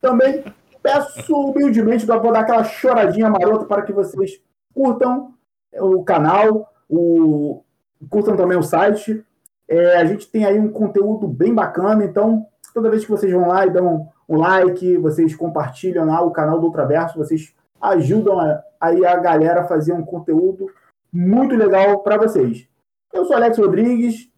Também 0.00 0.44
peço 0.82 1.34
humildemente, 1.34 2.04
vou 2.04 2.32
dar 2.32 2.40
aquela 2.40 2.64
choradinha 2.64 3.30
marota 3.30 3.64
para 3.64 3.82
que 3.82 3.92
vocês 3.92 4.40
curtam 4.74 5.32
o 5.74 6.02
canal, 6.02 6.68
o, 6.88 7.62
curtam 8.08 8.36
também 8.36 8.58
o 8.58 8.62
site. 8.62 9.24
É, 9.68 9.96
a 9.96 10.04
gente 10.04 10.30
tem 10.30 10.44
aí 10.44 10.58
um 10.58 10.70
conteúdo 10.70 11.26
bem 11.26 11.54
bacana, 11.54 12.04
então 12.04 12.46
toda 12.74 12.90
vez 12.90 13.04
que 13.04 13.10
vocês 13.10 13.32
vão 13.32 13.48
lá 13.48 13.66
e 13.66 13.70
dão 13.70 14.08
um 14.28 14.36
like, 14.36 14.96
vocês 14.98 15.34
compartilham 15.34 16.06
lá 16.06 16.22
o 16.22 16.30
canal 16.30 16.58
do 16.58 16.66
Ultraverso, 16.66 17.18
vocês 17.18 17.54
ajudam 17.80 18.38
aí 18.80 19.04
a 19.04 19.16
galera 19.16 19.60
a 19.60 19.66
fazer 19.66 19.92
um 19.92 20.04
conteúdo 20.04 20.70
muito 21.12 21.54
legal 21.54 21.98
para 22.00 22.16
vocês. 22.16 22.66
Eu 23.12 23.24
sou 23.24 23.36
Alex 23.36 23.58
Rodrigues 23.58 24.30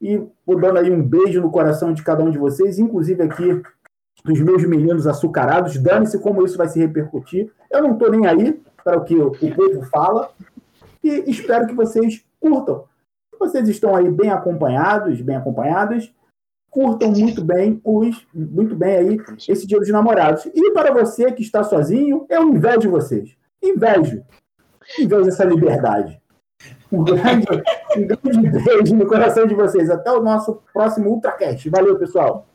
e 0.00 0.16
vou 0.44 0.58
dando 0.58 0.78
aí 0.78 0.90
um 0.90 1.02
beijo 1.02 1.40
no 1.40 1.50
coração 1.50 1.92
de 1.92 2.02
cada 2.02 2.24
um 2.24 2.30
de 2.30 2.38
vocês, 2.38 2.78
inclusive 2.78 3.22
aqui 3.22 3.62
dos 4.24 4.40
meus 4.40 4.64
meninos 4.64 5.06
açucarados. 5.06 5.78
Dane-se 5.78 6.18
como 6.18 6.44
isso 6.44 6.58
vai 6.58 6.68
se 6.68 6.78
repercutir. 6.78 7.52
Eu 7.70 7.82
não 7.82 7.92
estou 7.92 8.10
nem 8.10 8.26
aí 8.26 8.60
para 8.82 8.98
o 8.98 9.04
que 9.04 9.16
o 9.16 9.30
povo 9.30 9.82
fala 9.82 10.30
e 11.04 11.30
espero 11.30 11.66
que 11.66 11.74
vocês 11.74 12.24
curtam. 12.40 12.84
Vocês 13.40 13.66
estão 13.70 13.96
aí 13.96 14.10
bem 14.10 14.30
acompanhados, 14.30 15.22
bem 15.22 15.34
acompanhadas. 15.34 16.12
Curtam 16.70 17.10
muito 17.10 17.42
bem 17.42 17.80
os, 17.82 18.24
muito 18.34 18.76
bem 18.76 18.96
aí 18.96 19.18
esse 19.48 19.66
Dia 19.66 19.78
dos 19.78 19.88
Namorados. 19.88 20.46
E 20.54 20.70
para 20.72 20.92
você 20.92 21.32
que 21.32 21.42
está 21.42 21.64
sozinho, 21.64 22.26
eu 22.28 22.48
invejo 22.50 22.90
vocês. 22.90 23.34
Invejo. 23.62 24.22
Invejo 24.98 25.28
essa 25.28 25.44
liberdade. 25.44 26.20
Um 26.92 27.02
grande, 27.02 27.46
um 27.96 28.06
grande 28.06 28.62
beijo 28.62 28.94
no 28.94 29.06
coração 29.06 29.46
de 29.46 29.54
vocês. 29.54 29.88
Até 29.88 30.12
o 30.12 30.22
nosso 30.22 30.62
próximo 30.72 31.08
Ultracast. 31.10 31.68
Valeu, 31.70 31.98
pessoal. 31.98 32.50